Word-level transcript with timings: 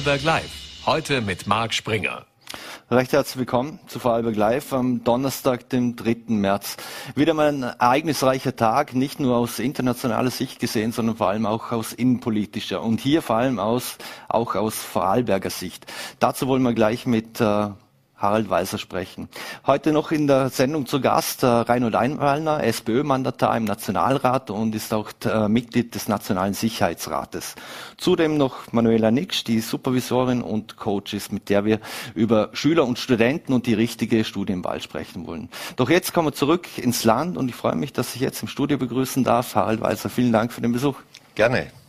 Vorarlberg 0.00 0.22
Live. 0.22 0.50
Heute 0.86 1.20
mit 1.20 1.46
Marc 1.46 1.74
Springer. 1.74 2.24
Recht 2.90 3.12
herzlich 3.12 3.36
willkommen 3.36 3.80
zu 3.86 3.98
Vorarlberg 3.98 4.34
Live 4.34 4.72
am 4.72 5.04
Donnerstag, 5.04 5.68
dem 5.68 5.94
3. 5.94 6.22
März. 6.28 6.78
Wieder 7.16 7.34
mal 7.34 7.48
ein 7.48 7.62
ereignisreicher 7.64 8.56
Tag, 8.56 8.94
nicht 8.94 9.20
nur 9.20 9.36
aus 9.36 9.58
internationaler 9.58 10.30
Sicht 10.30 10.58
gesehen, 10.58 10.92
sondern 10.92 11.16
vor 11.16 11.28
allem 11.28 11.44
auch 11.44 11.70
aus 11.72 11.92
innenpolitischer 11.92 12.82
und 12.82 12.98
hier 12.98 13.20
vor 13.20 13.36
allem 13.36 13.58
aus, 13.58 13.98
auch 14.30 14.54
aus 14.54 14.76
Vorarlberger 14.76 15.50
Sicht. 15.50 15.84
Dazu 16.18 16.48
wollen 16.48 16.62
wir 16.62 16.72
gleich 16.72 17.04
mit 17.04 17.38
äh, 17.42 17.68
Harald 18.20 18.50
Weiser 18.50 18.76
sprechen. 18.76 19.28
Heute 19.66 19.92
noch 19.92 20.12
in 20.12 20.26
der 20.26 20.50
Sendung 20.50 20.84
zu 20.84 21.00
Gast 21.00 21.42
äh, 21.42 21.46
Reinhold 21.46 21.94
Einwallner, 21.94 22.62
SPÖ-Mandatar 22.62 23.56
im 23.56 23.64
Nationalrat 23.64 24.50
und 24.50 24.74
ist 24.74 24.92
auch 24.92 25.10
äh, 25.24 25.48
Mitglied 25.48 25.94
des 25.94 26.06
Nationalen 26.06 26.52
Sicherheitsrates. 26.52 27.54
Zudem 27.96 28.36
noch 28.36 28.72
Manuela 28.72 29.10
Nix, 29.10 29.42
die 29.42 29.60
Supervisorin 29.60 30.42
und 30.42 30.76
Coach 30.76 31.14
ist, 31.14 31.32
mit 31.32 31.48
der 31.48 31.64
wir 31.64 31.80
über 32.14 32.50
Schüler 32.52 32.86
und 32.86 32.98
Studenten 32.98 33.54
und 33.54 33.66
die 33.66 33.74
richtige 33.74 34.22
Studienwahl 34.24 34.82
sprechen 34.82 35.26
wollen. 35.26 35.48
Doch 35.76 35.88
jetzt 35.88 36.12
kommen 36.12 36.28
wir 36.28 36.34
zurück 36.34 36.66
ins 36.76 37.04
Land 37.04 37.38
und 37.38 37.48
ich 37.48 37.54
freue 37.54 37.74
mich, 37.74 37.94
dass 37.94 38.14
ich 38.14 38.20
jetzt 38.20 38.42
im 38.42 38.48
Studio 38.48 38.76
begrüßen 38.76 39.24
darf. 39.24 39.54
Harald 39.54 39.80
Weiser, 39.80 40.10
vielen 40.10 40.32
Dank 40.32 40.52
für 40.52 40.60
den 40.60 40.72
Besuch. 40.72 40.96
Gerne. 41.34 41.79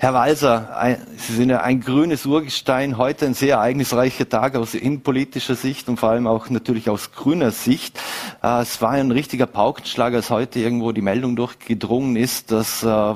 Herr 0.00 0.14
Walser, 0.14 0.96
Sie 1.16 1.34
sind 1.34 1.50
ja 1.50 1.60
ein 1.62 1.80
grünes 1.80 2.24
Urgestein. 2.24 2.98
Heute 2.98 3.26
ein 3.26 3.34
sehr 3.34 3.56
ereignisreicher 3.56 4.28
Tag 4.28 4.54
aus 4.54 4.74
innenpolitischer 4.74 5.56
Sicht 5.56 5.88
und 5.88 5.98
vor 5.98 6.10
allem 6.10 6.28
auch 6.28 6.50
natürlich 6.50 6.88
aus 6.88 7.10
grüner 7.12 7.50
Sicht. 7.50 7.98
Äh, 8.42 8.62
es 8.62 8.80
war 8.80 8.90
ein 8.92 9.10
richtiger 9.10 9.46
Paukenschlag, 9.46 10.14
als 10.14 10.30
heute 10.30 10.60
irgendwo 10.60 10.92
die 10.92 11.02
Meldung 11.02 11.34
durchgedrungen 11.34 12.14
ist, 12.14 12.52
dass 12.52 12.84
äh, 12.84 13.14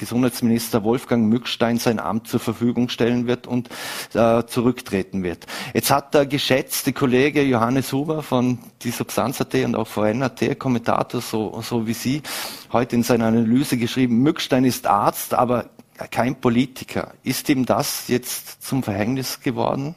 Gesundheitsminister 0.00 0.82
Wolfgang 0.82 1.28
Mückstein 1.28 1.78
sein 1.78 2.00
Amt 2.00 2.26
zur 2.26 2.40
Verfügung 2.40 2.88
stellen 2.88 3.26
wird 3.26 3.46
und 3.46 3.68
äh, 4.14 4.44
zurücktreten 4.46 5.22
wird. 5.22 5.46
Jetzt 5.74 5.90
hat 5.90 6.14
der 6.14 6.26
geschätzte 6.26 6.92
Kollege 6.92 7.42
Johannes 7.42 7.92
Huber 7.92 8.22
von 8.22 8.58
die 8.82 8.90
Substanz.at 8.90 9.54
und 9.54 9.76
auch 9.76 9.86
VN.at, 9.86 10.58
Kommentator 10.58 11.20
so, 11.20 11.60
so 11.62 11.86
wie 11.86 11.92
Sie, 11.92 12.22
heute 12.72 12.96
in 12.96 13.02
seiner 13.02 13.26
Analyse 13.26 13.76
geschrieben, 13.76 14.22
Mückstein 14.22 14.64
ist 14.64 14.86
Arzt, 14.86 15.34
aber 15.34 15.66
kein 16.10 16.40
Politiker. 16.40 17.12
Ist 17.22 17.48
ihm 17.48 17.66
das 17.66 18.08
jetzt 18.08 18.62
zum 18.62 18.82
Verhängnis 18.82 19.40
geworden? 19.40 19.94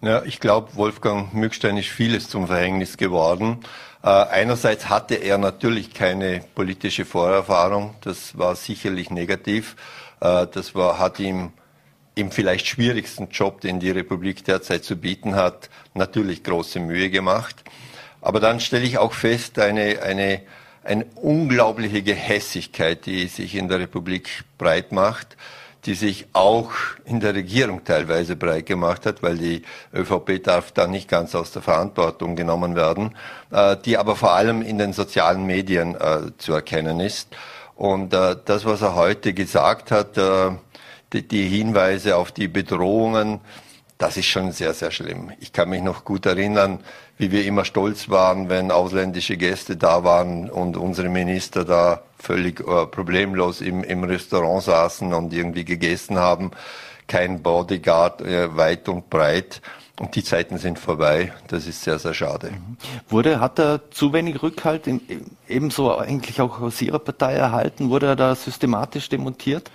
Ja, 0.00 0.24
ich 0.24 0.40
glaube, 0.40 0.74
Wolfgang 0.74 1.32
Mückstein 1.32 1.76
ist 1.76 1.88
vieles 1.88 2.28
zum 2.28 2.48
Verhängnis 2.48 2.96
geworden. 2.96 3.58
Äh, 4.02 4.08
einerseits 4.08 4.88
hatte 4.88 5.14
er 5.14 5.38
natürlich 5.38 5.94
keine 5.94 6.42
politische 6.54 7.04
Vorerfahrung. 7.04 7.94
Das 8.00 8.36
war 8.36 8.56
sicherlich 8.56 9.10
negativ. 9.10 9.76
Äh, 10.20 10.46
das 10.52 10.74
war, 10.74 10.98
hat 10.98 11.20
ihm 11.20 11.52
im 12.14 12.30
vielleicht 12.30 12.66
schwierigsten 12.66 13.28
Job, 13.30 13.60
den 13.60 13.80
die 13.80 13.90
Republik 13.90 14.44
derzeit 14.44 14.84
zu 14.84 14.96
bieten 14.96 15.34
hat, 15.34 15.70
natürlich 15.94 16.42
große 16.42 16.80
Mühe 16.80 17.10
gemacht. 17.10 17.64
Aber 18.20 18.38
dann 18.38 18.60
stelle 18.60 18.84
ich 18.84 18.98
auch 18.98 19.14
fest, 19.14 19.58
eine, 19.58 20.02
eine, 20.02 20.42
eine 20.84 21.06
unglaubliche 21.16 22.02
Gehässigkeit, 22.02 23.06
die 23.06 23.28
sich 23.28 23.54
in 23.54 23.68
der 23.68 23.78
Republik 23.78 24.44
breit 24.58 24.92
macht 24.92 25.36
die 25.84 25.94
sich 25.94 26.26
auch 26.32 26.70
in 27.04 27.18
der 27.18 27.34
Regierung 27.34 27.84
teilweise 27.84 28.36
breit 28.36 28.66
gemacht 28.66 29.04
hat, 29.04 29.22
weil 29.22 29.36
die 29.36 29.62
ÖVP 29.92 30.42
darf 30.42 30.70
da 30.70 30.86
nicht 30.86 31.08
ganz 31.08 31.34
aus 31.34 31.50
der 31.50 31.62
Verantwortung 31.62 32.36
genommen 32.36 32.76
werden, 32.76 33.16
äh, 33.50 33.76
die 33.84 33.98
aber 33.98 34.14
vor 34.14 34.32
allem 34.32 34.62
in 34.62 34.78
den 34.78 34.92
sozialen 34.92 35.44
Medien 35.44 35.96
äh, 35.96 36.36
zu 36.38 36.52
erkennen 36.52 37.00
ist. 37.00 37.34
Und 37.74 38.14
äh, 38.14 38.36
das, 38.44 38.64
was 38.64 38.82
er 38.82 38.94
heute 38.94 39.34
gesagt 39.34 39.90
hat, 39.90 40.16
äh, 40.16 40.52
die, 41.12 41.26
die 41.26 41.48
Hinweise 41.48 42.16
auf 42.16 42.30
die 42.30 42.48
Bedrohungen, 42.48 43.40
das 44.02 44.16
ist 44.16 44.26
schon 44.26 44.50
sehr, 44.50 44.74
sehr 44.74 44.90
schlimm. 44.90 45.30
Ich 45.38 45.52
kann 45.52 45.68
mich 45.68 45.80
noch 45.80 46.04
gut 46.04 46.26
erinnern, 46.26 46.80
wie 47.18 47.30
wir 47.30 47.44
immer 47.44 47.64
stolz 47.64 48.08
waren, 48.08 48.48
wenn 48.48 48.72
ausländische 48.72 49.36
Gäste 49.36 49.76
da 49.76 50.02
waren 50.02 50.50
und 50.50 50.76
unsere 50.76 51.08
Minister 51.08 51.64
da 51.64 52.02
völlig 52.18 52.58
äh, 52.58 52.86
problemlos 52.86 53.60
im, 53.60 53.84
im 53.84 54.02
Restaurant 54.02 54.64
saßen 54.64 55.14
und 55.14 55.32
irgendwie 55.32 55.64
gegessen 55.64 56.18
haben. 56.18 56.50
Kein 57.06 57.44
Bodyguard 57.44 58.22
äh, 58.22 58.56
weit 58.56 58.88
und 58.88 59.08
breit. 59.08 59.62
Und 60.00 60.16
die 60.16 60.24
Zeiten 60.24 60.58
sind 60.58 60.80
vorbei. 60.80 61.32
Das 61.46 61.68
ist 61.68 61.80
sehr, 61.80 62.00
sehr 62.00 62.14
schade. 62.14 62.50
Mhm. 62.50 62.76
Wurde, 63.08 63.38
hat 63.38 63.60
er 63.60 63.88
zu 63.92 64.12
wenig 64.12 64.42
Rückhalt 64.42 64.88
in, 64.88 65.00
ebenso 65.46 65.96
eigentlich 65.96 66.40
auch 66.40 66.60
aus 66.60 66.82
Ihrer 66.82 66.98
Partei 66.98 67.34
erhalten? 67.34 67.88
Wurde 67.88 68.06
er 68.06 68.16
da 68.16 68.34
systematisch 68.34 69.08
demontiert? 69.08 69.70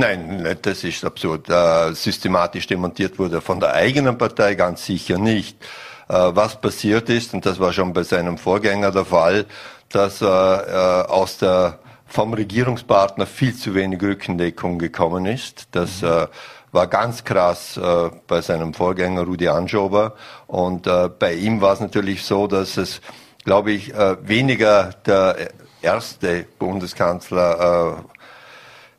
Nein, 0.00 0.56
das 0.62 0.84
ist 0.84 1.04
absurd. 1.04 1.50
Äh, 1.50 1.92
systematisch 1.92 2.68
demontiert 2.68 3.18
wurde 3.18 3.40
von 3.40 3.58
der 3.58 3.74
eigenen 3.74 4.16
Partei 4.16 4.54
ganz 4.54 4.86
sicher 4.86 5.18
nicht. 5.18 5.60
Äh, 6.08 6.14
was 6.14 6.60
passiert 6.60 7.10
ist, 7.10 7.34
und 7.34 7.44
das 7.44 7.58
war 7.58 7.72
schon 7.72 7.92
bei 7.92 8.04
seinem 8.04 8.38
Vorgänger 8.38 8.92
der 8.92 9.04
Fall, 9.04 9.46
dass 9.88 10.22
äh, 10.22 10.24
aus 10.24 11.38
der 11.38 11.80
vom 12.06 12.32
Regierungspartner 12.32 13.26
viel 13.26 13.56
zu 13.56 13.74
wenig 13.74 14.00
Rückendeckung 14.00 14.78
gekommen 14.78 15.26
ist. 15.26 15.66
Das 15.72 16.00
mhm. 16.00 16.08
äh, 16.08 16.26
war 16.70 16.86
ganz 16.86 17.24
krass 17.24 17.76
äh, 17.76 18.10
bei 18.28 18.40
seinem 18.40 18.74
Vorgänger 18.74 19.22
Rudi 19.22 19.48
Anschober. 19.48 20.14
Und 20.46 20.86
äh, 20.86 21.08
bei 21.08 21.34
ihm 21.34 21.60
war 21.60 21.72
es 21.72 21.80
natürlich 21.80 22.22
so, 22.22 22.46
dass 22.46 22.76
es, 22.76 23.00
glaube 23.44 23.72
ich, 23.72 23.92
weniger 24.22 24.90
der 25.06 25.48
erste 25.82 26.44
Bundeskanzler 26.60 28.04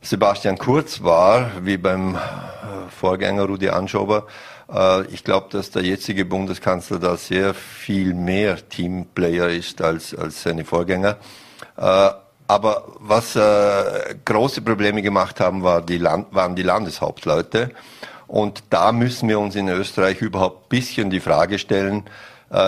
Sebastian 0.02 0.58
Kurz 0.58 1.04
war, 1.04 1.52
wie 1.62 1.78
beim 1.78 2.16
äh, 2.16 2.20
Vorgänger 2.90 3.44
Rudi 3.44 3.70
Anschober. 3.70 4.28
Äh, 4.72 5.04
ich 5.08 5.26
glaube, 5.26 5.48
dass 5.52 5.72
der 5.72 5.84
jetzige 5.84 6.24
Bundeskanzler 6.24 7.00
da 7.00 7.18
sehr 7.18 7.54
viel 7.54 8.14
mehr 8.14 8.58
Teamplayer 8.70 9.50
ist 9.50 9.82
als, 9.82 10.16
als 10.16 10.42
seine 10.42 10.64
Vorgänger. 10.64 11.18
Äh, 11.78 12.10
aber 12.48 12.86
was 12.98 13.38
große 14.26 14.62
Probleme 14.64 15.04
gemacht 15.04 15.40
haben, 15.40 15.62
war 15.62 15.84
die 15.84 16.00
Land, 16.00 16.34
waren 16.34 16.56
die 16.56 16.64
Landeshauptleute. 16.64 17.70
Und 18.26 18.64
da 18.72 18.92
müssen 18.92 19.30
wir 19.30 19.40
uns 19.40 19.56
in 19.56 19.68
Österreich 19.68 20.20
überhaupt 20.20 20.66
ein 20.66 20.70
bisschen 20.70 21.12
die 21.12 21.20
Frage 21.20 21.60
stellen, 21.60 22.06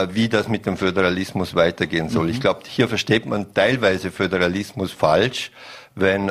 wie 0.09 0.29
das 0.29 0.47
mit 0.47 0.67
dem 0.67 0.77
Föderalismus 0.77 1.55
weitergehen 1.55 2.09
soll. 2.09 2.25
Mhm. 2.25 2.29
Ich 2.29 2.41
glaube, 2.41 2.59
hier 2.67 2.87
versteht 2.87 3.25
man 3.25 3.55
teilweise 3.55 4.11
Föderalismus 4.11 4.91
falsch, 4.91 5.51
wenn 5.95 6.29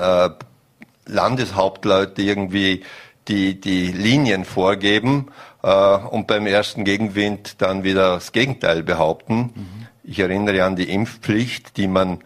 Landeshauptleute 1.11 2.23
irgendwie 2.23 2.83
die, 3.29 3.61
die 3.61 3.93
Linien 3.93 4.45
vorgeben 4.45 5.29
äh, 5.63 5.97
und 5.97 6.27
beim 6.27 6.47
ersten 6.47 6.85
Gegenwind 6.85 7.61
dann 7.61 7.85
wieder 7.85 8.15
das 8.15 8.33
Gegenteil 8.33 8.83
behaupten. 8.83 9.53
Mhm. 9.55 9.87
Ich 10.03 10.19
erinnere 10.19 10.65
an 10.65 10.77
die 10.77 10.91
Impfpflicht, 10.91 11.77
die 11.77 11.87
man 11.87 12.21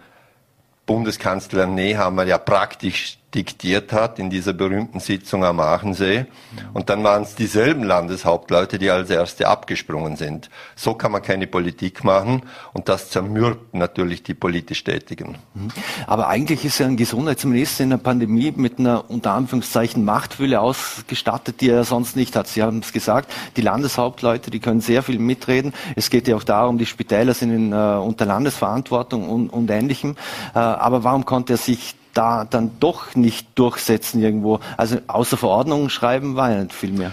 Bundeskanzler 0.86 1.66
Nehammer 1.66 2.24
ja 2.24 2.38
praktisch 2.38 3.18
diktiert 3.34 3.92
hat 3.92 4.18
in 4.18 4.30
dieser 4.30 4.52
berühmten 4.52 5.00
Sitzung 5.00 5.44
am 5.44 5.60
Aachensee. 5.60 6.26
Und 6.72 6.88
dann 6.88 7.02
waren 7.02 7.22
es 7.22 7.34
dieselben 7.34 7.82
Landeshauptleute, 7.82 8.78
die 8.78 8.90
als 8.90 9.10
Erste 9.10 9.48
abgesprungen 9.48 10.16
sind. 10.16 10.50
So 10.76 10.94
kann 10.94 11.12
man 11.12 11.22
keine 11.22 11.46
Politik 11.46 12.04
machen 12.04 12.42
und 12.72 12.88
das 12.88 13.10
zermürbt 13.10 13.74
natürlich 13.74 14.22
die 14.22 14.34
politisch 14.34 14.84
Tätigen. 14.84 15.36
Mhm. 15.54 15.68
Aber 16.06 16.28
eigentlich 16.28 16.64
ist 16.64 16.78
ja 16.78 16.86
ein 16.86 16.96
Gesundheitsminister 16.96 17.84
in 17.84 17.90
der 17.90 17.96
Pandemie 17.98 18.52
mit 18.54 18.78
einer 18.78 19.10
unter 19.10 19.32
Anführungszeichen 19.32 20.04
Machtfülle 20.04 20.60
ausgestattet, 20.60 21.60
die 21.60 21.70
er 21.70 21.84
sonst 21.84 22.16
nicht 22.16 22.36
hat. 22.36 22.46
Sie 22.46 22.62
haben 22.62 22.78
es 22.78 22.92
gesagt, 22.92 23.32
die 23.56 23.62
Landeshauptleute, 23.62 24.50
die 24.50 24.60
können 24.60 24.80
sehr 24.80 25.02
viel 25.02 25.18
mitreden. 25.18 25.72
Es 25.96 26.10
geht 26.10 26.28
ja 26.28 26.36
auch 26.36 26.44
darum, 26.44 26.78
die 26.78 26.86
Spitäler 26.86 27.34
sind 27.34 27.50
in, 27.50 27.72
uh, 27.72 28.00
unter 28.00 28.26
Landesverantwortung 28.26 29.28
und, 29.28 29.48
und 29.48 29.70
Ähnlichem. 29.70 30.16
Uh, 30.54 30.58
aber 30.58 31.04
warum 31.04 31.24
konnte 31.24 31.54
er 31.54 31.56
sich 31.56 31.96
da 32.14 32.44
dann 32.44 32.72
doch 32.80 33.14
nicht 33.14 33.46
durchsetzen 33.56 34.22
irgendwo. 34.22 34.60
Also 34.76 34.98
außer 35.06 35.36
Verordnungen 35.36 35.90
schreiben 35.90 36.36
war 36.36 36.50
ja 36.50 36.62
nicht 36.62 36.72
viel 36.74 36.92
mehr. 36.92 37.12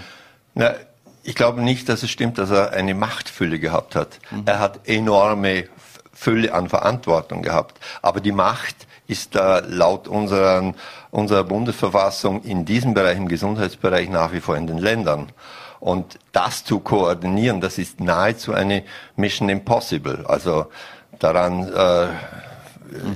Na, 0.54 0.74
ich 1.24 1.36
glaube 1.36 1.62
nicht, 1.62 1.90
dass 1.90 2.04
es 2.04 2.10
stimmt, 2.10 2.38
dass 2.38 2.50
er 2.52 2.72
eine 2.72 2.94
Machtfülle 2.94 3.60
gehabt 3.60 3.96
hat. 3.96 4.20
Mhm. 4.32 4.44
Er 4.46 4.60
hat 4.60 4.88
enorme 4.88 5.66
Fülle 6.14 6.54
an 6.54 6.70
Verantwortung 6.70 7.42
gehabt. 7.42 7.80
Aber 8.02 8.20
die 8.20 8.32
Macht 8.32 8.76
ist 9.08 9.36
da 9.36 9.60
laut 9.60 10.08
unseren, 10.08 10.76
unserer 11.10 11.44
Bundesverfassung 11.44 12.44
in 12.44 12.66
diesem 12.66 12.94
Bereich, 12.94 13.18
im 13.18 13.28
Gesundheitsbereich 13.28 14.10
nach 14.10 14.32
wie 14.32 14.40
vor 14.40 14.56
in 14.56 14.68
den 14.68 14.78
Ländern. 14.78 15.32
Und 15.80 16.20
das 16.32 16.64
zu 16.64 16.80
koordinieren, 16.80 17.60
das 17.60 17.78
ist 17.78 18.00
nahezu 18.00 18.54
eine 18.54 18.84
Mission 19.16 19.50
Impossible. 19.50 20.26
Also 20.28 20.68
daran 21.20 21.68
äh. 21.74 22.08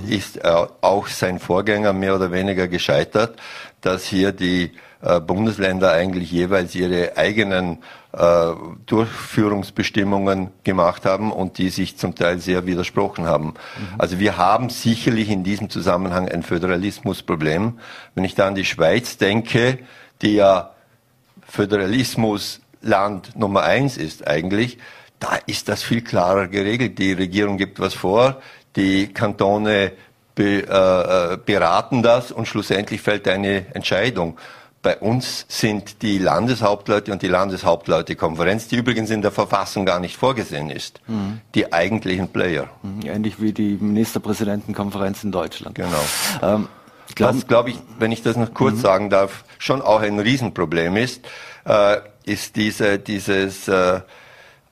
Ist 0.08 0.38
äh, 0.38 0.66
auch 0.80 1.06
sein 1.08 1.38
Vorgänger 1.38 1.92
mehr 1.92 2.14
oder 2.14 2.32
weniger 2.32 2.68
gescheitert, 2.68 3.38
dass 3.80 4.04
hier 4.04 4.32
die 4.32 4.72
äh, 5.02 5.20
Bundesländer 5.20 5.92
eigentlich 5.92 6.30
jeweils 6.30 6.74
ihre 6.74 7.16
eigenen 7.16 7.78
äh, 8.12 8.52
Durchführungsbestimmungen 8.86 10.50
gemacht 10.64 11.04
haben 11.04 11.32
und 11.32 11.58
die 11.58 11.68
sich 11.68 11.98
zum 11.98 12.14
Teil 12.14 12.38
sehr 12.38 12.66
widersprochen 12.66 13.26
haben. 13.26 13.48
Mhm. 13.48 13.54
Also 13.98 14.18
wir 14.18 14.38
haben 14.38 14.70
sicherlich 14.70 15.28
in 15.28 15.44
diesem 15.44 15.68
Zusammenhang 15.68 16.28
ein 16.28 16.42
Föderalismusproblem. 16.42 17.78
Wenn 18.14 18.24
ich 18.24 18.34
da 18.34 18.46
an 18.46 18.54
die 18.54 18.64
Schweiz 18.64 19.18
denke, 19.18 19.78
die 20.22 20.34
ja 20.34 20.70
Föderalismusland 21.46 23.36
Nummer 23.36 23.62
eins 23.62 23.98
ist 23.98 24.26
eigentlich, 24.26 24.78
da 25.18 25.38
ist 25.46 25.68
das 25.68 25.82
viel 25.82 26.02
klarer 26.02 26.48
geregelt. 26.48 26.98
Die 26.98 27.12
Regierung 27.12 27.56
gibt 27.58 27.80
was 27.80 27.94
vor, 27.94 28.40
die 28.76 29.08
Kantone 29.08 29.92
be, 30.34 30.62
äh, 30.68 31.34
äh 31.34 31.38
beraten 31.44 32.02
das 32.02 32.30
und 32.30 32.46
schlussendlich 32.46 33.00
fällt 33.00 33.26
eine 33.26 33.74
Entscheidung. 33.74 34.38
Bei 34.86 34.98
uns 34.98 35.46
sind 35.48 36.02
die 36.02 36.18
Landeshauptleute 36.18 37.10
und 37.10 37.20
die 37.20 37.26
Landeshauptleutekonferenz, 37.26 38.68
die 38.68 38.76
übrigens 38.76 39.10
in 39.10 39.20
der 39.20 39.32
Verfassung 39.32 39.84
gar 39.84 39.98
nicht 39.98 40.16
vorgesehen 40.16 40.70
ist, 40.70 41.00
mhm. 41.08 41.40
die 41.56 41.72
eigentlichen 41.72 42.28
Player. 42.28 42.68
Mhm, 42.82 43.00
ähnlich 43.04 43.40
wie 43.40 43.52
die 43.52 43.78
Ministerpräsidentenkonferenz 43.80 45.24
in 45.24 45.32
Deutschland. 45.32 45.74
Genau. 45.74 46.04
Ähm, 46.40 46.68
Was, 47.18 47.48
glaube 47.48 47.70
ich, 47.70 47.78
wenn 47.98 48.12
ich 48.12 48.22
das 48.22 48.36
noch 48.36 48.54
kurz 48.54 48.76
mhm. 48.76 48.80
sagen 48.80 49.10
darf, 49.10 49.44
schon 49.58 49.82
auch 49.82 50.02
ein 50.02 50.20
Riesenproblem 50.20 50.96
ist, 50.96 51.24
äh, 51.64 51.96
ist 52.24 52.54
diese, 52.54 53.00
dieses 53.00 53.66
äh, 53.66 54.02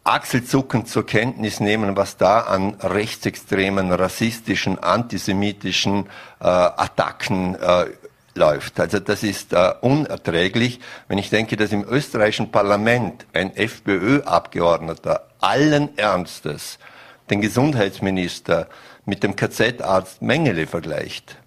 Achselzucken 0.05 0.85
zur 0.85 1.07
Kenntnis 1.07 1.61
nehmen, 1.61 1.97
was 1.97 2.19
da 2.19 2.41
an 2.41 2.75
rechtsextremen, 2.75 3.91
rassistischen, 3.91 4.79
antisemitischen 4.79 6.07
äh, 6.41 6.45
Attacken 6.45 7.55
äh, 7.55 7.87
läuft. 8.35 8.79
Also 8.81 8.99
das 8.99 9.23
ist 9.23 9.55
äh, 9.55 9.73
unerträglich, 9.81 10.81
wenn 11.09 11.17
ich 11.17 11.31
denke, 11.31 11.57
dass 11.57 11.73
im 11.73 11.85
österreichischen 11.85 12.51
Parlament 12.51 13.27
ein 13.33 13.57
FPÖ-Abgeordneter 13.57 15.27
allen 15.41 15.97
Ernstes 15.97 16.79
den 17.31 17.41
Gesundheitsminister 17.41 18.69
mit 19.07 19.23
dem 19.23 19.37
KZ-Arzt 19.37 20.21
Mengele 20.21 20.67
vergleicht 20.67 21.39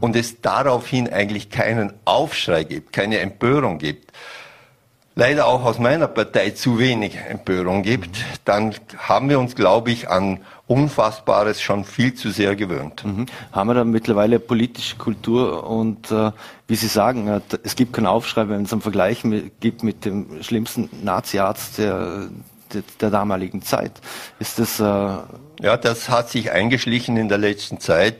und 0.00 0.16
es 0.16 0.40
daraufhin 0.40 1.12
eigentlich 1.12 1.50
keinen 1.50 1.94
Aufschrei 2.04 2.64
gibt, 2.64 2.92
keine 2.92 3.18
Empörung 3.18 3.78
gibt, 3.78 4.12
leider 5.18 5.48
auch 5.48 5.64
aus 5.64 5.80
meiner 5.80 6.06
Partei 6.06 6.50
zu 6.50 6.78
wenig 6.78 7.16
Empörung 7.16 7.82
gibt, 7.82 8.24
dann 8.44 8.72
haben 8.98 9.28
wir 9.28 9.40
uns, 9.40 9.56
glaube 9.56 9.90
ich, 9.90 10.08
an 10.08 10.38
Unfassbares 10.68 11.60
schon 11.60 11.84
viel 11.84 12.14
zu 12.14 12.30
sehr 12.30 12.54
gewöhnt. 12.54 13.04
Mhm. 13.04 13.26
Haben 13.50 13.68
wir 13.68 13.74
da 13.74 13.84
mittlerweile 13.84 14.38
politische 14.38 14.96
Kultur 14.96 15.68
und 15.68 16.12
äh, 16.12 16.30
wie 16.68 16.76
Sie 16.76 16.86
sagen, 16.86 17.26
äh, 17.26 17.40
es 17.64 17.74
gibt 17.74 17.94
keinen 17.94 18.06
Aufschrei, 18.06 18.48
wenn 18.48 18.62
es 18.62 18.72
einen 18.72 18.80
Vergleich 18.80 19.24
mit, 19.24 19.60
gibt 19.60 19.82
mit 19.82 20.04
dem 20.04 20.40
schlimmsten 20.40 20.88
Nazi-Arzt 21.02 21.78
der, 21.78 22.28
der, 22.72 22.82
der, 23.00 23.10
damaligen 23.10 23.62
Zeit. 23.62 23.92
Ist 24.38 24.60
das? 24.60 24.78
Äh 24.78 24.84
ja, 25.60 25.76
das 25.76 26.08
hat 26.08 26.30
sich 26.30 26.52
eingeschlichen 26.52 27.16
in 27.16 27.28
der 27.28 27.38
letzten 27.38 27.80
Zeit. 27.80 28.18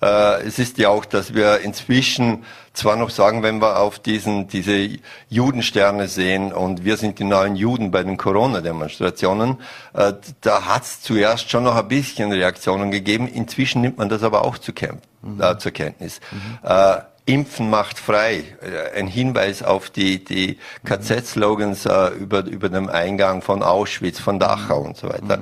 Äh, 0.00 0.46
es 0.46 0.58
ist 0.58 0.78
ja 0.78 0.88
auch, 0.88 1.04
dass 1.04 1.34
wir 1.34 1.60
inzwischen 1.60 2.44
zwar 2.78 2.96
noch 2.96 3.10
sagen, 3.10 3.42
wenn 3.42 3.60
wir 3.60 3.78
auf 3.80 3.98
diesen, 3.98 4.48
diese 4.48 4.88
Judensterne 5.28 6.08
sehen 6.08 6.52
und 6.52 6.84
wir 6.84 6.96
sind 6.96 7.18
die 7.18 7.24
neuen 7.24 7.56
Juden 7.56 7.90
bei 7.90 8.02
den 8.02 8.16
Corona-Demonstrationen, 8.16 9.58
äh, 9.94 10.14
da 10.40 10.64
hat 10.66 10.84
es 10.84 11.02
zuerst 11.02 11.50
schon 11.50 11.64
noch 11.64 11.76
ein 11.76 11.88
bisschen 11.88 12.32
Reaktionen 12.32 12.90
gegeben. 12.90 13.28
Inzwischen 13.28 13.82
nimmt 13.82 13.98
man 13.98 14.08
das 14.08 14.22
aber 14.22 14.44
auch 14.44 14.58
zu 14.58 14.72
mhm. 14.72 15.40
äh, 15.40 15.58
zur 15.58 15.72
Kenntnis. 15.72 16.20
Mhm. 16.30 16.68
Äh, 16.68 16.98
Impfen 17.26 17.68
macht 17.68 17.98
frei. 17.98 18.44
Äh, 18.62 18.98
ein 18.98 19.06
Hinweis 19.06 19.62
auf 19.62 19.90
die, 19.90 20.24
die 20.24 20.58
KZ-Slogans 20.84 21.84
äh, 21.84 22.08
über, 22.18 22.44
über 22.44 22.70
dem 22.70 22.88
Eingang 22.88 23.42
von 23.42 23.62
Auschwitz, 23.62 24.18
von 24.18 24.38
Dachau 24.38 24.80
und 24.80 24.96
so 24.96 25.08
weiter. 25.08 25.40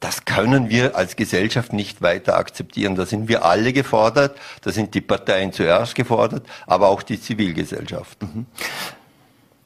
Das 0.00 0.24
können 0.24 0.68
wir 0.68 0.96
als 0.96 1.16
Gesellschaft 1.16 1.72
nicht 1.72 2.02
weiter 2.02 2.36
akzeptieren. 2.36 2.96
Da 2.96 3.06
sind 3.06 3.28
wir 3.28 3.44
alle 3.44 3.72
gefordert, 3.72 4.36
da 4.62 4.70
sind 4.70 4.94
die 4.94 5.00
Parteien 5.00 5.52
zuerst 5.52 5.94
gefordert, 5.94 6.46
aber 6.66 6.88
auch 6.88 7.02
die 7.02 7.20
Zivilgesellschaft. 7.20 8.22
Mhm. 8.22 8.46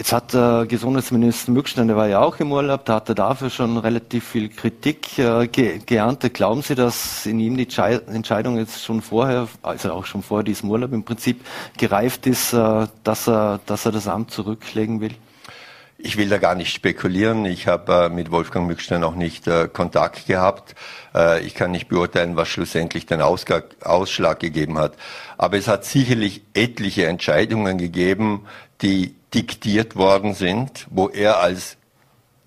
Jetzt 0.00 0.14
hat 0.14 0.32
der 0.32 0.64
Gesundheitsminister 0.66 1.52
Mückstein, 1.52 1.88
der 1.88 1.94
war 1.94 2.08
ja 2.08 2.22
auch 2.22 2.40
im 2.40 2.52
Urlaub, 2.52 2.86
da 2.86 2.94
hat 2.94 3.10
er 3.10 3.14
dafür 3.14 3.50
schon 3.50 3.76
relativ 3.76 4.26
viel 4.26 4.48
Kritik 4.48 5.18
äh, 5.18 5.46
ge 5.46 5.78
geerntet. 5.84 6.32
Glauben 6.32 6.62
Sie, 6.62 6.74
dass 6.74 7.26
in 7.26 7.38
ihm 7.38 7.58
die 7.58 7.68
Entscheidung 7.76 8.56
jetzt 8.56 8.82
schon 8.82 9.02
vorher, 9.02 9.46
also 9.60 9.92
auch 9.92 10.06
schon 10.06 10.22
vor 10.22 10.42
diesem 10.42 10.70
Urlaub 10.70 10.94
im 10.94 11.04
Prinzip 11.04 11.44
gereift 11.76 12.26
ist, 12.26 12.54
äh, 12.54 12.86
dass, 13.04 13.28
er, 13.28 13.60
dass 13.66 13.84
er 13.84 13.92
das 13.92 14.08
Amt 14.08 14.30
zurücklegen 14.30 15.02
will? 15.02 15.14
Ich 16.02 16.16
will 16.16 16.30
da 16.30 16.38
gar 16.38 16.54
nicht 16.54 16.72
spekulieren. 16.72 17.44
Ich 17.44 17.66
habe 17.66 18.06
äh, 18.06 18.08
mit 18.08 18.30
Wolfgang 18.30 18.66
Mückstein 18.66 19.04
auch 19.04 19.14
nicht 19.14 19.46
äh, 19.46 19.68
Kontakt 19.68 20.26
gehabt. 20.26 20.74
Äh, 21.14 21.42
ich 21.44 21.54
kann 21.54 21.72
nicht 21.72 21.88
beurteilen, 21.88 22.36
was 22.36 22.48
schlussendlich 22.48 23.04
den 23.04 23.20
Ausg 23.20 23.52
Ausschlag 23.82 24.40
gegeben 24.40 24.78
hat. 24.78 24.94
Aber 25.36 25.58
es 25.58 25.68
hat 25.68 25.84
sicherlich 25.84 26.42
etliche 26.54 27.06
Entscheidungen 27.06 27.76
gegeben, 27.76 28.46
die 28.80 29.14
diktiert 29.34 29.94
worden 29.94 30.32
sind, 30.32 30.86
wo 30.90 31.08
er 31.10 31.40
als 31.40 31.76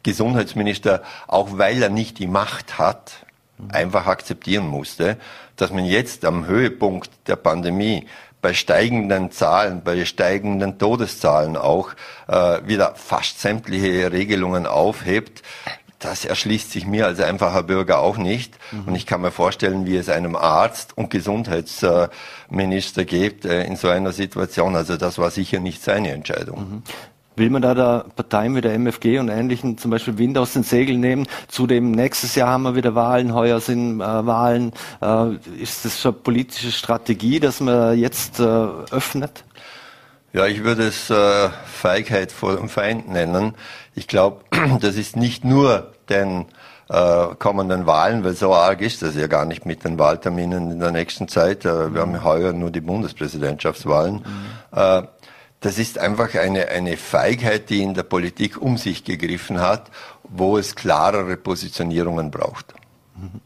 Gesundheitsminister, 0.01 1.03
auch 1.27 1.57
weil 1.57 1.81
er 1.83 1.89
nicht 1.89 2.17
die 2.17 2.27
Macht 2.27 2.79
hat, 2.79 3.25
einfach 3.69 4.07
akzeptieren 4.07 4.67
musste, 4.67 5.17
dass 5.57 5.71
man 5.71 5.85
jetzt 5.85 6.25
am 6.25 6.47
Höhepunkt 6.47 7.11
der 7.27 7.35
Pandemie 7.35 8.07
bei 8.43 8.53
steigenden 8.53 9.31
Zahlen, 9.31 9.83
bei 9.83 10.03
steigenden 10.03 10.77
Todeszahlen 10.77 11.55
auch 11.55 11.93
äh, 12.27 12.59
wieder 12.65 12.93
fast 12.95 13.39
sämtliche 13.39 14.11
Regelungen 14.11 14.67
aufhebt. 14.67 15.41
Das 15.97 16.25
erschließt 16.25 16.69
sich 16.69 16.85
mir 16.85 17.07
als 17.07 17.21
einfacher 17.21 17.63
Bürger 17.63 17.99
auch 17.99 18.17
nicht. 18.17 18.53
Mhm. 18.71 18.89
Und 18.89 18.95
ich 18.95 19.05
kann 19.05 19.21
mir 19.21 19.31
vorstellen, 19.31 19.85
wie 19.85 19.95
es 19.95 20.09
einem 20.09 20.35
Arzt 20.35 20.97
und 20.97 21.09
Gesundheitsminister 21.09 23.05
geht 23.05 23.45
äh, 23.45 23.63
in 23.63 23.77
so 23.77 23.87
einer 23.87 24.11
Situation. 24.11 24.75
Also 24.75 24.97
das 24.97 25.17
war 25.17 25.31
sicher 25.31 25.61
nicht 25.61 25.81
seine 25.81 26.11
Entscheidung. 26.11 26.59
Mhm. 26.59 26.83
Will 27.35 27.49
man 27.49 27.61
da 27.61 27.73
der 27.73 28.05
Parteien 28.15 28.55
wie 28.55 28.61
der 28.61 28.73
MFG 28.73 29.19
und 29.19 29.29
Ähnlichen 29.29 29.77
zum 29.77 29.91
Beispiel 29.91 30.17
Wind 30.17 30.37
aus 30.37 30.53
den 30.53 30.63
Segeln 30.63 30.99
nehmen? 30.99 31.27
Zudem 31.47 31.91
nächstes 31.91 32.35
Jahr 32.35 32.49
haben 32.49 32.63
wir 32.63 32.75
wieder 32.75 32.95
Wahlen, 32.95 33.33
heuer 33.33 33.59
sind 33.59 34.01
äh, 34.01 34.03
Wahlen. 34.03 34.71
Äh, 35.01 35.35
ist 35.59 35.85
das 35.85 35.99
schon 35.99 36.21
politische 36.21 36.71
Strategie, 36.71 37.39
dass 37.39 37.59
man 37.59 37.97
jetzt 37.97 38.39
äh, 38.39 38.43
öffnet? 38.43 39.43
Ja, 40.33 40.47
ich 40.47 40.63
würde 40.63 40.87
es 40.87 41.09
äh, 41.09 41.49
Feigheit 41.65 42.31
vor 42.31 42.55
dem 42.55 42.69
Feind 42.69 43.07
nennen. 43.09 43.53
Ich 43.95 44.07
glaube, 44.07 44.41
das 44.81 44.95
ist 44.95 45.15
nicht 45.15 45.45
nur 45.45 45.91
den 46.09 46.45
äh, 46.89 47.35
kommenden 47.39 47.85
Wahlen, 47.85 48.23
weil 48.23 48.33
so 48.33 48.53
arg 48.53 48.81
ist 48.81 49.01
das 49.01 49.15
ja 49.15 49.27
gar 49.27 49.45
nicht 49.45 49.65
mit 49.65 49.83
den 49.83 49.97
Wahlterminen 49.97 50.71
in 50.71 50.79
der 50.79 50.91
nächsten 50.91 51.27
Zeit. 51.27 51.65
Äh, 51.65 51.93
wir 51.93 52.01
haben 52.01 52.23
heuer 52.23 52.53
nur 52.53 52.71
die 52.71 52.81
Bundespräsidentschaftswahlen. 52.81 54.15
Mhm. 54.15 55.07
Das 55.63 55.79
ist 55.79 55.97
einfach 55.97 56.35
eine, 56.35 56.67
eine 56.67 56.97
Feigheit, 56.97 57.69
die 57.69 57.81
in 57.81 57.93
der 57.93 58.03
Politik 58.03 58.61
um 58.61 58.77
sich 58.77 59.05
gegriffen 59.05 59.61
hat, 59.61 59.89
wo 60.23 60.57
es 60.57 60.75
klarere 60.75 61.37
Positionierungen 61.37 62.31
braucht. 62.31 62.73
Mhm. 63.15 63.39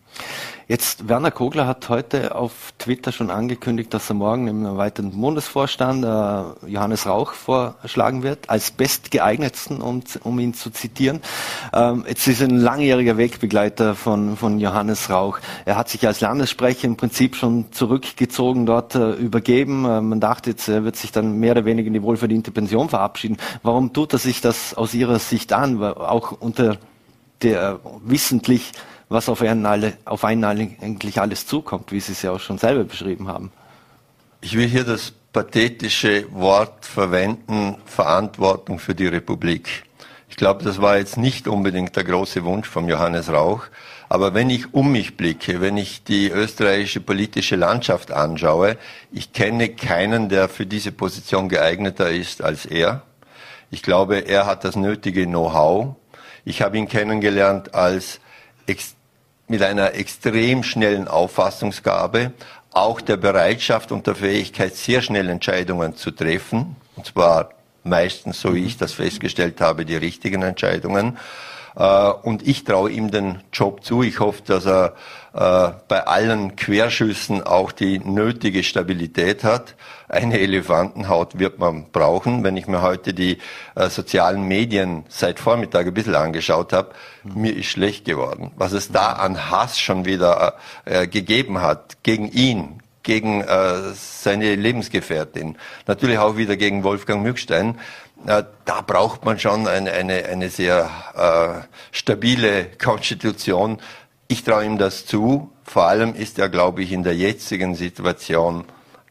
Jetzt, 0.70 1.08
Werner 1.08 1.32
Kogler 1.32 1.66
hat 1.66 1.88
heute 1.88 2.36
auf 2.36 2.74
Twitter 2.78 3.14
schon 3.14 3.32
angekündigt, 3.32 3.94
dass 3.94 4.10
er 4.10 4.16
morgen 4.16 4.50
im 4.50 4.66
erweiterten 4.66 5.12
Bundesvorstand 5.12 6.04
äh, 6.04 6.68
Johannes 6.70 7.08
Rauch 7.08 7.32
vorschlagen 7.32 8.22
wird, 8.22 8.50
als 8.50 8.72
bestgeeignetsten, 8.72 9.80
um, 9.80 10.04
um 10.24 10.40
ihn 10.40 10.54
zu 10.54 10.70
zitieren. 10.70 11.22
Ähm, 11.72 12.04
jetzt 12.06 12.28
ist 12.28 12.42
ein 12.42 12.50
langjähriger 12.50 13.16
Wegbegleiter 13.16 13.96
von, 13.96 14.36
von 14.36 14.60
Johannes 14.60 15.10
Rauch. 15.10 15.40
Er 15.64 15.78
hat 15.78 15.88
sich 15.88 16.06
als 16.06 16.20
Landessprecher 16.20 16.86
im 16.86 16.98
Prinzip 16.98 17.38
schon 17.38 17.72
zurückgezogen, 17.72 18.66
dort 18.66 18.94
äh, 18.96 19.14
übergeben. 19.14 19.86
Äh, 19.86 20.02
man 20.02 20.20
dachte 20.20 20.50
jetzt, 20.50 20.68
er 20.68 20.84
wird 20.84 20.98
sich 20.98 21.14
dann 21.14 21.40
mehr 21.40 21.54
oder 21.54 21.64
weniger 21.64 21.88
in 21.88 21.94
die 21.94 22.04
wohlverdiente 22.04 22.52
Pension 22.52 22.90
verabschieden. 22.90 23.38
Warum 23.64 23.94
tut 23.94 24.12
er 24.12 24.20
sich 24.20 24.42
das 24.42 24.74
aus 24.74 24.94
Ihrer 24.94 25.20
Sicht 25.20 25.54
an, 25.54 25.82
auch 25.82 26.34
unter 26.34 26.78
der 27.42 27.80
wissentlich 28.04 28.74
was 29.10 29.30
auf 29.30 29.42
einen, 29.42 29.66
alle, 29.66 29.94
auf 30.06 30.26
einen 30.26 30.44
eigentlich 30.44 31.20
alles 31.20 31.48
zukommt, 31.48 31.92
wie 31.92 32.00
Sie 32.00 32.12
es 32.12 32.22
ja 32.22 32.32
auch 32.32 32.40
schon 32.40 32.58
selber 32.58 32.84
beschrieben 32.84 33.28
haben. 33.28 33.52
Ich 34.42 34.56
will 34.56 34.68
hier 34.68 34.84
das 34.84 35.14
pathetische 35.34 36.32
Wort 36.32 36.86
verwenden, 36.86 37.78
Verantwortung 37.86 38.80
für 38.80 38.96
die 38.96 39.08
Republik. 39.08 39.84
Ich 40.30 40.36
glaube, 40.36 40.64
das 40.64 40.82
war 40.82 40.98
jetzt 40.98 41.18
nicht 41.18 41.48
unbedingt 41.48 41.96
der 41.96 42.04
große 42.04 42.44
Wunsch 42.44 42.68
von 42.68 42.88
Johannes 42.88 43.32
Rauch. 43.32 43.64
Aber 44.10 44.34
wenn 44.34 44.50
ich 44.50 44.74
um 44.74 44.92
mich 44.92 45.18
blicke, 45.18 45.60
wenn 45.62 45.78
ich 45.78 46.04
die 46.04 46.30
österreichische 46.30 47.02
politische 47.02 47.56
Landschaft 47.56 48.12
anschaue, 48.12 48.78
ich 49.12 49.34
kenne 49.34 49.70
keinen, 49.70 50.30
der 50.30 50.48
für 50.48 50.66
diese 50.66 50.92
Position 50.92 51.50
geeigneter 51.50 52.10
ist 52.10 52.42
als 52.42 52.66
er. 52.66 53.02
Ich 53.70 53.82
glaube, 53.82 54.20
er 54.20 54.46
hat 54.46 54.64
das 54.64 54.76
nötige 54.76 55.26
Know-how. 55.26 55.96
Ich 56.46 56.62
habe 56.62 56.78
ihn 56.78 56.88
kennengelernt 56.88 57.74
als 57.74 58.22
mit 59.48 59.62
einer 59.62 59.94
extrem 59.94 60.64
schnellen 60.64 61.08
Auffassungsgabe, 61.08 62.34
auch 62.72 63.02
der 63.02 63.18
Bereitschaft 63.18 63.92
und 63.92 64.06
der 64.08 64.16
Fähigkeit, 64.16 64.76
sehr 64.76 65.02
schnell 65.02 65.30
Entscheidungen 65.30 65.96
zu 65.96 66.12
treffen, 66.12 66.76
und 66.96 67.06
zwar 67.06 67.50
meistens, 67.84 68.42
so 68.42 68.54
wie 68.54 68.66
ich 68.66 68.78
das 68.78 68.94
festgestellt 68.94 69.62
habe, 69.62 69.86
die 69.86 69.96
richtigen 69.96 70.42
Entscheidungen. 70.42 71.18
Äh, 71.76 72.10
und 72.24 72.48
ich 72.48 72.64
traue 72.64 72.92
ihm 72.92 73.12
den 73.12 73.42
Job 73.54 73.84
zu. 73.84 74.04
Ich 74.04 74.20
hoffe, 74.20 74.42
dass 74.46 74.66
er 74.66 74.94
bei 75.38 76.08
allen 76.08 76.56
Querschüssen 76.56 77.44
auch 77.44 77.72
die 77.72 78.00
nötige 78.00 78.64
Stabilität 78.64 79.44
hat. 79.44 79.76
Eine 80.10 80.40
Elefantenhaut 80.40 81.38
wird 81.38 81.60
man 81.60 81.92
brauchen. 81.92 82.44
Wenn 82.44 82.56
ich 82.56 82.68
mir 82.68 82.82
heute 82.82 83.14
die 83.14 83.40
äh, 83.76 83.90
sozialen 83.90 84.44
Medien 84.48 85.04
seit 85.10 85.40
Vormittag 85.40 85.86
ein 85.86 85.94
bisschen 85.94 86.16
angeschaut 86.16 86.72
habe, 86.72 86.94
mhm. 87.24 87.42
mir 87.42 87.56
ist 87.56 87.68
schlecht 87.68 88.06
geworden. 88.06 88.52
Was 88.56 88.72
es 88.72 88.92
da 88.92 89.14
an 89.14 89.52
Hass 89.52 89.80
schon 89.80 90.06
wieder 90.06 90.56
äh, 90.86 91.08
gegeben 91.08 91.62
hat 91.62 91.98
gegen 92.04 92.32
ihn, 92.32 92.82
gegen 93.04 93.42
äh, 93.42 93.94
seine 93.94 94.56
Lebensgefährtin, 94.56 95.58
natürlich 95.88 96.20
auch 96.20 96.38
wieder 96.38 96.56
gegen 96.56 96.84
Wolfgang 96.84 97.22
Mückstein. 97.22 97.78
Äh, 98.26 98.44
da 98.64 98.82
braucht 98.82 99.26
man 99.26 99.40
schon 99.40 99.68
eine, 99.68 99.92
eine, 99.92 100.26
eine 100.26 100.50
sehr 100.50 100.90
äh, 101.16 101.68
stabile 101.92 102.68
Konstitution. 102.82 103.80
Ich 104.28 104.44
traue 104.44 104.66
ihm 104.66 104.78
das 104.78 105.06
zu. 105.06 105.52
Vor 105.64 105.84
allem 105.84 106.16
ist 106.16 106.40
er, 106.40 106.50
glaube 106.50 106.84
ich, 106.84 106.92
in 106.92 107.04
der 107.04 107.16
jetzigen 107.16 107.76
Situation 107.76 108.66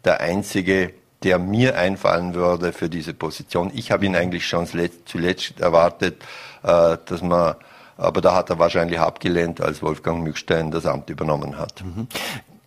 der 0.05 0.21
Einzige, 0.21 0.93
der 1.23 1.39
mir 1.39 1.79
einfallen 1.79 2.35
würde 2.35 2.73
für 2.73 2.89
diese 2.89 3.15
Position. 3.15 3.71
Ich 3.75 3.91
habe 3.91 4.07
ihn 4.07 4.15
eigentlich 4.15 4.47
schon 4.47 4.67
zuletzt 4.67 5.61
erwartet, 5.61 6.23
äh, 6.63 6.97
dass 7.05 7.23
man 7.23 7.57
aber 7.99 8.21
da 8.21 8.35
hat 8.35 8.51
er 8.51 8.59
wahrscheinlich 8.59 9.01
abgelehnt, 9.01 9.61
als 9.61 9.83
Wolfgang 9.83 10.23
Mückstein 10.23 10.71
das 10.71 10.87
Amt 10.87 11.09
übernommen 11.11 11.59
hat. 11.59 11.83
Mhm. 11.83 12.09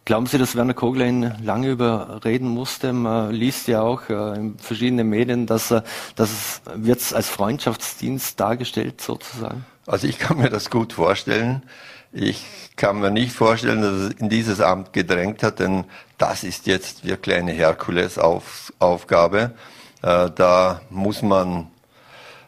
Glauben 0.05 0.25
Sie, 0.25 0.39
dass 0.39 0.55
Werner 0.55 0.73
Kogler 0.73 1.05
ihn 1.05 1.35
lange 1.43 1.69
überreden 1.69 2.47
musste? 2.47 2.93
Man 2.93 3.31
liest 3.31 3.67
ja 3.67 3.81
auch 3.81 4.09
äh, 4.09 4.35
in 4.37 4.57
verschiedenen 4.57 5.07
Medien, 5.07 5.45
dass, 5.45 5.71
er, 5.71 5.83
dass 6.15 6.31
es 6.31 6.61
wird 6.73 7.13
als 7.13 7.29
Freundschaftsdienst 7.29 8.39
dargestellt 8.39 9.01
sozusagen. 9.01 9.65
Also 9.85 10.07
ich 10.07 10.17
kann 10.17 10.37
mir 10.37 10.49
das 10.49 10.71
gut 10.71 10.93
vorstellen. 10.93 11.61
Ich 12.11 12.43
kann 12.75 12.99
mir 12.99 13.11
nicht 13.11 13.33
vorstellen, 13.33 13.83
dass 13.83 13.93
es 13.93 14.13
in 14.15 14.29
dieses 14.29 14.61
Amt 14.61 14.93
gedrängt 14.93 15.43
hat, 15.43 15.59
denn 15.59 15.83
das 16.17 16.43
ist 16.43 16.65
jetzt 16.65 17.05
wirklich 17.05 17.35
eine 17.35 17.51
Herkulesaufgabe. 17.51 19.51
Äh, 20.01 20.31
da 20.33 20.81
muss 20.89 21.21
man 21.21 21.67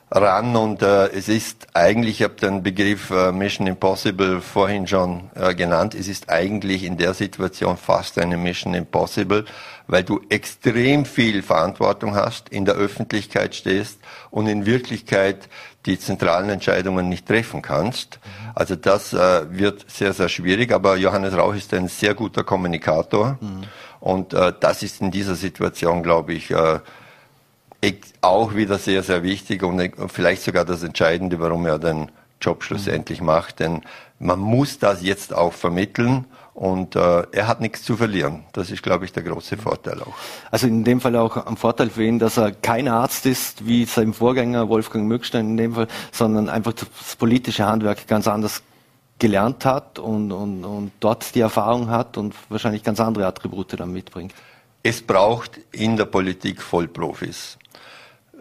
ran 0.09 0.55
und 0.57 0.81
äh, 0.81 1.09
es 1.09 1.29
ist 1.29 1.67
eigentlich, 1.73 2.19
ich 2.19 2.23
habe 2.23 2.33
den 2.35 2.63
Begriff 2.63 3.11
äh, 3.11 3.31
Mission 3.31 3.67
Impossible 3.67 4.41
vorhin 4.41 4.85
schon 4.85 5.29
äh, 5.35 5.55
genannt, 5.55 5.95
es 5.95 6.09
ist 6.09 6.29
eigentlich 6.29 6.83
in 6.83 6.97
der 6.97 7.13
Situation 7.13 7.77
fast 7.77 8.17
eine 8.17 8.35
Mission 8.35 8.73
Impossible, 8.73 9.45
weil 9.87 10.03
du 10.03 10.19
extrem 10.29 11.05
viel 11.05 11.41
Verantwortung 11.41 12.13
hast, 12.13 12.49
in 12.49 12.65
der 12.65 12.75
Öffentlichkeit 12.75 13.55
stehst 13.55 13.99
und 14.31 14.47
in 14.47 14.65
Wirklichkeit 14.65 15.47
die 15.85 15.99
zentralen 15.99 16.49
Entscheidungen 16.49 17.09
nicht 17.09 17.27
treffen 17.27 17.61
kannst. 17.61 18.19
Also 18.53 18.75
das 18.75 19.13
äh, 19.13 19.45
wird 19.49 19.89
sehr, 19.89 20.13
sehr 20.13 20.29
schwierig, 20.29 20.71
aber 20.71 20.95
Johannes 20.97 21.35
Rauch 21.35 21.55
ist 21.55 21.73
ein 21.73 21.87
sehr 21.87 22.13
guter 22.13 22.43
Kommunikator 22.43 23.37
mhm. 23.41 23.63
und 23.99 24.33
äh, 24.33 24.53
das 24.59 24.83
ist 24.83 25.01
in 25.01 25.11
dieser 25.11 25.35
Situation, 25.35 26.03
glaube 26.03 26.33
ich, 26.33 26.51
äh, 26.51 26.79
auch 28.21 28.53
wieder 28.53 28.77
sehr, 28.77 29.01
sehr 29.01 29.23
wichtig 29.23 29.63
und 29.63 29.91
vielleicht 30.11 30.43
sogar 30.43 30.65
das 30.65 30.83
Entscheidende, 30.83 31.39
warum 31.39 31.65
er 31.65 31.79
den 31.79 32.11
Job 32.39 32.63
schlussendlich 32.63 33.21
mhm. 33.21 33.27
macht. 33.27 33.59
Denn 33.59 33.81
man 34.19 34.39
muss 34.39 34.77
das 34.77 35.01
jetzt 35.01 35.33
auch 35.33 35.53
vermitteln 35.53 36.25
und 36.53 36.95
äh, 36.95 37.23
er 37.31 37.47
hat 37.47 37.61
nichts 37.61 37.83
zu 37.83 37.95
verlieren. 37.95 38.43
Das 38.53 38.71
ist, 38.71 38.83
glaube 38.83 39.05
ich, 39.05 39.13
der 39.13 39.23
große 39.23 39.57
Vorteil 39.57 40.01
auch. 40.01 40.13
Also 40.49 40.67
in 40.67 40.83
dem 40.83 40.99
Fall 40.99 41.15
auch 41.15 41.45
ein 41.45 41.57
Vorteil 41.57 41.89
für 41.89 42.03
ihn, 42.03 42.19
dass 42.19 42.37
er 42.37 42.51
kein 42.51 42.87
Arzt 42.87 43.25
ist, 43.25 43.65
wie 43.65 43.85
sein 43.85 44.13
Vorgänger 44.13 44.67
Wolfgang 44.69 45.07
Mückstein 45.07 45.51
in 45.51 45.57
dem 45.57 45.73
Fall, 45.73 45.87
sondern 46.11 46.49
einfach 46.49 46.73
das 46.73 47.15
politische 47.15 47.65
Handwerk 47.65 48.07
ganz 48.07 48.27
anders 48.27 48.63
gelernt 49.17 49.65
hat 49.65 49.99
und, 49.99 50.31
und, 50.31 50.65
und 50.65 50.91
dort 50.99 51.35
die 51.35 51.41
Erfahrung 51.41 51.89
hat 51.89 52.17
und 52.17 52.33
wahrscheinlich 52.49 52.83
ganz 52.83 52.99
andere 52.99 53.27
Attribute 53.27 53.79
dann 53.79 53.93
mitbringt. 53.93 54.33
Es 54.83 55.01
braucht 55.01 55.59
in 55.71 55.95
der 55.95 56.05
Politik 56.05 56.61
Vollprofis. 56.61 57.57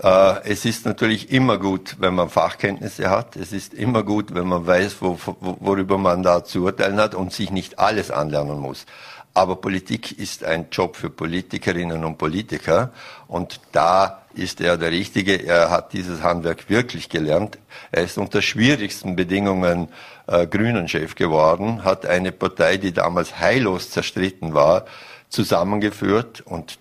Äh, 0.03 0.43
es 0.45 0.65
ist 0.65 0.87
natürlich 0.87 1.31
immer 1.31 1.59
gut, 1.59 1.97
wenn 1.99 2.15
man 2.15 2.31
Fachkenntnisse 2.31 3.11
hat. 3.11 3.37
Es 3.37 3.53
ist 3.53 3.75
immer 3.75 4.03
gut, 4.03 4.35
wenn 4.35 4.47
man 4.47 4.67
weiß, 4.67 4.97
wo, 5.01 5.19
worüber 5.41 5.99
man 5.99 6.23
da 6.23 6.45
zu 6.45 6.65
urteilen 6.65 6.99
hat 6.99 7.15
und 7.15 7.33
sich 7.33 7.51
nicht 7.51 7.79
alles 7.79 8.11
anlernen 8.11 8.59
muss. 8.59 8.87
Aber 9.33 9.57
Politik 9.57 10.19
ist 10.19 10.43
ein 10.43 10.67
Job 10.73 10.97
für 10.97 11.09
Politikerinnen 11.09 12.05
und 12.05 12.19
Politiker 12.19 12.93
und 13.29 13.61
da 13.73 14.23
ist 14.35 14.61
er 14.61 14.77
der 14.77 14.91
Richtige. 14.91 15.47
Er 15.47 15.71
hat 15.71 15.93
dieses 15.93 16.23
Handwerk 16.23 16.69
wirklich 16.69 17.09
gelernt. 17.09 17.59
Er 17.93 18.03
ist 18.05 18.19
unter 18.19 18.43
schwierigsten 18.43 19.15
Bedingungen 19.17 19.89
äh, 20.27 20.47
Grünen-Chef 20.47 21.15
geworden, 21.15 21.85
hat 21.85 22.07
eine 22.07 22.33
Partei, 22.33 22.77
die 22.77 22.93
damals 22.93 23.39
heillos 23.39 23.91
zerstritten 23.91 24.55
war, 24.55 24.85
zusammengeführt 25.29 26.41
und 26.41 26.79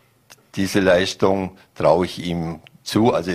diese 0.56 0.80
Leistung 0.80 1.58
traue 1.76 2.06
ich 2.06 2.26
ihm 2.26 2.62
zu. 2.89 3.13
Also 3.13 3.31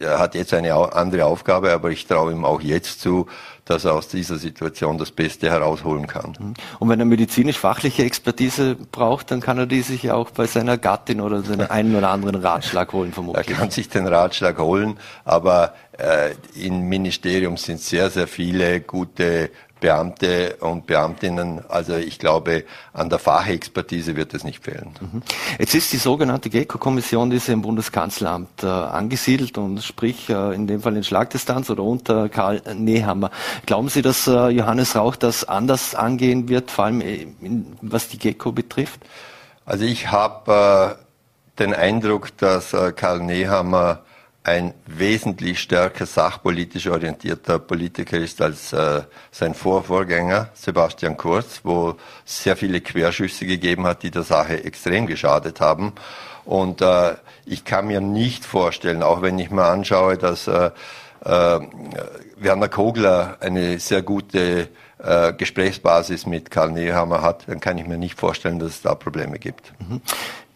er 0.00 0.18
hat 0.18 0.34
jetzt 0.34 0.52
eine 0.52 0.74
andere 0.74 1.24
Aufgabe, 1.26 1.72
aber 1.72 1.90
ich 1.90 2.06
traue 2.06 2.32
ihm 2.32 2.44
auch 2.44 2.60
jetzt 2.60 3.00
zu, 3.00 3.26
dass 3.66 3.84
er 3.84 3.94
aus 3.94 4.08
dieser 4.08 4.36
Situation 4.36 4.96
das 4.96 5.10
Beste 5.10 5.50
herausholen 5.50 6.06
kann. 6.06 6.36
Mhm. 6.38 6.54
Und 6.78 6.88
wenn 6.88 7.00
er 7.00 7.06
medizinisch-fachliche 7.06 8.04
Expertise 8.04 8.76
braucht, 8.92 9.30
dann 9.30 9.40
kann 9.40 9.58
er 9.58 9.66
die 9.66 9.82
sich 9.82 10.10
auch 10.10 10.30
bei 10.30 10.46
seiner 10.46 10.78
Gattin 10.78 11.20
oder 11.20 11.42
den 11.42 11.60
einen 11.70 11.94
oder 11.94 12.10
anderen 12.10 12.36
Ratschlag 12.36 12.92
holen, 12.92 13.12
vermutlich. 13.12 13.48
Er 13.48 13.54
kann 13.54 13.70
sich 13.70 13.88
den 13.88 14.06
Ratschlag 14.06 14.58
holen, 14.58 14.98
aber 15.24 15.74
äh, 15.98 16.30
im 16.54 16.88
Ministerium 16.88 17.56
sind 17.56 17.80
sehr, 17.80 18.08
sehr 18.10 18.28
viele 18.28 18.80
gute 18.80 19.50
Beamte 19.86 20.56
und 20.58 20.88
Beamtinnen. 20.88 21.60
Also 21.68 21.94
ich 21.94 22.18
glaube, 22.18 22.64
an 22.92 23.08
der 23.08 23.20
Fachexpertise 23.20 24.16
wird 24.16 24.34
es 24.34 24.42
nicht 24.42 24.64
fehlen. 24.64 24.90
Mhm. 25.00 25.22
Jetzt 25.60 25.76
ist 25.76 25.92
die 25.92 25.96
sogenannte 25.98 26.50
GECO-Kommission, 26.50 27.30
die 27.30 27.36
ist 27.36 27.48
im 27.48 27.62
Bundeskanzleramt 27.62 28.64
äh, 28.64 28.66
angesiedelt 28.66 29.56
und 29.58 29.80
sprich 29.84 30.28
äh, 30.28 30.56
in 30.56 30.66
dem 30.66 30.80
Fall 30.80 30.96
in 30.96 31.04
Schlagdistanz 31.04 31.70
oder 31.70 31.84
unter 31.84 32.28
Karl 32.28 32.62
Nehammer. 32.74 33.30
Glauben 33.64 33.88
Sie, 33.88 34.02
dass 34.02 34.26
äh, 34.26 34.48
Johannes 34.48 34.96
Rauch 34.96 35.14
das 35.14 35.44
anders 35.44 35.94
angehen 35.94 36.48
wird, 36.48 36.72
vor 36.72 36.86
allem 36.86 37.00
äh, 37.00 37.28
in, 37.40 37.76
was 37.80 38.08
die 38.08 38.18
GECO 38.18 38.50
betrifft? 38.50 38.98
Also 39.66 39.84
ich 39.84 40.10
habe 40.10 40.96
äh, 40.98 41.60
den 41.60 41.72
Eindruck, 41.72 42.36
dass 42.38 42.72
äh, 42.72 42.90
Karl 42.90 43.20
Nehammer 43.20 44.00
ein 44.46 44.74
wesentlich 44.86 45.58
stärker 45.58 46.06
sachpolitisch 46.06 46.86
orientierter 46.86 47.58
Politiker 47.58 48.16
ist 48.16 48.40
als 48.40 48.72
äh, 48.72 49.02
sein 49.32 49.54
Vorvorgänger 49.54 50.50
Sebastian 50.54 51.16
Kurz, 51.16 51.62
wo 51.64 51.96
sehr 52.24 52.56
viele 52.56 52.80
Querschüsse 52.80 53.44
gegeben 53.44 53.88
hat, 53.88 54.04
die 54.04 54.12
der 54.12 54.22
Sache 54.22 54.62
extrem 54.62 55.08
geschadet 55.08 55.60
haben. 55.60 55.94
Und 56.44 56.80
äh, 56.80 57.16
ich 57.44 57.64
kann 57.64 57.88
mir 57.88 58.00
nicht 58.00 58.44
vorstellen, 58.44 59.02
auch 59.02 59.20
wenn 59.20 59.36
ich 59.40 59.50
mir 59.50 59.64
anschaue, 59.64 60.16
dass 60.16 60.46
äh, 60.46 60.70
äh, 61.24 61.60
Werner 62.36 62.68
Kogler 62.68 63.38
eine 63.40 63.80
sehr 63.80 64.02
gute 64.02 64.68
äh, 65.02 65.32
Gesprächsbasis 65.32 66.24
mit 66.24 66.52
Karl 66.52 66.70
Nehammer 66.70 67.20
hat, 67.20 67.48
dann 67.48 67.58
kann 67.58 67.78
ich 67.78 67.86
mir 67.88 67.98
nicht 67.98 68.16
vorstellen, 68.16 68.60
dass 68.60 68.70
es 68.70 68.82
da 68.82 68.94
Probleme 68.94 69.40
gibt. 69.40 69.72
Mhm. 69.80 70.00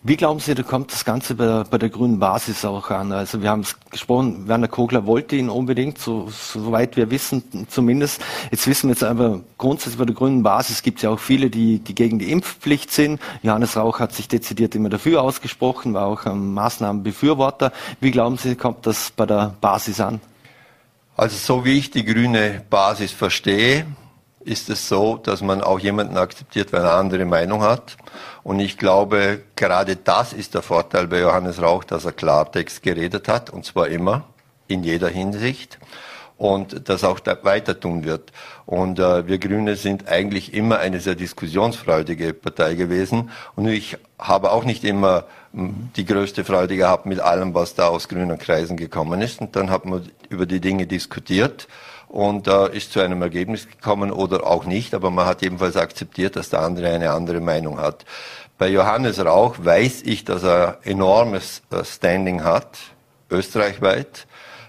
Wie 0.02 0.16
glauben 0.16 0.40
Sie, 0.40 0.54
da 0.54 0.62
kommt 0.62 0.92
das 0.92 1.04
Ganze 1.04 1.34
bei, 1.34 1.62
bei 1.64 1.76
der 1.76 1.90
grünen 1.90 2.18
Basis 2.18 2.64
auch 2.64 2.88
an? 2.88 3.12
Also 3.12 3.42
wir 3.42 3.50
haben 3.50 3.60
es 3.60 3.76
gesprochen, 3.90 4.48
Werner 4.48 4.66
Kogler 4.66 5.04
wollte 5.04 5.36
ihn 5.36 5.50
unbedingt, 5.50 5.98
so, 5.98 6.26
soweit 6.30 6.96
wir 6.96 7.10
wissen 7.10 7.66
zumindest. 7.68 8.22
Jetzt 8.50 8.66
wissen 8.66 8.88
wir 8.88 8.94
jetzt 8.94 9.04
aber 9.04 9.42
grundsätzlich 9.58 9.98
bei 9.98 10.06
der 10.06 10.14
grünen 10.14 10.42
Basis 10.42 10.82
gibt 10.82 11.00
es 11.00 11.02
ja 11.02 11.10
auch 11.10 11.18
viele, 11.18 11.50
die, 11.50 11.80
die 11.80 11.94
gegen 11.94 12.18
die 12.18 12.32
Impfpflicht 12.32 12.90
sind. 12.90 13.20
Johannes 13.42 13.76
Rauch 13.76 14.00
hat 14.00 14.14
sich 14.14 14.26
dezidiert 14.26 14.74
immer 14.74 14.88
dafür 14.88 15.20
ausgesprochen, 15.20 15.92
war 15.92 16.06
auch 16.06 16.24
ein 16.24 16.54
Maßnahmenbefürworter. 16.54 17.70
Wie 18.00 18.10
glauben 18.10 18.38
Sie, 18.38 18.54
kommt 18.54 18.86
das 18.86 19.10
bei 19.10 19.26
der 19.26 19.54
Basis 19.60 20.00
an? 20.00 20.22
Also 21.14 21.36
so 21.36 21.66
wie 21.66 21.76
ich 21.76 21.90
die 21.90 22.06
grüne 22.06 22.64
Basis 22.70 23.12
verstehe, 23.12 23.84
ist 24.50 24.68
es 24.68 24.88
so, 24.88 25.16
dass 25.16 25.40
man 25.42 25.62
auch 25.62 25.78
jemanden 25.78 26.16
akzeptiert, 26.16 26.72
wenn 26.72 26.82
er 26.82 26.90
eine 26.90 26.98
andere 26.98 27.24
Meinung 27.24 27.62
hat. 27.62 27.96
Und 28.42 28.58
ich 28.58 28.76
glaube, 28.76 29.42
gerade 29.54 29.96
das 29.96 30.32
ist 30.32 30.54
der 30.54 30.62
Vorteil 30.62 31.06
bei 31.06 31.20
Johannes 31.20 31.62
Rauch, 31.62 31.84
dass 31.84 32.04
er 32.04 32.12
Klartext 32.12 32.82
geredet 32.82 33.28
hat, 33.28 33.50
und 33.50 33.64
zwar 33.64 33.88
immer, 33.88 34.24
in 34.66 34.82
jeder 34.82 35.08
Hinsicht, 35.08 35.78
und 36.36 36.88
das 36.88 37.04
auch 37.04 37.20
weiter 37.42 37.78
tun 37.78 38.04
wird. 38.04 38.32
Und 38.64 38.98
äh, 38.98 39.26
wir 39.26 39.38
Grüne 39.38 39.76
sind 39.76 40.08
eigentlich 40.08 40.54
immer 40.54 40.78
eine 40.78 40.98
sehr 40.98 41.14
diskussionsfreudige 41.14 42.32
Partei 42.32 42.74
gewesen. 42.74 43.30
Und 43.56 43.68
ich 43.68 43.98
habe 44.18 44.50
auch 44.50 44.64
nicht 44.64 44.82
immer 44.84 45.24
die 45.52 46.04
größte 46.06 46.44
Freude 46.44 46.76
gehabt 46.76 47.04
mit 47.04 47.20
allem, 47.20 47.54
was 47.54 47.74
da 47.74 47.88
aus 47.88 48.08
grünen 48.08 48.38
Kreisen 48.38 48.78
gekommen 48.78 49.20
ist. 49.20 49.40
Und 49.40 49.54
dann 49.54 49.70
hat 49.70 49.84
man 49.84 50.08
über 50.30 50.46
die 50.46 50.60
Dinge 50.60 50.86
diskutiert 50.86 51.68
und 52.10 52.48
äh, 52.48 52.76
ist 52.76 52.92
zu 52.92 53.00
einem 53.00 53.22
Ergebnis 53.22 53.68
gekommen 53.68 54.10
oder 54.10 54.44
auch 54.44 54.64
nicht, 54.64 54.94
aber 54.94 55.10
man 55.10 55.26
hat 55.26 55.42
jedenfalls 55.42 55.76
akzeptiert, 55.76 56.34
dass 56.34 56.50
der 56.50 56.60
andere 56.60 56.88
eine 56.88 57.10
andere 57.12 57.40
Meinung 57.40 57.78
hat. 57.78 58.04
Bei 58.58 58.68
Johannes 58.68 59.24
Rauch 59.24 59.56
weiß 59.60 60.02
ich, 60.02 60.24
dass 60.24 60.42
er 60.42 60.78
enormes 60.82 61.62
äh, 61.70 61.84
Standing 61.84 62.42
hat, 62.42 62.78
österreichweit. 63.30 64.26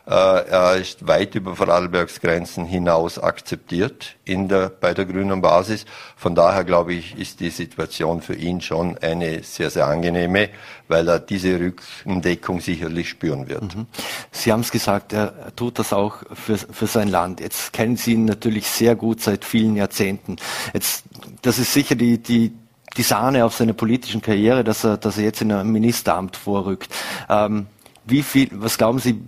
Äh, 0.08 0.14
er 0.14 0.76
ist 0.78 1.08
weit 1.08 1.36
über 1.36 1.56
Vorarlbergs 1.56 2.22
Grenzen 2.22 2.66
hinaus 2.66 3.20
akzeptiert 3.20 4.16
in 4.26 4.48
der, 4.48 4.70
bei 4.70 4.94
der 4.94 5.06
grünen 5.06 5.42
Basis. 5.42 5.86
Von 6.16 6.34
daher 6.34 6.64
glaube 6.64 6.94
ich, 6.94 7.18
ist 7.18 7.40
die 7.40 7.50
Situation 7.50 8.22
für 8.22 8.36
ihn 8.36 8.62
schon 8.62 8.98
eine 8.98 9.44
sehr, 9.44 9.70
sehr 9.70 9.88
angenehme, 9.88 10.50
weil 10.88 11.08
er 11.08 11.20
diese 11.20 11.60
Rückendeckung 11.60 12.62
sicherlich 12.62 13.10
spüren 13.10 13.48
wird. 13.48 13.76
Mhm. 13.76 13.86
Sie 14.32 14.52
haben 14.52 14.62
es 14.62 14.72
gesagt, 14.72 15.14
er 15.14 15.56
tut 15.56 15.78
das 15.78 15.94
auch 15.94 16.24
für, 16.34 16.58
für 16.58 16.88
sein 16.88 17.08
Land. 17.08 17.40
Jetzt 17.40 17.72
kennen 17.72 17.96
Sie 17.96 18.14
ihn 18.14 18.26
natürlich 18.26 18.68
sehr 18.68 18.96
gut 18.96 19.22
seit 19.22 19.46
vielen 19.46 19.76
Jahrzehnten. 19.76 20.38
Jetzt, 20.74 21.04
das 21.44 21.60
ist 21.60 21.74
sicher 21.74 21.96
die, 21.96 22.18
die, 22.18 22.54
die 22.98 23.04
Sahne 23.04 23.46
auf 23.46 23.56
seiner 23.56 23.74
politischen 23.74 24.22
Karriere, 24.22 24.64
dass 24.64 24.84
er, 24.84 24.98
dass 24.98 25.18
er 25.18 25.26
jetzt 25.26 25.42
in 25.42 25.52
ein 25.52 25.72
Ministeramt 25.72 26.36
vorrückt. 26.36 26.92
Ähm, 27.30 27.68
wie 28.06 28.24
viel, 28.24 28.50
was 28.54 28.78
glauben 28.78 29.00
Sie, 29.00 29.22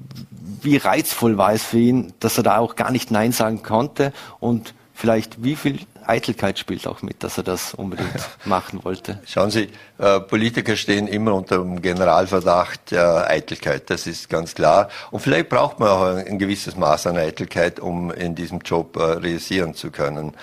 wie 0.64 0.78
reizvoll 0.78 1.38
war 1.38 1.54
es 1.54 1.64
für 1.64 1.80
ihn, 1.80 2.14
dass 2.20 2.38
er 2.38 2.44
da 2.44 2.58
auch 2.58 2.76
gar 2.76 2.92
nicht 2.92 3.12
Nein 3.12 3.32
sagen 3.32 3.64
konnte 3.64 4.14
und 4.40 4.74
vielleicht 4.94 5.44
wie 5.44 5.56
viel 5.56 5.80
Eitelkeit 6.06 6.60
spielt 6.60 6.88
auch 6.88 7.02
mit, 7.02 7.24
dass 7.24 7.38
er 7.38 7.44
das 7.44 7.74
unbedingt 7.74 8.12
machen 8.46 8.84
wollte. 8.84 9.20
Schauen 9.26 9.52
Sie, 9.52 9.70
äh, 9.98 10.20
Politiker 10.20 10.76
stehen 10.76 11.08
immer 11.08 11.34
unter 11.34 11.58
dem 11.58 11.82
Generalverdacht 11.82 12.92
der 12.92 13.30
Eitelkeit, 13.30 13.90
das 13.90 14.08
ist 14.08 14.30
ganz 14.30 14.56
klar. 14.56 14.90
Und 15.12 15.22
vielleicht 15.22 15.50
braucht 15.50 15.80
man 15.80 15.90
auch 15.90 16.16
ein 16.16 16.40
gewisses 16.40 16.76
Maß 16.76 17.08
an 17.08 17.18
Eitelkeit, 17.18 17.80
um 17.80 18.12
in 18.12 18.36
diesem 18.36 18.60
Job 18.60 18.98
äh, 18.98 19.04
realisieren 19.04 19.74
zu 19.74 19.92
können. 19.92 20.34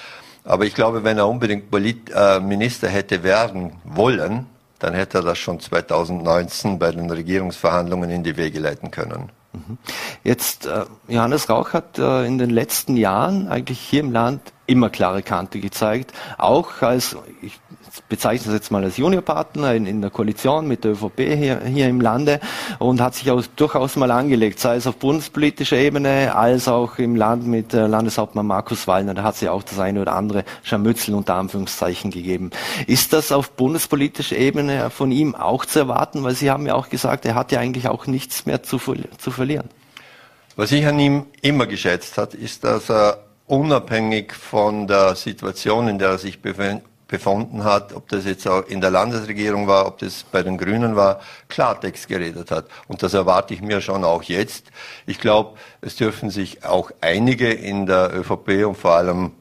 Aber 0.44 0.64
ich 0.64 0.74
glaube, 0.74 1.04
wenn 1.04 1.18
er 1.18 1.28
unbedingt 1.28 1.70
Polit 1.70 2.10
äh, 2.14 2.40
Minister 2.40 2.88
hätte 2.88 3.22
werden 3.22 3.74
wollen, 3.84 4.46
dann 4.78 4.94
hätte 4.94 5.18
er 5.18 5.22
das 5.22 5.38
schon 5.38 5.60
2019 5.60 6.78
bei 6.78 6.90
den 6.90 7.10
Regierungsverhandlungen 7.10 8.10
in 8.10 8.24
die 8.24 8.36
Wege 8.36 8.58
leiten 8.58 8.90
können. 8.90 9.30
Mhm. 9.52 9.78
Jetzt, 10.22 10.66
äh, 10.66 10.84
Johannes 11.08 11.48
Rauch 11.48 11.72
hat 11.72 11.98
äh, 11.98 12.24
in 12.24 12.38
den 12.38 12.50
letzten 12.50 12.96
Jahren 12.96 13.48
eigentlich 13.48 13.80
hier 13.80 14.00
im 14.00 14.12
Land 14.12 14.40
immer 14.70 14.88
klare 14.88 15.22
Kante 15.22 15.60
gezeigt, 15.60 16.12
auch 16.38 16.82
als, 16.82 17.16
ich 17.42 17.58
bezeichne 18.08 18.48
es 18.48 18.52
jetzt 18.52 18.70
mal 18.70 18.84
als 18.84 18.96
Juniorpartner 18.96 19.74
in, 19.74 19.86
in 19.86 20.00
der 20.00 20.10
Koalition 20.10 20.68
mit 20.68 20.84
der 20.84 20.92
ÖVP 20.92 21.18
hier, 21.18 21.60
hier 21.64 21.88
im 21.88 22.00
Lande 22.00 22.40
und 22.78 23.00
hat 23.00 23.16
sich 23.16 23.30
auch 23.30 23.42
durchaus 23.56 23.96
mal 23.96 24.10
angelegt, 24.10 24.60
sei 24.60 24.76
es 24.76 24.86
auf 24.86 24.96
bundespolitischer 24.96 25.76
Ebene, 25.76 26.34
als 26.34 26.68
auch 26.68 26.98
im 26.98 27.16
Land 27.16 27.46
mit 27.46 27.74
äh, 27.74 27.86
Landeshauptmann 27.86 28.46
Markus 28.46 28.86
Wallner. 28.86 29.14
Da 29.14 29.24
hat 29.24 29.40
ja 29.40 29.50
auch 29.50 29.64
das 29.64 29.78
eine 29.78 30.02
oder 30.02 30.14
andere 30.14 30.44
Scharmützel 30.62 31.14
unter 31.14 31.34
Anführungszeichen 31.34 32.12
gegeben. 32.12 32.50
Ist 32.86 33.12
das 33.12 33.32
auf 33.32 33.50
bundespolitischer 33.52 34.36
Ebene 34.36 34.90
von 34.90 35.10
ihm 35.10 35.34
auch 35.34 35.64
zu 35.64 35.80
erwarten? 35.80 36.22
Weil 36.22 36.34
Sie 36.34 36.50
haben 36.50 36.66
ja 36.66 36.74
auch 36.74 36.88
gesagt, 36.88 37.26
er 37.26 37.34
hat 37.34 37.50
ja 37.50 37.58
eigentlich 37.58 37.88
auch 37.88 38.06
nichts 38.06 38.46
mehr 38.46 38.62
zu, 38.62 38.78
zu 38.78 39.30
verlieren. 39.30 39.68
Was 40.56 40.72
ich 40.72 40.86
an 40.86 40.98
ihm 40.98 41.26
immer 41.42 41.66
geschätzt 41.66 42.18
hat, 42.18 42.34
ist, 42.34 42.64
dass 42.64 42.90
er 42.90 43.18
unabhängig 43.50 44.32
von 44.32 44.86
der 44.86 45.16
Situation, 45.16 45.88
in 45.88 45.98
der 45.98 46.10
er 46.10 46.18
sich 46.18 46.40
befunden 46.40 47.64
hat, 47.64 47.92
ob 47.92 48.08
das 48.08 48.24
jetzt 48.24 48.46
auch 48.46 48.64
in 48.66 48.80
der 48.80 48.90
Landesregierung 48.90 49.66
war, 49.66 49.86
ob 49.88 49.98
das 49.98 50.22
bei 50.22 50.44
den 50.44 50.56
Grünen 50.56 50.94
war, 50.94 51.20
Klartext 51.48 52.06
geredet 52.06 52.52
hat. 52.52 52.66
Und 52.86 53.02
das 53.02 53.12
erwarte 53.12 53.52
ich 53.52 53.60
mir 53.60 53.80
schon 53.80 54.04
auch 54.04 54.22
jetzt. 54.22 54.70
Ich 55.04 55.18
glaube, 55.18 55.58
es 55.80 55.96
dürfen 55.96 56.30
sich 56.30 56.64
auch 56.64 56.92
einige 57.00 57.50
in 57.52 57.86
der 57.86 58.14
ÖVP 58.14 58.64
und 58.66 58.76
vor 58.76 58.92
allem 58.92 59.32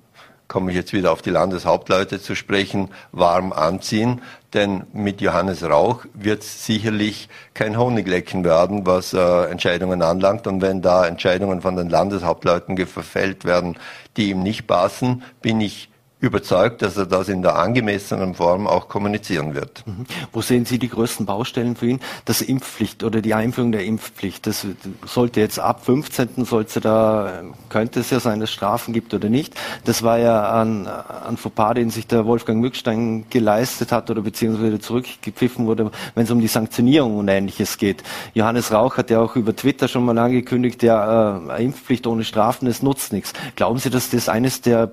komme 0.50 0.72
ich 0.72 0.78
jetzt 0.78 0.92
wieder 0.92 1.14
auf 1.14 1.22
die 1.22 1.30
Landeshauptleute 1.30 2.20
zu 2.20 2.36
sprechen, 2.36 2.90
warm 3.14 3.54
anziehen. 3.54 4.22
Denn 4.54 4.84
mit 4.92 5.22
Johannes 5.22 5.64
Rauch 5.64 6.06
wird 6.14 6.42
es 6.42 6.66
sicherlich 6.66 7.30
kein 7.54 7.78
Honiglecken 7.78 8.44
werden, 8.44 8.86
was 8.86 9.14
äh, 9.14 9.44
Entscheidungen 9.46 10.02
anlangt. 10.02 10.48
Und 10.48 10.62
wenn 10.62 10.82
da 10.82 11.06
Entscheidungen 11.06 11.62
von 11.62 11.78
den 11.78 11.88
Landeshauptleuten 11.88 12.76
verfällt 12.88 13.46
werden, 13.46 13.78
die 14.18 14.32
ihm 14.32 14.42
nicht 14.42 14.66
passen, 14.66 15.24
bin 15.42 15.62
ich 15.62 15.90
überzeugt, 16.22 16.82
dass 16.82 16.98
er 16.98 17.06
das 17.06 17.30
in 17.30 17.42
der 17.42 17.58
angemessenen 17.58 18.36
Form 18.36 18.68
auch 18.68 18.90
kommunizieren 18.90 19.56
wird. 19.56 19.84
Mhm. 19.86 20.06
Wo 20.34 20.42
sehen 20.42 20.66
Sie 20.66 20.78
die 20.78 20.90
größten 20.90 21.26
Baustellen 21.26 21.78
für 21.78 21.88
ihn? 21.88 22.00
Das 22.26 22.42
Impfpflicht 22.42 23.04
oder 23.04 23.22
die 23.22 23.34
Einführung 23.34 23.72
der 23.72 23.86
Impfpflicht, 23.86 24.46
das 24.46 24.66
sollte 25.06 25.40
jetzt 25.40 25.60
ab 25.60 25.86
15. 25.86 26.44
sollte 26.44 26.82
da, 26.82 27.44
könnte 27.70 28.02
es 28.02 28.10
ja 28.10 28.20
sein, 28.20 28.42
dass 28.42 28.52
Strafen 28.52 28.94
gibt 28.94 29.14
oder 29.14 29.30
nicht. 29.30 29.56
Das 29.86 30.04
war 30.04 30.18
ja 30.20 30.62
ein, 30.62 30.88
ein 30.88 31.38
Fauxpas, 31.38 31.76
den 31.76 31.90
sich 31.90 32.06
der 32.06 32.26
Wolfgang 32.26 32.60
Mückstein 32.60 33.26
geleistet 33.30 33.94
hat 33.94 34.10
oder 34.12 34.22
beziehungsweise 34.22 34.80
zurückgepfiffen 34.80 35.68
wurde, 35.68 35.90
wenn 36.16 36.26
es 36.26 36.32
um 36.32 36.42
die 36.42 36.48
Sanktionierung 36.48 37.18
und 37.18 37.30
Ähnliches 37.30 37.78
geht. 37.78 38.04
Johannes 38.34 38.74
Rauch 38.74 38.98
hat 38.98 39.10
ja 39.10 39.22
auch 39.22 39.38
über 39.38 39.56
Twitter 39.56 39.88
schon 39.88 40.04
mal 40.04 40.18
angekündigt, 40.18 40.84
ja, 40.84 41.38
äh, 41.38 41.64
Impfpflicht 41.64 42.06
ohne 42.08 42.26
Strafen, 42.26 42.68
es 42.68 42.84
nutzt 42.84 43.14
nichts. 43.14 43.34
Glauben 43.56 43.80
Sie, 43.80 43.90
dass 43.90 44.10
das 44.10 44.28
eines 44.28 44.62
der 44.62 44.92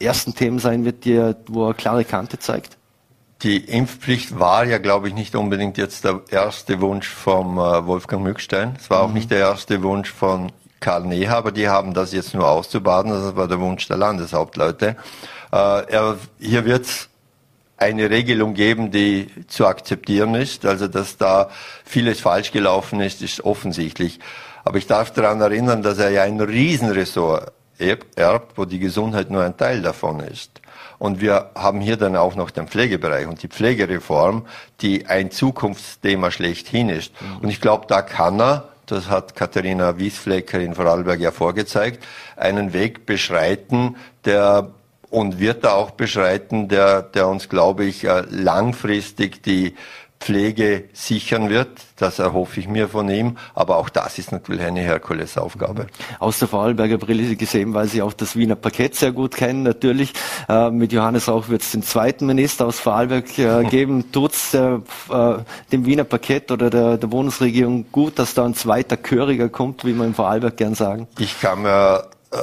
ersten 0.00 0.34
Themen 0.34 0.58
sein 0.58 0.84
wird, 0.84 1.04
die 1.04 1.14
er, 1.14 1.36
wo 1.46 1.68
er 1.68 1.74
klare 1.74 2.04
Kante 2.04 2.38
zeigt? 2.38 2.76
Die 3.42 3.58
Impfpflicht 3.58 4.38
war 4.38 4.64
ja, 4.64 4.78
glaube 4.78 5.08
ich, 5.08 5.14
nicht 5.14 5.36
unbedingt 5.36 5.78
jetzt 5.78 6.04
der 6.04 6.22
erste 6.30 6.80
Wunsch 6.80 7.08
vom 7.08 7.58
äh, 7.58 7.86
Wolfgang 7.86 8.22
Mückstein. 8.24 8.74
Es 8.78 8.90
war 8.90 9.04
mhm. 9.04 9.10
auch 9.10 9.14
nicht 9.14 9.30
der 9.30 9.38
erste 9.38 9.82
Wunsch 9.82 10.10
von 10.10 10.50
Karl 10.80 11.04
Nehaber. 11.04 11.52
Die 11.52 11.68
haben 11.68 11.94
das 11.94 12.12
jetzt 12.12 12.34
nur 12.34 12.48
auszubaden. 12.48 13.12
Das 13.12 13.36
war 13.36 13.46
der 13.46 13.60
Wunsch 13.60 13.86
der 13.86 13.96
Landeshauptleute. 13.96 14.96
Äh, 15.52 15.56
er, 15.56 16.16
hier 16.40 16.64
wird 16.64 16.86
es 16.86 17.08
eine 17.76 18.10
Regelung 18.10 18.54
geben, 18.54 18.90
die 18.90 19.28
zu 19.46 19.66
akzeptieren 19.66 20.34
ist. 20.34 20.66
Also, 20.66 20.88
dass 20.88 21.16
da 21.16 21.48
vieles 21.84 22.20
falsch 22.20 22.50
gelaufen 22.50 23.00
ist, 23.00 23.22
ist 23.22 23.44
offensichtlich. 23.44 24.18
Aber 24.64 24.78
ich 24.78 24.88
darf 24.88 25.12
daran 25.12 25.40
erinnern, 25.40 25.82
dass 25.82 25.98
er 25.98 26.10
ja 26.10 26.24
ein 26.24 26.40
Riesenressort 26.40 27.52
erbt, 27.78 28.56
wo 28.56 28.64
die 28.64 28.78
Gesundheit 28.78 29.30
nur 29.30 29.42
ein 29.42 29.56
Teil 29.56 29.82
davon 29.82 30.20
ist. 30.20 30.60
Und 30.98 31.20
wir 31.20 31.50
haben 31.54 31.80
hier 31.80 31.96
dann 31.96 32.16
auch 32.16 32.34
noch 32.34 32.50
den 32.50 32.66
Pflegebereich 32.66 33.26
und 33.26 33.42
die 33.42 33.48
Pflegereform, 33.48 34.46
die 34.80 35.06
ein 35.06 35.30
Zukunftsthema 35.30 36.30
schlechthin 36.30 36.88
ist. 36.88 37.12
Mhm. 37.20 37.36
Und 37.42 37.48
ich 37.50 37.60
glaube, 37.60 37.86
da 37.86 38.02
kann 38.02 38.40
er, 38.40 38.68
das 38.86 39.08
hat 39.08 39.36
Katharina 39.36 39.98
Wiesflecker 39.98 40.58
in 40.58 40.74
Vorarlberg 40.74 41.20
ja 41.20 41.30
vorgezeigt, 41.30 42.04
einen 42.36 42.72
Weg 42.72 43.06
beschreiten, 43.06 43.96
der 44.24 44.70
und 45.10 45.38
wird 45.38 45.64
da 45.64 45.72
auch 45.72 45.92
beschreiten, 45.92 46.68
der, 46.68 47.02
der 47.02 47.28
uns, 47.28 47.48
glaube 47.48 47.84
ich, 47.84 48.04
äh, 48.04 48.24
langfristig 48.28 49.42
die 49.42 49.74
Pflege 50.20 50.84
sichern 50.92 51.48
wird. 51.48 51.68
Das 51.96 52.18
erhoffe 52.18 52.60
ich 52.60 52.68
mir 52.68 52.88
von 52.88 53.08
ihm. 53.08 53.36
Aber 53.54 53.76
auch 53.76 53.88
das 53.88 54.18
ist 54.18 54.32
natürlich 54.32 54.62
eine 54.62 54.80
Herkulesaufgabe. 54.80 55.86
Aus 56.18 56.38
der 56.38 56.48
Vorarlberger 56.48 56.98
Brille 56.98 57.36
gesehen, 57.36 57.74
weil 57.74 57.88
Sie 57.88 58.02
auch 58.02 58.12
das 58.12 58.36
Wiener 58.36 58.56
Paket 58.56 58.94
sehr 58.94 59.12
gut 59.12 59.36
kennen. 59.36 59.62
Natürlich 59.62 60.12
äh, 60.48 60.70
mit 60.70 60.92
Johannes 60.92 61.28
Rauch 61.28 61.48
wird 61.48 61.62
es 61.62 61.70
den 61.70 61.82
zweiten 61.82 62.26
Minister 62.26 62.66
aus 62.66 62.80
Vorarlberg 62.80 63.38
äh, 63.38 63.64
geben. 63.70 64.10
Tut 64.12 64.32
es 64.32 64.54
äh, 64.54 64.78
dem 65.72 65.86
Wiener 65.86 66.04
Paket 66.04 66.50
oder 66.50 66.70
der, 66.70 66.98
der 66.98 67.06
Bundesregierung 67.06 67.86
gut, 67.92 68.18
dass 68.18 68.34
da 68.34 68.44
ein 68.44 68.54
zweiter 68.54 68.96
Köriger 68.96 69.48
kommt, 69.48 69.84
wie 69.84 69.92
man 69.92 70.08
im 70.08 70.14
Vorarlberg 70.14 70.56
gern 70.56 70.74
sagen? 70.74 71.06
Ich 71.18 71.40
kann 71.40 71.62
mir 71.62 72.08
äh, 72.32 72.38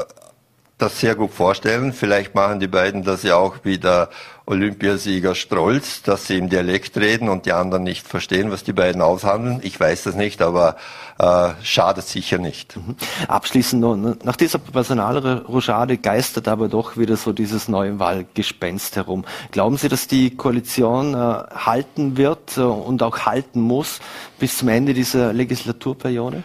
das 0.77 0.99
sehr 0.99 1.15
gut 1.15 1.31
vorstellen. 1.31 1.93
Vielleicht 1.93 2.35
machen 2.35 2.59
die 2.59 2.67
beiden 2.67 3.03
das 3.03 3.23
ja 3.23 3.37
auch 3.37 3.57
wie 3.63 3.77
der 3.77 4.09
Olympiasieger 4.45 5.33
Strolz, 5.33 6.03
dass 6.03 6.27
sie 6.27 6.37
im 6.37 6.49
Dialekt 6.49 6.97
reden 6.97 7.29
und 7.29 7.45
die 7.45 7.53
anderen 7.53 7.83
nicht 7.83 8.05
verstehen, 8.05 8.51
was 8.51 8.63
die 8.63 8.73
beiden 8.73 9.01
aushandeln. 9.01 9.61
Ich 9.63 9.79
weiß 9.79 10.03
das 10.03 10.15
nicht, 10.15 10.41
aber 10.41 10.75
äh, 11.17 11.51
schadet 11.63 12.05
sicher 12.05 12.37
nicht. 12.37 12.75
Mhm. 12.75 12.95
Abschließend 13.27 13.81
noch, 13.81 13.95
nach 13.95 14.35
dieser 14.35 14.59
Personalrochade 14.59 15.97
geistert 15.97 16.47
aber 16.47 16.67
doch 16.67 16.97
wieder 16.97 17.15
so 17.15 17.31
dieses 17.31 17.69
neue 17.69 17.97
Wahlgespenst 17.97 18.97
herum. 18.97 19.25
Glauben 19.51 19.77
Sie, 19.77 19.87
dass 19.87 20.07
die 20.07 20.35
Koalition 20.35 21.13
äh, 21.13 21.17
halten 21.17 22.17
wird 22.17 22.57
äh, 22.57 22.61
und 22.61 23.01
auch 23.01 23.19
halten 23.19 23.61
muss 23.61 23.99
bis 24.39 24.57
zum 24.57 24.67
Ende 24.67 24.93
dieser 24.93 25.31
Legislaturperiode? 25.31 26.43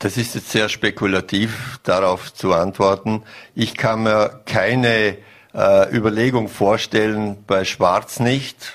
Das 0.00 0.16
ist 0.16 0.34
jetzt 0.34 0.50
sehr 0.50 0.70
spekulativ, 0.70 1.78
darauf 1.82 2.32
zu 2.32 2.54
antworten. 2.54 3.22
Ich 3.54 3.76
kann 3.76 4.04
mir 4.04 4.40
keine 4.46 5.18
äh, 5.52 5.94
Überlegung 5.94 6.48
vorstellen, 6.48 7.44
bei 7.46 7.66
Schwarz 7.66 8.18
nicht, 8.18 8.72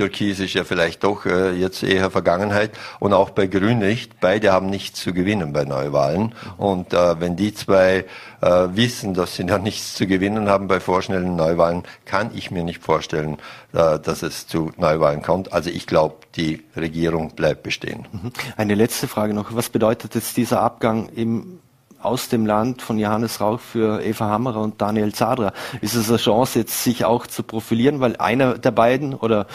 Türkis 0.00 0.40
ist 0.40 0.54
ja 0.54 0.64
vielleicht 0.64 1.04
doch 1.04 1.26
äh, 1.26 1.50
jetzt 1.50 1.82
eher 1.82 2.10
Vergangenheit 2.10 2.70
und 3.00 3.12
auch 3.12 3.28
bei 3.28 3.46
Grün 3.46 3.80
nicht. 3.80 4.18
Beide 4.18 4.50
haben 4.50 4.70
nichts 4.70 4.98
zu 4.98 5.12
gewinnen 5.12 5.52
bei 5.52 5.66
Neuwahlen. 5.66 6.34
Und 6.56 6.94
äh, 6.94 7.20
wenn 7.20 7.36
die 7.36 7.52
zwei 7.52 8.06
äh, 8.40 8.68
wissen, 8.72 9.12
dass 9.12 9.36
sie 9.36 9.44
da 9.44 9.58
nichts 9.70 9.94
zu 9.94 10.06
gewinnen 10.06 10.48
haben 10.48 10.68
bei 10.68 10.80
vorschnellen 10.80 11.36
Neuwahlen, 11.36 11.82
kann 12.06 12.30
ich 12.34 12.50
mir 12.50 12.64
nicht 12.64 12.82
vorstellen, 12.82 13.36
äh, 13.74 13.98
dass 13.98 14.22
es 14.22 14.46
zu 14.46 14.72
Neuwahlen 14.78 15.20
kommt. 15.20 15.52
Also 15.52 15.68
ich 15.68 15.86
glaube, 15.86 16.16
die 16.34 16.64
Regierung 16.76 17.32
bleibt 17.32 17.62
bestehen. 17.62 18.08
Mhm. 18.10 18.32
Eine 18.56 18.76
letzte 18.76 19.06
Frage 19.06 19.34
noch. 19.34 19.54
Was 19.54 19.68
bedeutet 19.68 20.14
jetzt 20.14 20.34
dieser 20.38 20.62
Abgang 20.62 21.10
im 21.14 21.60
aus 22.02 22.28
dem 22.28 22.46
Land 22.46 22.82
von 22.82 22.98
Johannes 22.98 23.40
Rauch 23.40 23.60
für 23.60 24.02
Eva 24.02 24.26
Hammerer 24.26 24.60
und 24.60 24.80
Daniel 24.80 25.12
Zadra. 25.12 25.52
Ist 25.80 25.94
es 25.94 26.08
eine 26.08 26.16
Chance, 26.16 26.60
jetzt 26.60 26.82
sich 26.82 27.04
auch 27.04 27.26
zu 27.26 27.42
profilieren, 27.42 28.00
weil 28.00 28.16
einer 28.16 28.56
der 28.58 28.70
beiden 28.70 29.14
oder 29.14 29.46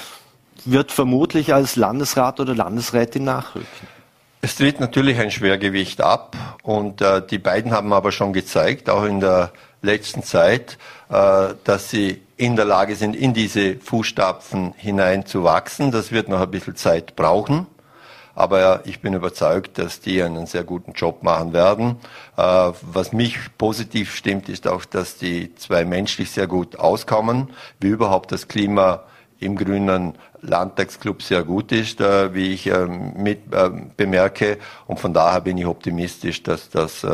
wird 0.63 0.91
vermutlich 0.91 1.54
als 1.54 1.76
Landesrat 1.76 2.39
oder 2.39 2.56
Landesrätin 2.56 3.24
nachrücken. 3.26 3.88
Es 4.41 4.56
tritt 4.56 4.80
natürlich 4.80 5.20
ein 5.20 5.32
Schwergewicht 5.32 6.02
ab 6.02 6.36
und 6.62 7.02
äh, 7.02 7.22
die 7.26 7.39
beiden 7.39 7.72
haben 7.72 7.91
aber 7.94 8.12
schon 8.12 8.32
gezeigt, 8.32 8.89
auch 8.89 9.04
in 9.04 9.20
der 9.20 9.52
letzten 9.82 10.22
Zeit, 10.22 10.78
äh, 11.10 11.56
dass 11.63 11.89
sie 11.89 12.22
in 12.38 12.56
der 12.56 12.65
Lage 12.65 12.96
sind, 12.96 13.15
in 13.15 13.34
diese 13.34 13.78
Fußstapfen 13.78 14.74
hinein 14.78 15.26
zu 15.26 15.44
wachsen. 15.44 15.91
Das 15.91 16.12
wird 16.12 16.30
noch 16.30 16.41
ein 16.41 16.52
bisschen 16.52 16.76
Zeit 16.76 17.15
brauchen. 17.15 17.65
Aber 18.36 18.86
ich 18.86 19.00
bin 19.00 19.13
überzeugt, 19.13 19.78
dass 19.78 20.02
die 20.02 20.22
einen 20.22 20.46
sehr 20.46 20.65
guten 20.65 20.91
Job 20.91 21.24
machen 21.24 21.54
werden. 21.54 21.96
Äh, 22.38 22.72
was 22.82 23.13
mich 23.13 23.38
positiv 23.58 24.13
stimmt, 24.13 24.50
ist 24.50 24.68
auch, 24.68 24.84
dass 24.86 25.18
die 25.18 25.56
zwei 25.56 25.86
menschlich 25.86 26.32
sehr 26.32 26.46
gut 26.46 26.78
auskommen, 26.78 27.50
wie 27.80 27.88
überhaupt 27.88 28.32
das 28.32 28.48
Klima 28.48 29.06
im 29.39 29.56
grünen 29.56 30.13
Landtagsclub 30.41 31.21
sehr 31.21 31.43
gut 31.43 31.71
ist, 31.71 32.02
äh, 32.02 32.34
wie 32.34 32.54
ich 32.54 32.67
äh, 32.67 32.86
mit 32.86 33.43
bemerke. 33.98 34.58
Und 34.88 35.00
von 35.00 35.13
daher 35.13 35.41
bin 35.41 35.58
ich 35.58 35.65
optimistisch, 35.65 36.43
dass 36.43 36.69
das 36.69 37.06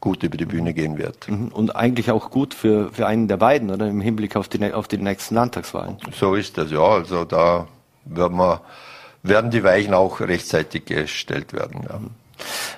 gut 0.00 0.22
über 0.22 0.36
die 0.36 0.44
Bühne 0.44 0.72
gehen 0.72 0.98
wird. 0.98 1.28
Mhm. 1.28 1.48
Und 1.48 1.74
eigentlich 1.74 2.10
auch 2.10 2.30
gut 2.30 2.54
für, 2.54 2.92
für 2.92 3.06
einen 3.06 3.28
der 3.28 3.38
beiden, 3.38 3.70
oder 3.70 3.88
im 3.88 4.00
Hinblick 4.00 4.36
auf 4.36 4.48
die, 4.48 4.72
auf 4.72 4.86
die 4.88 4.98
nächsten 4.98 5.34
Landtagswahlen. 5.34 5.96
So 6.12 6.34
ist 6.34 6.56
das, 6.58 6.70
ja. 6.70 6.80
Also 6.80 7.24
da 7.24 7.66
werden, 8.04 8.36
wir, 8.36 8.60
werden 9.22 9.50
die 9.50 9.64
Weichen 9.64 9.94
auch 9.94 10.20
rechtzeitig 10.20 10.84
gestellt 10.84 11.52
werden. 11.52 11.84
Ja. 11.88 11.98
Mhm. 11.98 12.10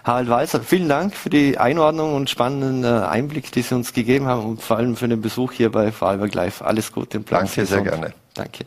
Harald 0.04 0.28
Walser, 0.28 0.60
vielen 0.60 0.88
Dank 0.88 1.14
für 1.14 1.30
die 1.30 1.58
Einordnung 1.58 2.14
und 2.14 2.30
spannenden 2.30 2.84
äh, 2.84 3.04
Einblick, 3.06 3.50
die 3.52 3.62
Sie 3.62 3.74
uns 3.74 3.92
gegeben 3.92 4.26
haben 4.26 4.46
und 4.46 4.62
vor 4.62 4.76
allem 4.76 4.96
für 4.96 5.08
den 5.08 5.20
Besuch 5.20 5.52
hier 5.52 5.70
bei 5.70 5.90
Vorarlberg 5.92 6.32
Live. 6.32 6.62
Alles 6.62 6.92
Gute 6.92 7.18
im 7.18 7.24
Plan. 7.24 7.44
Danke, 7.44 7.66
sehr 7.66 7.82
gerne. 7.82 8.14
Danke. 8.34 8.64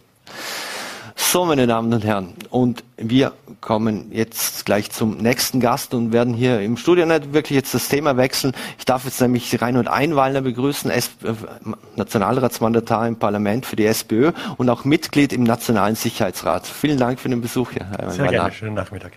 So, 1.16 1.46
meine 1.46 1.68
Damen 1.68 1.94
und 1.94 2.04
Herren, 2.04 2.34
und 2.50 2.84
wir 2.98 3.34
kommen 3.62 4.12
jetzt 4.12 4.66
gleich 4.66 4.92
zum 4.92 5.18
nächsten 5.18 5.60
Gast 5.60 5.94
und 5.94 6.12
werden 6.12 6.34
hier 6.34 6.60
im 6.62 6.78
Studio 6.78 7.06
nicht 7.06 7.32
wirklich 7.32 7.56
jetzt 7.56 7.74
das 7.74 7.88
Thema 7.88 8.18
wechseln. 8.18 8.54
Ich 8.78 8.86
darf 8.86 9.06
jetzt 9.06 9.22
nämlich 9.22 9.62
Reinhold 9.62 9.88
Einwallner 9.88 10.42
begrüßen, 10.42 10.90
äh, 10.92 11.02
Nationalratsmandatar 11.96 13.08
im 13.08 13.18
Parlament 13.18 13.66
für 13.66 13.76
die 13.76 13.86
SPÖ 13.86 14.32
und 14.58 14.70
auch 14.70 14.84
Mitglied 14.84 15.32
im 15.32 15.44
Nationalen 15.44 15.96
Sicherheitsrat. 15.96 16.66
Vielen 16.68 16.98
Dank 16.98 17.20
für 17.20 17.30
den 17.30 17.40
Besuch. 17.40 17.72
Herr 17.74 18.12
Sehr 18.12 18.28
gerne, 18.28 18.52
schönen 18.52 18.76
Nachmittag. 18.76 19.14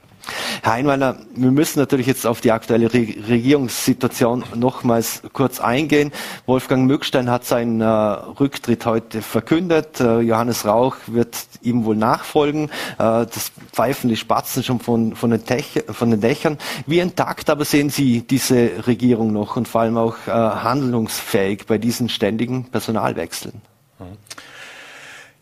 Herr 0.62 0.72
Einweiler, 0.72 1.16
wir 1.34 1.50
müssen 1.50 1.78
natürlich 1.78 2.06
jetzt 2.06 2.26
auf 2.26 2.40
die 2.40 2.52
aktuelle 2.52 2.92
Re 2.92 3.06
Regierungssituation 3.28 4.44
nochmals 4.54 5.22
kurz 5.32 5.60
eingehen. 5.60 6.12
Wolfgang 6.46 6.86
Mückstein 6.86 7.30
hat 7.30 7.44
seinen 7.44 7.80
äh, 7.80 7.84
Rücktritt 7.84 8.86
heute 8.86 9.22
verkündet. 9.22 10.00
Äh, 10.00 10.20
Johannes 10.20 10.64
Rauch 10.64 10.96
wird 11.06 11.36
ihm 11.62 11.84
wohl 11.84 11.96
nachfolgen. 11.96 12.70
Äh, 12.98 13.26
das 13.26 13.52
pfeifen 13.72 14.08
die 14.08 14.16
Spatzen 14.16 14.62
schon 14.62 14.80
von, 14.80 15.14
von, 15.14 15.30
den 15.30 15.42
von, 15.90 16.10
den 16.10 16.20
Dächern. 16.20 16.58
Wie 16.86 16.98
intakt 16.98 17.50
aber 17.50 17.64
sehen 17.64 17.90
Sie 17.90 18.22
diese 18.22 18.86
Regierung 18.86 19.32
noch 19.32 19.56
und 19.56 19.68
vor 19.68 19.82
allem 19.82 19.98
auch 19.98 20.16
äh, 20.26 20.30
handlungsfähig 20.30 21.66
bei 21.66 21.78
diesen 21.78 22.08
ständigen 22.08 22.64
Personalwechseln? 22.70 23.60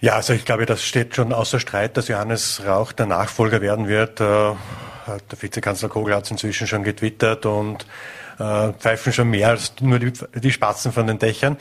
Ja, 0.03 0.17
also 0.17 0.33
ich 0.33 0.45
glaube, 0.45 0.67
das 0.67 0.83
steht 0.83 1.15
schon 1.15 1.33
außer 1.33 1.61
Streit, 1.61 1.97
dass 1.97 2.09
Johannes 2.09 2.63
Rauch 2.67 2.91
der 2.91 3.07
Nachfolger 3.07 3.61
werden 3.61 3.87
wird. 3.87 4.21
Äh, 4.21 4.25
der 4.27 4.59
Vizekanzler 5.41 5.89
Kogel 5.89 6.17
hat 6.17 6.25
es 6.25 6.33
inzwischen 6.33 6.67
schon 6.67 6.83
getwittert 6.83 7.47
und 7.47 7.87
äh, 8.41 8.73
pfeifen 8.73 9.13
schon 9.13 9.31
mehr 9.31 9.51
als 9.51 9.75
nur 9.81 10.01
die, 10.01 10.13
die 10.35 10.51
Spatzen 10.51 10.91
von 10.91 11.07
den 11.07 11.21
Dächern. 11.21 11.57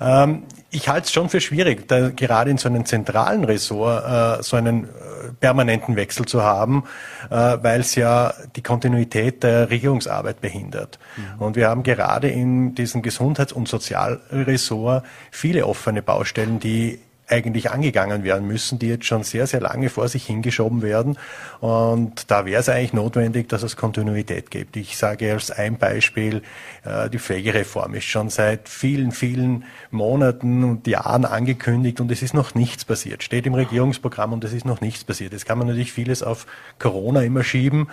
Ähm, 0.00 0.44
ich 0.70 0.88
halte 0.88 1.04
es 1.04 1.12
schon 1.12 1.28
für 1.28 1.42
schwierig, 1.42 1.86
da 1.86 2.08
gerade 2.08 2.50
in 2.50 2.56
so 2.56 2.70
einem 2.70 2.86
zentralen 2.86 3.44
Ressort 3.44 4.40
äh, 4.40 4.42
so 4.42 4.56
einen 4.56 4.88
permanenten 5.40 5.94
Wechsel 5.94 6.24
zu 6.24 6.42
haben, 6.42 6.84
äh, 7.28 7.34
weil 7.60 7.80
es 7.80 7.96
ja 7.96 8.32
die 8.56 8.62
Kontinuität 8.62 9.42
der 9.42 9.68
Regierungsarbeit 9.68 10.40
behindert. 10.40 10.98
Mhm. 11.16 11.42
Und 11.42 11.56
wir 11.56 11.68
haben 11.68 11.82
gerade 11.82 12.28
in 12.28 12.74
diesem 12.74 13.02
Gesundheits- 13.02 13.52
und 13.52 13.68
Sozialressort 13.68 15.04
viele 15.30 15.66
offene 15.66 16.00
Baustellen, 16.00 16.60
die 16.60 16.98
eigentlich 17.28 17.70
angegangen 17.70 18.22
werden 18.22 18.46
müssen, 18.46 18.78
die 18.78 18.88
jetzt 18.88 19.06
schon 19.06 19.22
sehr, 19.22 19.46
sehr 19.46 19.60
lange 19.60 19.88
vor 19.88 20.08
sich 20.08 20.26
hingeschoben 20.26 20.82
werden. 20.82 21.18
Und 21.60 22.30
da 22.30 22.44
wäre 22.44 22.60
es 22.60 22.68
eigentlich 22.68 22.92
notwendig, 22.92 23.48
dass 23.48 23.62
es 23.62 23.76
Kontinuität 23.76 24.50
gibt. 24.50 24.76
Ich 24.76 24.96
sage 24.96 25.32
als 25.32 25.50
ein 25.50 25.78
Beispiel, 25.78 26.42
äh, 26.84 27.08
die 27.08 27.18
Pflegereform 27.18 27.94
ist 27.94 28.04
schon 28.04 28.28
seit 28.28 28.68
vielen, 28.68 29.12
vielen 29.12 29.64
Monaten 29.90 30.64
und 30.64 30.86
Jahren 30.86 31.24
angekündigt 31.24 32.00
und 32.00 32.10
es 32.10 32.22
ist 32.22 32.34
noch 32.34 32.54
nichts 32.54 32.84
passiert. 32.84 33.22
Steht 33.22 33.46
im 33.46 33.54
Regierungsprogramm 33.54 34.32
und 34.32 34.44
es 34.44 34.52
ist 34.52 34.66
noch 34.66 34.80
nichts 34.80 35.04
passiert. 35.04 35.32
Jetzt 35.32 35.46
kann 35.46 35.58
man 35.58 35.66
natürlich 35.66 35.92
vieles 35.92 36.22
auf 36.22 36.46
Corona 36.78 37.22
immer 37.22 37.42
schieben, 37.42 37.88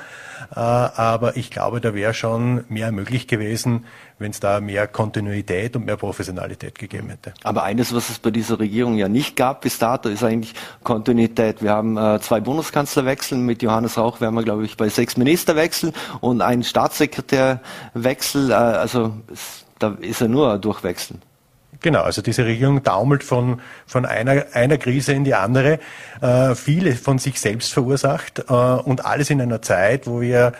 äh, 0.51 0.59
aber 0.59 1.37
ich 1.37 1.51
glaube, 1.51 1.79
da 1.79 1.93
wäre 1.93 2.13
schon 2.13 2.65
mehr 2.67 2.91
möglich 2.91 3.27
gewesen, 3.27 3.85
wenn 4.21 4.31
es 4.31 4.39
da 4.39 4.61
mehr 4.61 4.87
Kontinuität 4.87 5.75
und 5.75 5.85
mehr 5.85 5.97
Professionalität 5.97 6.77
gegeben 6.77 7.09
hätte. 7.09 7.33
Aber 7.43 7.63
eines, 7.63 7.93
was 7.93 8.09
es 8.09 8.19
bei 8.19 8.31
dieser 8.31 8.59
Regierung 8.59 8.95
ja 8.95 9.09
nicht 9.09 9.35
gab 9.35 9.61
bis 9.61 9.79
dato, 9.79 10.09
ist 10.09 10.23
eigentlich 10.23 10.53
Kontinuität. 10.83 11.61
Wir 11.61 11.71
haben 11.71 11.97
äh, 11.97 12.19
zwei 12.21 12.39
Bundeskanzlerwechsel 12.39 13.37
mit 13.37 13.61
Johannes 13.61 13.97
Rauch, 13.97 14.21
wären 14.21 14.33
wir, 14.35 14.43
glaube 14.43 14.63
ich, 14.63 14.77
bei 14.77 14.89
sechs 14.89 15.17
Ministerwechseln 15.17 15.93
und 16.21 16.41
einen 16.41 16.63
Staatssekretärwechsel. 16.63 18.51
Äh, 18.51 18.53
also 18.53 19.13
es, 19.31 19.65
da 19.79 19.97
ist 19.99 20.21
er 20.21 20.27
nur 20.27 20.57
durchwechseln. 20.59 21.21
Genau, 21.81 22.03
also 22.03 22.21
diese 22.21 22.45
Regierung 22.45 22.83
daumelt 22.83 23.23
von, 23.23 23.59
von 23.87 24.05
einer, 24.05 24.45
einer 24.53 24.77
Krise 24.77 25.13
in 25.13 25.23
die 25.23 25.33
andere, 25.33 25.79
äh, 26.21 26.53
viele 26.53 26.95
von 26.95 27.17
sich 27.17 27.39
selbst 27.39 27.73
verursacht 27.73 28.39
äh, 28.47 28.53
und 28.53 29.03
alles 29.03 29.31
in 29.31 29.41
einer 29.41 29.63
Zeit, 29.63 30.05
wo 30.05 30.21
wir 30.21 30.53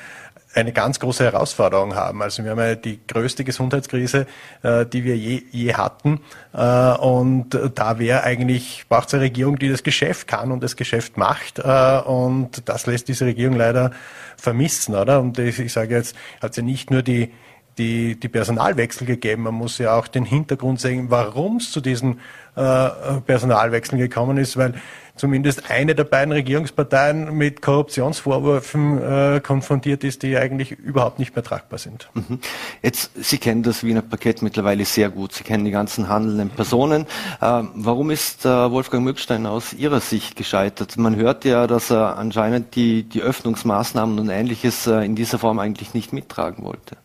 eine 0.54 0.74
ganz 0.74 1.00
große 1.00 1.24
Herausforderung 1.24 1.96
haben. 1.96 2.22
Also 2.22 2.44
wir 2.44 2.52
haben 2.52 2.60
ja 2.60 2.76
die 2.76 3.00
größte 3.08 3.44
Gesundheitskrise, 3.44 4.28
äh, 4.64 4.86
die 4.86 5.04
wir 5.04 5.16
je, 5.16 5.44
je 5.52 5.74
hatten. 5.74 6.20
Äh, 6.54 6.94
und 6.98 7.58
da 7.76 8.00
wäre 8.00 8.24
eigentlich, 8.24 8.86
braucht 8.90 9.08
es 9.08 9.14
eine 9.14 9.24
Regierung, 9.24 9.58
die 9.58 9.70
das 9.70 9.84
Geschäft 9.84 10.28
kann 10.28 10.52
und 10.52 10.62
das 10.62 10.76
Geschäft 10.76 11.18
macht. 11.18 11.60
Äh, 11.60 12.00
und 12.06 12.68
das 12.68 12.86
lässt 12.86 13.08
diese 13.08 13.26
Regierung 13.26 13.56
leider 13.56 13.92
vermissen, 14.38 14.96
oder? 14.96 15.22
Und 15.22 15.40
ich, 15.40 15.72
sage 15.72 15.96
jetzt, 15.96 16.16
hat 16.42 16.54
sie 16.54 16.62
ja 16.62 16.66
nicht 16.66 16.92
nur 16.92 17.02
die 17.02 17.32
die, 17.78 18.20
die 18.20 18.28
Personalwechsel 18.28 19.08
gegeben. 19.08 19.44
Man 19.44 19.56
muss 19.56 19.78
ja 19.78 19.96
auch 19.96 20.08
den 20.08 20.26
Hintergrund 20.26 20.80
sehen, 20.80 21.10
warum 21.10 21.58
es 21.58 21.72
zu 21.72 21.82
diesen 21.82 22.20
Personalwechseln 22.54 24.00
gekommen 24.00 24.38
ist, 24.38 24.58
weil 24.58 24.74
zumindest 25.16 25.70
eine 25.70 25.94
der 25.94 26.04
beiden 26.04 26.32
Regierungsparteien 26.32 27.36
mit 27.36 27.62
Korruptionsvorwürfen 27.62 29.02
äh, 29.02 29.40
konfrontiert 29.42 30.04
ist, 30.04 30.24
die 30.24 30.36
eigentlich 30.36 30.72
überhaupt 30.72 31.20
nicht 31.20 31.36
mehr 31.36 31.44
tragbar 31.44 31.80
sind. 31.80 32.10
Mhm. 32.16 32.40
Jetzt, 32.82 33.12
Sie 33.16 33.38
kennen 33.38 33.62
das 33.62 33.84
Wiener 33.84 34.02
Paket 34.02 34.42
mittlerweile 34.42 34.84
sehr 34.84 35.10
gut. 35.10 35.34
Sie 35.34 35.44
kennen 35.44 35.64
die 35.64 35.72
ganzen 35.72 36.10
handelnden 36.10 36.50
Personen. 36.50 37.04
Äh, 37.40 37.64
warum 37.76 38.10
ist 38.10 38.46
äh, 38.46 38.72
Wolfgang 38.72 39.04
Mückstein 39.04 39.46
aus 39.46 39.74
Ihrer 39.74 40.00
Sicht 40.00 40.36
gescheitert? 40.36 40.98
Man 40.98 41.16
hört 41.16 41.46
ja, 41.46 41.68
dass 41.68 41.92
er 41.92 42.18
anscheinend 42.18 42.76
die, 42.76 43.04
die 43.04 43.22
Öffnungsmaßnahmen 43.22 44.18
und 44.18 44.30
Ähnliches 44.30 44.88
äh, 44.88 45.06
in 45.06 45.16
dieser 45.16 45.38
Form 45.38 45.60
eigentlich 45.60 45.94
nicht 45.94 46.14
mittragen 46.14 46.64
wollte. 46.64 46.98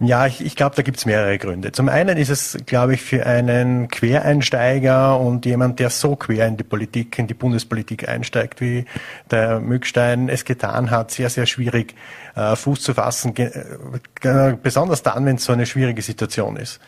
Ja, 0.00 0.26
ich, 0.26 0.44
ich 0.44 0.56
glaube, 0.56 0.74
da 0.74 0.82
gibt's 0.82 1.06
mehrere 1.06 1.38
Gründe. 1.38 1.70
Zum 1.70 1.88
einen 1.88 2.18
ist 2.18 2.28
es, 2.28 2.58
glaube 2.66 2.94
ich, 2.94 3.02
für 3.02 3.26
einen 3.26 3.86
Quereinsteiger 3.86 5.20
und 5.20 5.46
jemand, 5.46 5.78
der 5.78 5.88
so 5.88 6.16
quer 6.16 6.48
in 6.48 6.56
die 6.56 6.64
Politik, 6.64 7.16
in 7.18 7.28
die 7.28 7.34
Bundespolitik 7.34 8.08
einsteigt, 8.08 8.60
wie 8.60 8.86
der 9.30 9.60
Mückstein 9.60 10.28
es 10.28 10.44
getan 10.44 10.90
hat, 10.90 11.12
sehr, 11.12 11.30
sehr 11.30 11.46
schwierig 11.46 11.94
äh, 12.34 12.56
Fuß 12.56 12.80
zu 12.80 12.94
fassen, 12.94 13.36
äh, 13.36 14.56
besonders 14.60 15.04
dann, 15.04 15.26
wenn 15.26 15.36
es 15.36 15.44
so 15.44 15.52
eine 15.52 15.64
schwierige 15.64 16.02
Situation 16.02 16.56
ist. 16.56 16.80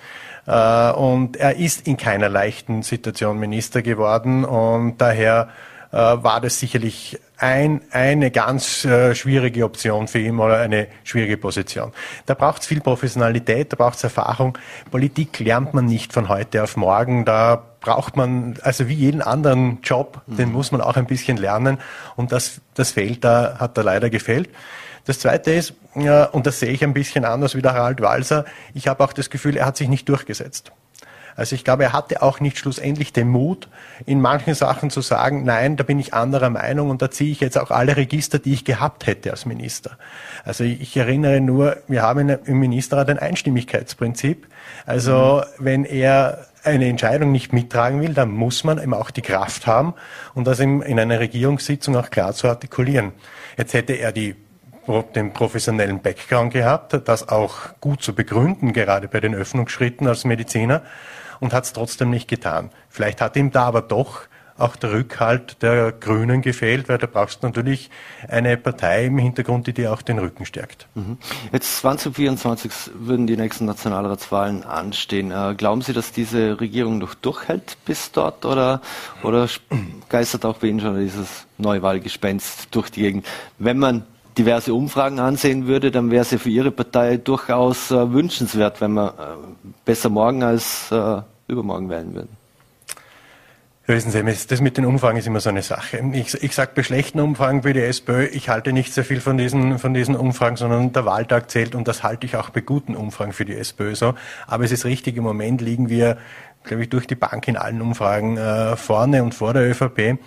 Äh, 0.47 0.91
und 0.91 1.37
er 1.37 1.57
ist 1.57 1.87
in 1.87 1.97
keiner 1.97 2.29
leichten 2.29 2.83
Situation 2.83 3.39
Minister 3.39 3.83
geworden 3.83 4.45
und 4.45 4.99
daher 4.99 5.49
äh, 5.93 5.97
war 5.97 6.41
das 6.41 6.59
sicherlich 6.59 7.21
ein, 7.39 7.83
eine 7.91 8.31
ganz 8.31 8.85
äh, 8.85 9.15
schwierige 9.15 9.65
Option 9.65 10.09
für 10.09 10.19
ihn 10.19 10.39
oder 10.39 10.59
eine 10.59 10.89
schwierige 11.05 11.37
Position. 11.37 11.93
Da 12.25 12.35
braucht 12.35 12.63
es 12.63 12.67
viel 12.67 12.81
Professionalität, 12.81 13.73
da 13.73 13.77
braucht 13.77 13.97
es 13.97 14.05
Erfahrung. 14.05 14.57
Politik 14.91 15.39
lernt 15.41 15.75
man 15.75 15.87
nicht 15.87 16.13
von 16.13 16.29
heute 16.29 16.63
auf 16.63 16.77
morgen. 16.77 17.25
Da 17.25 17.63
braucht 17.81 18.17
man, 18.17 18.59
also 18.63 18.89
wie 18.89 18.95
jeden 18.95 19.21
anderen 19.21 19.79
Job, 19.83 20.23
mhm. 20.27 20.37
den 20.37 20.53
muss 20.53 20.73
man 20.73 20.81
auch 20.81 20.97
ein 20.97 21.07
bisschen 21.07 21.37
lernen. 21.37 21.79
Und 22.17 22.33
das, 22.33 22.61
das 22.75 22.93
fehlt 22.93 23.23
da, 23.23 23.57
hat 23.59 23.77
da 23.77 23.83
leider 23.83 24.09
gefehlt. 24.09 24.49
Das 25.05 25.21
Zweite 25.21 25.53
ist, 25.53 25.75
ja, 25.95 26.25
und 26.25 26.47
das 26.47 26.59
sehe 26.59 26.71
ich 26.71 26.83
ein 26.83 26.95
bisschen 26.95 27.25
anders 27.25 27.55
wie 27.55 27.63
der 27.63 27.75
Harald 27.75 28.01
Walser, 28.01 28.45
ich 28.75 28.89
habe 28.89 29.05
auch 29.05 29.13
das 29.13 29.31
Gefühl, 29.31 29.57
er 29.57 29.67
hat 29.67 29.77
sich 29.77 29.89
nicht 29.89 30.09
durchgesetzt. 30.09 30.73
Also 31.37 31.55
ich 31.55 31.65
glaube, 31.65 31.85
er 31.85 31.93
hatte 31.93 32.23
auch 32.23 32.41
nicht 32.41 32.59
schlussendlich 32.59 33.13
den 33.13 33.29
Mut, 33.29 33.69
in 34.07 34.21
manchen 34.21 34.55
Sachen 34.55 34.91
zu 34.91 35.03
sagen, 35.03 35.45
nein, 35.45 35.77
da 35.77 35.85
bin 35.85 35.99
ich 35.99 36.15
anderer 36.15 36.51
Meinung 36.51 36.91
und 36.91 37.03
da 37.03 37.11
ziehe 37.11 37.31
ich 37.31 37.41
jetzt 37.41 37.59
auch 37.59 37.71
alle 37.71 37.97
Register, 37.97 38.39
die 38.39 38.55
ich 38.55 38.65
gehabt 38.65 39.07
hätte 39.07 39.31
als 39.31 39.45
Minister. 39.45 39.99
Also 40.45 40.65
ich 40.65 40.97
erinnere 40.97 41.41
nur, 41.41 41.77
wir 41.89 42.03
haben 42.03 42.29
im 42.29 42.59
Ministerrat 42.59 43.11
ein 43.11 43.19
Einstimmigkeitsprinzip. 43.19 44.47
Also 44.87 45.43
mhm. 45.59 45.65
wenn 45.65 45.85
er 45.85 46.47
eine 46.65 46.89
Entscheidung 46.89 47.31
nicht 47.31 47.53
mittragen 47.53 48.01
will, 48.01 48.15
dann 48.15 48.31
muss 48.31 48.65
man 48.65 48.83
eben 48.83 48.95
auch 48.95 49.11
die 49.11 49.23
Kraft 49.23 49.67
haben 49.67 49.95
und 50.35 50.47
das 50.47 50.59
in 50.59 50.83
einer 50.83 51.21
Regierungssitzung 51.21 51.97
auch 51.97 52.11
klar 52.11 52.33
zu 52.35 52.49
artikulieren. 52.49 53.13
Jetzt 53.57 53.75
hätte 53.75 53.93
er 53.93 54.13
die 54.13 54.35
den 55.15 55.33
professionellen 55.33 56.01
Background 56.01 56.53
gehabt, 56.53 57.01
das 57.09 57.29
auch 57.29 57.55
gut 57.81 58.03
zu 58.03 58.15
begründen, 58.15 58.73
gerade 58.73 59.09
bei 59.09 59.21
den 59.21 59.35
Öffnungsschritten 59.35 60.07
als 60.07 60.25
Mediziner, 60.25 60.83
und 61.41 61.53
hat 61.53 61.65
es 61.65 61.73
trotzdem 61.73 62.11
nicht 62.11 62.29
getan. 62.29 62.71
Vielleicht 62.89 63.21
hat 63.21 63.37
ihm 63.37 63.51
da 63.51 63.65
aber 63.65 63.83
doch 63.83 64.23
auch 64.59 64.77
der 64.77 64.93
Rückhalt 64.93 65.63
der 65.63 65.93
Grünen 65.93 66.43
gefehlt, 66.43 66.89
weil 66.89 66.99
da 66.99 67.07
brauchst 67.07 67.43
du 67.43 67.47
natürlich 67.47 67.91
eine 68.29 68.57
Partei 68.57 69.07
im 69.07 69.19
Hintergrund, 69.19 69.67
die 69.67 69.73
dir 69.73 69.93
auch 69.93 70.03
den 70.03 70.19
Rücken 70.19 70.47
stärkt. 70.47 70.87
Mhm. 70.95 71.19
Jetzt 71.53 71.79
2024 71.79 72.73
würden 72.95 73.27
die 73.27 73.37
nächsten 73.37 73.67
Nationalratswahlen 73.67 74.65
anstehen. 74.65 75.31
Äh, 75.31 75.55
glauben 75.57 75.83
Sie, 75.83 75.93
dass 75.93 76.13
diese 76.13 76.59
Regierung 76.61 76.99
noch 76.99 77.15
durchhält 77.15 77.77
bis 77.85 78.13
dort 78.13 78.45
oder, 78.45 78.81
oder 79.23 79.49
geistert 80.09 80.45
auch 80.45 80.59
bei 80.59 80.69
Ihnen 80.69 80.81
schon 80.81 80.99
dieses 80.99 81.47
Neuwahlgespenst 81.59 82.69
durch 82.71 82.91
die 82.91 83.03
Gegend? 83.03 83.27
Wenn 83.59 83.79
man 83.79 84.05
diverse 84.39 84.75
Umfragen 84.75 85.19
ansehen 85.19 85.67
würde, 85.67 85.91
dann 85.91 86.11
wäre 86.11 86.27
ja 86.29 86.39
für 86.39 86.51
Ihre 86.51 86.71
Partei 86.71 87.17
durchaus 87.17 87.91
äh, 87.91 88.13
wünschenswert, 88.13 88.81
wenn 88.81 88.93
wir 88.93 89.09
äh, 89.09 89.69
besser 89.85 90.09
morgen 90.09 90.43
als 90.43 90.91
äh, 90.93 91.23
übermorgen 91.49 91.89
wählen 91.89 92.15
würden. 92.15 92.37
Wissen 93.89 94.11
Sie, 94.11 94.21
das 94.49 94.61
mit 94.61 94.77
den 94.79 94.85
Umfragen 94.85 95.17
ist 95.17 95.29
immer 95.29 95.39
so 95.39 95.49
eine 95.49 95.63
Sache. 95.63 96.03
Ich, 96.13 96.35
ich 96.43 96.55
sage 96.57 96.73
bei 96.75 96.83
schlechten 96.83 97.21
Umfragen 97.21 97.63
für 97.63 97.73
die 97.73 97.83
SPÖ, 97.83 98.25
ich 98.25 98.49
halte 98.49 98.73
nicht 98.73 98.93
sehr 98.93 99.05
viel 99.05 99.21
von 99.21 99.39
diesen, 99.39 99.79
von 99.79 99.95
diesen 99.95 100.17
Umfragen, 100.17 100.57
sondern 100.57 100.93
der 100.93 101.07
Wahltag 101.07 101.53
zählt 101.53 101.77
und 101.77 101.87
das 101.87 102.03
halte 102.03 102.27
ich 102.27 102.35
auch 102.35 102.51
bei 102.51 102.63
guten 102.63 102.97
Umfragen 102.97 103.33
für 103.33 103.45
die 103.45 103.55
SPÖ 103.55 103.95
so. 103.95 104.15
Aber 104.49 104.65
es 104.65 104.73
ist 104.73 104.85
richtig, 104.87 105.17
im 105.17 105.23
Moment 105.23 105.61
liegen 105.61 105.89
wir, 105.89 106.19
glaube 106.65 106.83
ich, 106.83 106.89
durch 106.89 107.07
die 107.07 107.15
Bank 107.15 107.47
in 107.47 107.57
allen 107.57 107.81
Umfragen 107.81 108.37
äh, 108.37 108.75
vorne 108.75 109.23
und 109.23 109.37
vor 109.37 109.53
der 109.55 109.71
ÖVP. 109.71 110.19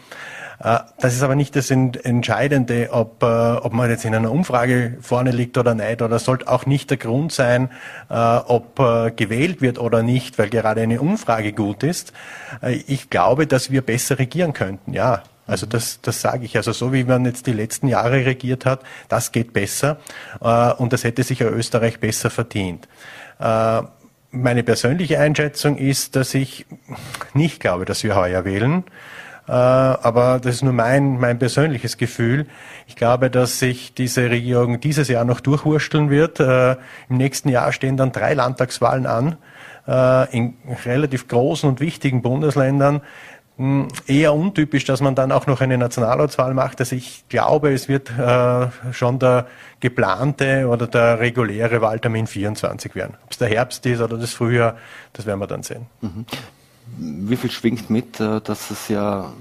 Äh, 0.62 0.80
das 1.00 1.16
ist 1.16 1.24
aber 1.24 1.36
nicht 1.36 1.56
das 1.56 1.72
Entscheidende, 1.72 2.90
ob, 2.92 3.24
äh, 3.24 3.26
ob 3.26 3.74
man 3.74 3.90
jetzt 3.90 4.06
in 4.06 4.14
einer 4.14 4.32
Umfrage 4.32 4.98
vorne 5.02 5.32
liegt 5.32 5.58
oder 5.58 5.74
nicht, 5.74 6.02
oder 6.02 6.20
sollte 6.20 6.48
auch 6.48 6.66
nicht 6.66 6.90
der 6.90 6.98
Grund 6.98 7.32
sein, 7.32 7.70
äh, 8.10 8.14
ob 8.14 8.78
gewählt 9.16 9.62
wird 9.62 9.80
oder 9.80 10.04
nicht, 10.04 10.38
weil 10.38 10.50
gerade 10.50 10.82
eine 10.82 11.02
Umfrage 11.02 11.54
gut 11.54 11.84
ist. 11.84 12.14
Ich 12.88 13.10
glaube, 13.10 13.48
dass 13.48 13.72
wir 13.72 13.82
besser 13.82 14.20
regieren 14.20 14.54
könnten, 14.54 14.94
ja. 14.94 15.24
Also 15.48 15.66
das, 15.66 16.00
das 16.02 16.22
sage 16.22 16.46
ich. 16.46 16.56
Also 16.58 16.72
so 16.72 16.94
wie 16.94 17.04
man 17.04 17.26
jetzt 17.26 17.48
die 17.48 17.54
letzten 17.54 17.88
Jahre 17.88 18.26
regiert 18.26 18.66
hat, 18.66 18.82
das 19.10 19.32
geht 19.32 19.52
besser 19.52 19.98
und 20.78 20.94
das 20.94 21.04
hätte 21.04 21.24
sich 21.24 21.40
ja 21.40 21.50
Österreich 21.50 22.00
besser 22.00 22.30
verdient. 22.30 22.88
Meine 24.32 24.64
persönliche 24.64 25.20
Einschätzung 25.20 25.78
ist, 25.78 26.16
dass 26.16 26.34
ich 26.34 26.66
nicht 27.34 27.60
glaube, 27.60 27.86
dass 27.86 28.04
wir 28.04 28.16
heuer 28.16 28.46
wählen. 28.46 28.84
Äh, 29.50 29.52
aber 29.52 30.40
das 30.40 30.56
ist 30.56 30.64
nur 30.64 30.74
mein, 30.74 31.20
mein 31.20 31.40
persönliches 31.40 31.98
Gefühl. 31.98 32.46
Ich 32.86 32.96
glaube, 32.96 33.32
dass 33.32 33.58
sich 33.58 33.96
diese 33.96 34.30
Regierung 34.30 34.80
dieses 34.80 35.08
Jahr 35.08 35.26
noch 35.26 35.40
durchwursteln 35.40 36.12
wird. 36.12 36.40
Äh, 36.40 36.74
Im 37.10 37.18
nächsten 37.18 37.50
Jahr 37.50 37.72
stehen 37.72 37.98
dann 37.98 38.12
drei 38.12 38.36
Landtagswahlen 38.36 39.08
an 39.08 39.38
äh, 39.88 40.38
in 40.38 40.54
relativ 40.86 41.28
großen 41.28 41.68
und 41.68 41.80
wichtigen 41.80 42.22
Bundesländern 42.22 43.02
hm, 43.58 43.88
eher 44.06 44.36
untypisch, 44.36 44.86
dass 44.86 45.02
man 45.02 45.16
dann 45.16 45.32
auch 45.32 45.48
noch 45.48 45.62
eine 45.62 45.80
Nationalratswahl 45.80 46.54
macht. 46.54 46.80
Also 46.80 46.96
ich 46.96 47.26
glaube, 47.28 47.74
es 47.74 47.90
wird 47.90 48.12
schon 48.92 49.18
der 49.18 49.48
geplante 49.80 50.68
oder 50.68 50.86
der 50.86 51.20
reguläre 51.20 51.82
Wahltermin 51.82 52.28
24 52.28 52.94
werden. 52.94 53.16
Ob 53.26 53.32
es 53.32 53.40
der 53.40 53.50
Herbst 53.50 53.84
ist 53.88 54.00
oder 54.00 54.18
das 54.18 54.32
Frühjahr, 54.32 54.78
das 55.14 55.26
werden 55.26 55.40
wir 55.40 55.48
dann 55.48 55.64
sehen. 55.64 55.88
Mhm 56.02 56.26
wie 56.98 57.36
viel 57.36 57.52
schwingt 57.52 57.90
mit, 57.90 58.20
äh, 58.20 58.42
dass 58.42 58.72
es 58.72 58.88
ja 58.88 59.32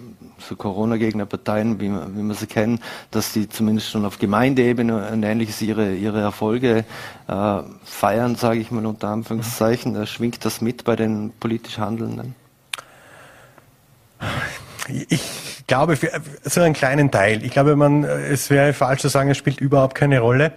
so 0.40 0.56
Corona-Gegner-Parteien, 0.56 1.80
wie, 1.80 1.90
wie 1.90 2.22
wir 2.22 2.34
sie 2.34 2.46
kennen, 2.46 2.80
dass 3.11 3.32
die 3.32 3.48
zumindest 3.48 3.90
schon 3.90 4.04
auf 4.04 4.18
Gemeindeebene 4.18 5.11
und 5.11 5.22
ähnliches 5.22 5.61
ihre, 5.62 5.94
ihre 5.94 6.20
Erfolge 6.20 6.84
äh, 7.26 7.58
feiern, 7.84 8.37
sage 8.37 8.61
ich 8.61 8.70
mal 8.70 8.87
unter 8.87 9.08
Anführungszeichen. 9.08 9.94
Da 9.94 10.06
schwingt 10.06 10.44
das 10.44 10.61
mit 10.61 10.84
bei 10.84 10.96
den 10.96 11.32
politisch 11.40 11.78
Handelnden? 11.78 12.34
Ich 15.08 15.64
glaube, 15.66 15.96
für 15.96 16.11
so 16.44 16.61
einen 16.61 16.74
kleinen 16.74 17.11
Teil. 17.11 17.44
Ich 17.44 17.52
glaube, 17.52 17.76
man, 17.76 18.04
es 18.04 18.48
wäre 18.50 18.72
falsch 18.72 19.02
zu 19.02 19.08
sagen, 19.08 19.30
es 19.30 19.37
spielt 19.37 19.61
überhaupt 19.61 19.94
keine 19.94 20.20
Rolle. 20.20 20.52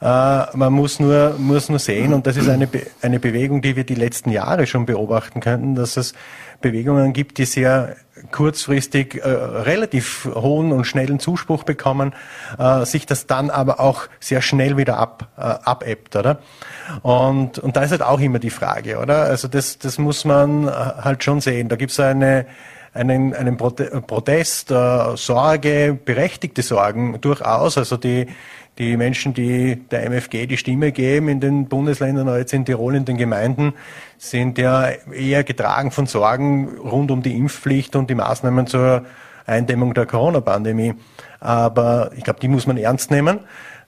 Äh, 0.00 0.56
man 0.56 0.72
muss 0.72 1.00
nur, 1.00 1.36
muss 1.38 1.68
nur 1.68 1.78
sehen, 1.78 2.12
und 2.12 2.26
das 2.26 2.36
ist 2.36 2.48
eine, 2.48 2.66
Be 2.66 2.86
eine 3.02 3.18
Bewegung, 3.18 3.62
die 3.62 3.76
wir 3.76 3.84
die 3.84 3.94
letzten 3.94 4.30
Jahre 4.30 4.66
schon 4.66 4.86
beobachten 4.86 5.40
könnten, 5.40 5.74
dass 5.74 5.96
es 5.96 6.14
Bewegungen 6.60 7.12
gibt, 7.12 7.38
die 7.38 7.44
sehr 7.44 7.96
kurzfristig 8.32 9.22
äh, 9.22 9.28
relativ 9.28 10.28
hohen 10.34 10.72
und 10.72 10.84
schnellen 10.84 11.20
Zuspruch 11.20 11.64
bekommen, 11.64 12.14
äh, 12.58 12.84
sich 12.84 13.06
das 13.06 13.26
dann 13.26 13.50
aber 13.50 13.80
auch 13.80 14.06
sehr 14.20 14.42
schnell 14.42 14.76
wieder 14.76 14.98
ab, 14.98 15.28
äh, 15.36 15.40
abebbt, 15.40 16.16
oder? 16.16 16.38
Und, 17.02 17.58
und 17.58 17.76
da 17.76 17.82
ist 17.82 17.90
halt 17.90 18.02
auch 18.02 18.20
immer 18.20 18.38
die 18.38 18.50
Frage, 18.50 18.98
oder? 18.98 19.24
Also 19.24 19.48
das, 19.48 19.78
das 19.78 19.98
muss 19.98 20.24
man 20.24 20.66
äh, 20.66 20.70
halt 20.70 21.24
schon 21.24 21.40
sehen. 21.40 21.68
Da 21.68 21.76
gibt 21.76 21.92
es 21.92 22.00
eine, 22.00 22.46
einen, 22.94 23.34
einen 23.34 23.56
Protest, 23.56 24.70
äh, 24.70 25.16
Sorge, 25.16 25.98
berechtigte 26.02 26.62
Sorgen 26.62 27.20
durchaus. 27.20 27.76
Also 27.76 27.96
die, 27.96 28.26
die 28.78 28.96
Menschen, 28.96 29.32
die 29.32 29.76
der 29.90 30.04
MFG 30.04 30.46
die 30.46 30.58
Stimme 30.58 30.92
geben 30.92 31.28
in 31.28 31.40
den 31.40 31.66
Bundesländern 31.66 32.28
jetzt 32.36 32.52
in 32.52 32.64
Tirol 32.64 32.94
in 32.94 33.04
den 33.04 33.16
Gemeinden, 33.16 33.72
sind 34.18 34.58
ja 34.58 34.88
eher 34.88 35.44
getragen 35.44 35.90
von 35.90 36.06
Sorgen 36.06 36.76
rund 36.78 37.10
um 37.10 37.22
die 37.22 37.36
Impfpflicht 37.36 37.96
und 37.96 38.10
die 38.10 38.14
Maßnahmen 38.14 38.66
zur 38.66 39.04
Eindämmung 39.46 39.94
der 39.94 40.06
Corona-Pandemie. 40.06 40.94
Aber 41.40 42.10
ich 42.16 42.24
glaube, 42.24 42.40
die 42.40 42.48
muss 42.48 42.66
man 42.66 42.76
ernst 42.76 43.10
nehmen. 43.10 43.40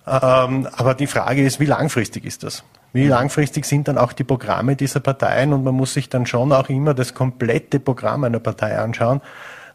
Ähm, 0.07 0.69
aber 0.73 0.95
die 0.95 1.07
Frage 1.07 1.45
ist, 1.45 1.61
wie 1.61 1.67
langfristig 1.67 2.25
ist 2.25 2.43
das? 2.43 2.65
Wie 2.93 3.07
langfristig 3.07 3.67
sind 3.67 3.89
dann 3.89 3.99
auch 3.99 4.15
die 4.15 4.25
Programme 4.25 4.75
dieser 4.75 5.01
Parteien? 5.01 5.53
Und 5.53 5.65
man 5.65 5.75
muss 5.75 5.93
sich 5.93 6.09
dann 6.09 6.25
schon 6.25 6.53
auch 6.53 6.71
immer 6.71 6.95
das 6.95 7.13
komplette 7.13 7.79
Programm 7.79 8.25
einer 8.25 8.41
Partei 8.41 8.79
anschauen. 8.79 9.21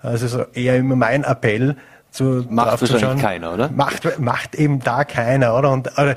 Also 0.02 0.46
eher 0.54 0.76
immer 0.78 0.96
mein 0.96 1.24
Appell, 1.24 1.78
zu, 2.14 2.46
macht 2.50 2.80
wahrscheinlich 2.80 3.22
keiner, 3.22 3.54
oder? 3.54 3.70
Macht, 3.72 4.20
macht 4.20 4.56
eben 4.56 4.80
da 4.80 5.04
keiner, 5.04 5.58
oder? 5.58 5.72
Und 5.72 5.98
oder, 5.98 6.16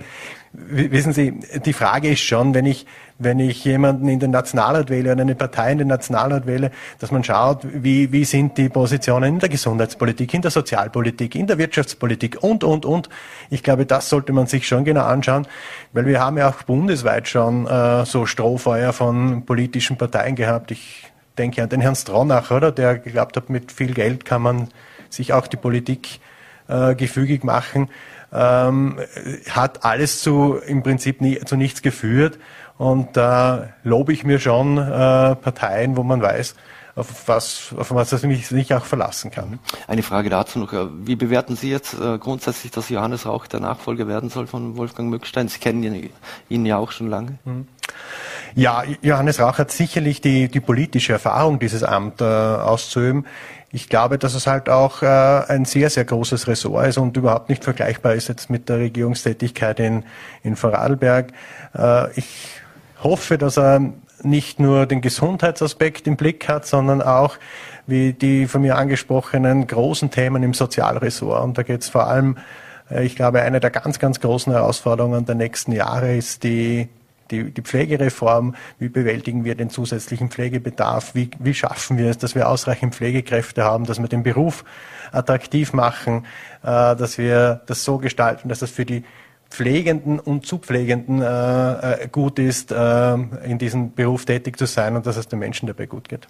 wissen 0.53 1.13
Sie, 1.13 1.41
die 1.65 1.73
Frage 1.73 2.11
ist 2.11 2.21
schon, 2.21 2.55
wenn 2.55 2.67
ich 2.67 2.87
wenn 3.19 3.41
ich 3.41 3.65
jemanden 3.65 4.09
in 4.09 4.21
den 4.21 4.31
Nationalrat 4.31 4.91
wähle 4.91 5.13
oder 5.13 5.23
eine 5.23 5.35
Partei 5.35 5.73
in 5.73 5.79
den 5.79 5.89
Nationalrat 5.89 6.47
wähle, 6.47 6.71
dass 6.99 7.11
man 7.11 7.25
schaut, 7.25 7.61
wie, 7.65 8.13
wie 8.13 8.25
sind 8.25 8.59
die 8.59 8.69
Positionen 8.69 9.35
in 9.35 9.39
der 9.39 9.49
Gesundheitspolitik, 9.49 10.35
in 10.35 10.43
der 10.43 10.51
Sozialpolitik, 10.51 11.35
in 11.35 11.47
der 11.47 11.57
Wirtschaftspolitik 11.57 12.43
und, 12.43 12.63
und, 12.63 12.85
und. 12.85 13.09
Ich 13.49 13.63
glaube, 13.63 13.87
das 13.87 14.11
sollte 14.11 14.35
man 14.35 14.47
sich 14.47 14.69
schon 14.69 14.85
genau 14.85 15.05
anschauen, 15.05 15.47
weil 15.95 16.05
wir 16.05 16.21
haben 16.21 16.37
ja 16.37 16.51
auch 16.51 16.63
bundesweit 16.65 17.27
schon 17.27 17.67
äh, 17.67 18.05
so 18.05 18.27
Strohfeuer 18.27 18.93
von 18.93 19.47
politischen 19.47 19.97
Parteien 19.97 20.37
gehabt. 20.37 20.71
Ich 20.71 21.11
denke 21.39 21.63
an 21.63 21.71
den 21.71 21.81
Herrn 21.81 21.97
Stronach, 21.97 22.51
oder? 22.51 22.71
Der 22.71 22.99
geglaubt 22.99 23.37
hat, 23.37 23.49
mit 23.49 23.73
viel 23.73 23.95
Geld 23.95 24.27
kann 24.27 24.43
man 24.43 24.69
sich 25.11 25.33
auch 25.33 25.47
die 25.47 25.57
Politik 25.57 26.21
äh, 26.69 26.95
gefügig 26.95 27.45
machen, 27.45 27.89
ähm, 28.33 28.99
hat 29.51 29.85
alles 29.85 30.21
zu, 30.21 30.57
im 30.67 30.83
Prinzip 30.83 31.21
nie, 31.21 31.39
zu 31.41 31.57
nichts 31.57 31.83
geführt. 31.83 32.39
Und 32.79 33.17
da 33.17 33.71
lobe 33.85 34.13
ich 34.13 34.25
mir 34.25 34.39
schon 34.39 34.77
äh, 34.77 34.83
Parteien, 35.37 35.97
wo 35.97 36.03
man 36.03 36.21
weiß, 36.21 36.55
auf 36.97 37.29
was, 37.29 37.75
auf 37.77 37.91
was 37.93 38.11
er 38.11 38.19
sich 38.19 38.51
nicht 38.51 38.73
auch 38.73 38.85
verlassen 38.85 39.31
kann. 39.31 39.59
Eine 39.87 40.03
Frage 40.03 40.31
dazu 40.31 40.59
noch. 40.59 40.73
Wie 41.05 41.15
bewerten 41.15 41.55
Sie 41.55 41.71
jetzt 41.71 41.95
äh, 41.95 42.19
grundsätzlich, 42.19 42.73
dass 42.73 42.89
Johannes 42.89 43.27
Rauch 43.27 43.47
der 43.47 43.61
Nachfolger 43.61 44.09
werden 44.09 44.31
soll 44.31 44.47
von 44.47 44.77
Wolfgang 44.79 45.11
Mückstein? 45.11 45.49
Sie 45.49 45.59
kennen 45.59 45.83
ihn, 45.83 46.11
ihn 46.49 46.67
ja 46.67 46.79
auch 46.79 46.91
schon 46.93 47.09
lange. 47.09 47.39
Mhm. 47.45 47.69
Ja, 48.55 48.83
Johannes 49.03 49.39
Rauch 49.39 49.59
hat 49.59 49.71
sicherlich 49.71 50.23
die, 50.23 50.49
die 50.49 50.61
politische 50.61 51.13
Erfahrung, 51.13 51.59
dieses 51.59 51.83
Amt 51.83 52.23
äh, 52.23 52.25
auszuüben. 52.25 53.27
Ich 53.71 53.91
glaube, 53.91 54.17
dass 54.17 54.35
es 54.35 54.47
halt 54.47 54.71
auch 54.71 55.03
äh, 55.03 55.07
ein 55.07 55.67
sehr, 55.67 55.91
sehr 55.91 56.07
großes 56.07 56.49
Ressort 56.49 56.87
ist 56.87 56.97
und 56.97 57.15
überhaupt 57.19 57.51
nicht 57.51 57.63
vergleichbar 57.63 58.15
ist 58.15 58.29
jetzt 58.29 58.49
mit 58.49 58.71
der 58.71 58.79
Regierungstätigkeit 58.79 59.79
in, 59.81 60.05
in 60.43 60.57
Vorarlberg. 60.57 61.33
Äh, 61.77 62.19
ich 62.19 62.27
hoffe, 63.03 63.37
dass 63.37 63.59
er 63.59 63.93
nicht 64.23 64.61
nur 64.61 64.87
den 64.87 65.01
Gesundheitsaspekt 65.01 66.07
im 66.07 66.17
Blick 66.17 66.49
hat, 66.49 66.67
sondern 66.67 67.03
auch 67.03 67.37
wie 67.87 68.13
die 68.13 68.47
von 68.47 68.63
mir 68.63 68.77
angesprochenen 68.77 69.67
großen 69.67 70.11
Themen 70.11 70.43
im 70.43 70.55
Sozialressort. 70.55 71.45
Und 71.45 71.59
da 71.59 71.63
geht 71.63 71.83
es 71.83 71.89
vor 71.89 72.07
allem, 72.07 72.39
äh, 72.91 73.05
ich 73.05 73.17
glaube, 73.17 73.43
eine 73.43 73.61
der 73.61 73.71
ganz, 73.71 73.99
ganz 73.99 74.21
großen 74.21 74.53
Herausforderungen 74.53 75.25
der 75.25 75.35
nächsten 75.35 75.73
Jahre 75.73 76.17
ist 76.17 76.43
die 76.43 76.89
die, 77.31 77.51
die 77.51 77.63
Pflegereform, 77.63 78.55
wie 78.79 78.89
bewältigen 78.89 79.45
wir 79.45 79.55
den 79.55 79.71
zusätzlichen 79.71 80.31
Pflegebedarf, 80.31 81.15
wie, 81.15 81.31
wie 81.39 81.55
schaffen 81.55 81.99
wir 81.99 82.11
es, 82.11 82.19
dass 82.19 82.35
wir 82.35 82.49
ausreichend 82.49 82.95
Pflegekräfte 82.95 83.65
haben, 83.65 83.85
dass 83.85 83.99
wir 83.99 84.09
den 84.09 84.23
Beruf 84.23 84.65
attraktiv 85.13 85.73
machen, 85.73 86.25
äh, 86.63 86.97
dass 86.97 87.19
wir 87.19 87.63
das 87.67 87.85
so 87.85 87.99
gestalten, 87.99 88.49
dass 88.49 88.61
das 88.61 88.71
für 88.71 88.85
die 88.85 89.05
Pflegenden 89.57 90.21
und 90.21 90.45
Zupflegenden 90.45 91.23
äh, 91.23 92.03
äh, 92.03 92.09
gut 92.09 92.39
ist, 92.39 92.73
äh, 92.73 93.15
in 93.15 93.57
diesem 93.59 93.95
Beruf 93.95 94.27
tätig 94.27 94.59
zu 94.59 94.67
sein 94.67 94.97
und 94.97 95.07
dass 95.07 95.17
es 95.17 95.29
den 95.29 95.39
Menschen 95.39 95.67
dabei 95.67 95.87
gut 95.87 96.11
geht. 96.11 96.29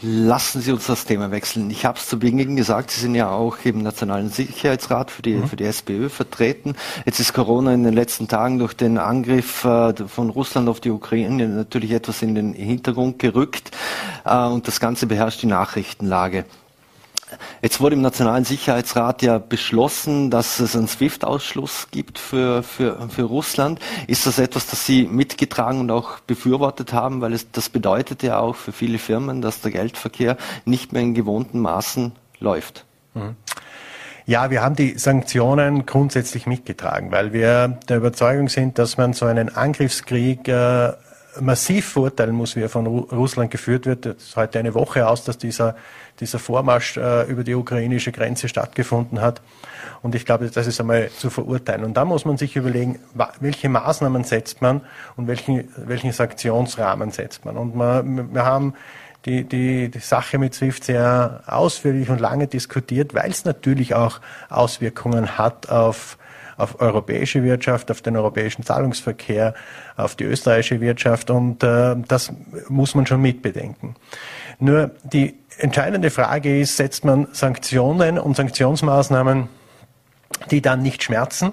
Lassen 0.00 0.62
Sie 0.62 0.72
uns 0.72 0.86
das 0.86 1.04
Thema 1.04 1.30
wechseln. 1.30 1.68
Ich 1.70 1.84
habe 1.84 1.98
es 1.98 2.08
zu 2.08 2.18
Beginn 2.18 2.56
gesagt, 2.56 2.90
Sie 2.90 3.02
sind 3.02 3.14
ja 3.14 3.28
auch 3.28 3.58
im 3.64 3.82
Nationalen 3.82 4.30
Sicherheitsrat 4.30 5.10
für 5.10 5.20
die, 5.20 5.34
mhm. 5.34 5.46
für 5.46 5.56
die 5.56 5.64
SPÖ 5.64 6.08
vertreten. 6.08 6.74
Jetzt 7.04 7.20
ist 7.20 7.34
Corona 7.34 7.74
in 7.74 7.84
den 7.84 7.92
letzten 7.92 8.28
Tagen 8.28 8.58
durch 8.58 8.72
den 8.72 8.96
Angriff 8.96 9.66
äh, 9.66 9.92
von 10.08 10.30
Russland 10.30 10.70
auf 10.70 10.80
die 10.80 10.90
Ukraine 10.90 11.48
natürlich 11.48 11.90
etwas 11.90 12.22
in 12.22 12.34
den 12.34 12.54
Hintergrund 12.54 13.18
gerückt 13.18 13.72
äh, 14.24 14.46
und 14.46 14.66
das 14.66 14.80
Ganze 14.80 15.06
beherrscht 15.06 15.42
die 15.42 15.48
Nachrichtenlage. 15.48 16.46
Jetzt 17.60 17.80
wurde 17.80 17.96
im 17.96 18.02
Nationalen 18.02 18.44
Sicherheitsrat 18.44 19.22
ja 19.22 19.38
beschlossen, 19.38 20.30
dass 20.30 20.60
es 20.60 20.76
einen 20.76 20.86
SWIFT-Ausschluss 20.86 21.88
gibt 21.90 22.18
für, 22.18 22.62
für, 22.62 23.08
für 23.08 23.22
Russland. 23.22 23.80
Ist 24.06 24.26
das 24.26 24.38
etwas, 24.38 24.66
das 24.66 24.86
Sie 24.86 25.04
mitgetragen 25.04 25.80
und 25.80 25.90
auch 25.90 26.20
befürwortet 26.20 26.92
haben? 26.92 27.20
Weil 27.20 27.32
es, 27.32 27.50
das 27.50 27.68
bedeutet 27.68 28.22
ja 28.22 28.38
auch 28.38 28.54
für 28.54 28.72
viele 28.72 28.98
Firmen, 28.98 29.42
dass 29.42 29.60
der 29.60 29.72
Geldverkehr 29.72 30.36
nicht 30.64 30.92
mehr 30.92 31.02
in 31.02 31.14
gewohnten 31.14 31.58
Maßen 31.60 32.12
läuft. 32.38 32.84
Mhm. 33.14 33.36
Ja, 34.26 34.50
wir 34.50 34.62
haben 34.62 34.74
die 34.74 34.98
Sanktionen 34.98 35.86
grundsätzlich 35.86 36.46
mitgetragen, 36.46 37.12
weil 37.12 37.32
wir 37.32 37.78
der 37.88 37.98
Überzeugung 37.98 38.48
sind, 38.48 38.76
dass 38.78 38.96
man 38.96 39.12
so 39.12 39.24
einen 39.24 39.54
Angriffskrieg 39.54 40.48
äh, 40.48 40.92
massiv 41.40 41.90
verurteilen 41.92 42.34
muss, 42.34 42.56
wie 42.56 42.62
er 42.62 42.68
von 42.68 42.86
Russland 42.86 43.50
geführt 43.50 43.86
wird. 43.86 44.06
Es 44.06 44.28
ist 44.28 44.36
heute 44.36 44.58
eine 44.58 44.74
Woche 44.74 45.06
aus, 45.06 45.22
dass 45.24 45.38
dieser 45.38 45.76
dieser 46.20 46.38
Vormarsch 46.38 46.96
äh, 46.96 47.24
über 47.24 47.44
die 47.44 47.54
ukrainische 47.54 48.12
Grenze 48.12 48.48
stattgefunden 48.48 49.20
hat. 49.20 49.42
Und 50.02 50.14
ich 50.14 50.24
glaube, 50.24 50.48
das 50.48 50.66
ist 50.66 50.80
einmal 50.80 51.10
zu 51.10 51.30
verurteilen. 51.30 51.84
Und 51.84 51.96
da 51.96 52.04
muss 52.04 52.24
man 52.24 52.36
sich 52.36 52.56
überlegen, 52.56 52.98
welche 53.40 53.68
Maßnahmen 53.68 54.24
setzt 54.24 54.62
man 54.62 54.82
und 55.16 55.26
welchen, 55.26 55.68
welchen 55.76 56.12
Sanktionsrahmen 56.12 57.10
setzt 57.10 57.44
man. 57.44 57.56
Und 57.56 57.74
man, 57.74 58.34
wir 58.34 58.44
haben 58.44 58.74
die, 59.24 59.44
die, 59.44 59.90
die 59.90 59.98
Sache 59.98 60.38
mit 60.38 60.54
SWIFT 60.54 60.84
sehr 60.84 61.42
ausführlich 61.46 62.08
und 62.08 62.20
lange 62.20 62.46
diskutiert, 62.46 63.14
weil 63.14 63.30
es 63.30 63.44
natürlich 63.44 63.94
auch 63.94 64.20
Auswirkungen 64.48 65.36
hat 65.38 65.68
auf 65.68 66.18
auf 66.56 66.80
europäische 66.80 67.42
Wirtschaft, 67.42 67.90
auf 67.90 68.00
den 68.00 68.16
europäischen 68.16 68.62
Zahlungsverkehr, 68.62 69.54
auf 69.96 70.14
die 70.16 70.24
österreichische 70.24 70.80
Wirtschaft 70.80 71.30
und 71.30 71.62
äh, 71.62 71.96
das 72.08 72.32
muss 72.68 72.94
man 72.94 73.06
schon 73.06 73.20
mitbedenken. 73.20 73.94
Nur 74.58 74.90
die 75.02 75.34
entscheidende 75.58 76.10
Frage 76.10 76.60
ist, 76.60 76.76
setzt 76.76 77.04
man 77.04 77.28
Sanktionen 77.32 78.18
und 78.18 78.36
Sanktionsmaßnahmen, 78.36 79.48
die 80.50 80.60
dann 80.60 80.82
nicht 80.82 81.02
schmerzen, 81.02 81.52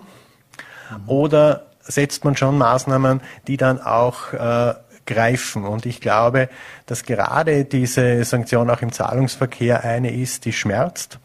oder 1.07 1.67
setzt 1.81 2.23
man 2.23 2.35
schon 2.35 2.57
Maßnahmen, 2.57 3.21
die 3.47 3.57
dann 3.57 3.81
auch 3.81 4.33
äh, 4.33 4.73
greifen. 5.05 5.65
Und 5.65 5.85
ich 5.85 6.01
glaube, 6.01 6.49
dass 6.85 7.03
gerade 7.03 7.65
diese 7.65 8.23
Sanktion 8.23 8.69
auch 8.69 8.81
im 8.81 8.91
Zahlungsverkehr 8.91 9.83
eine 9.83 10.13
ist, 10.13 10.45
die 10.45 10.53
schmerzt 10.53 11.19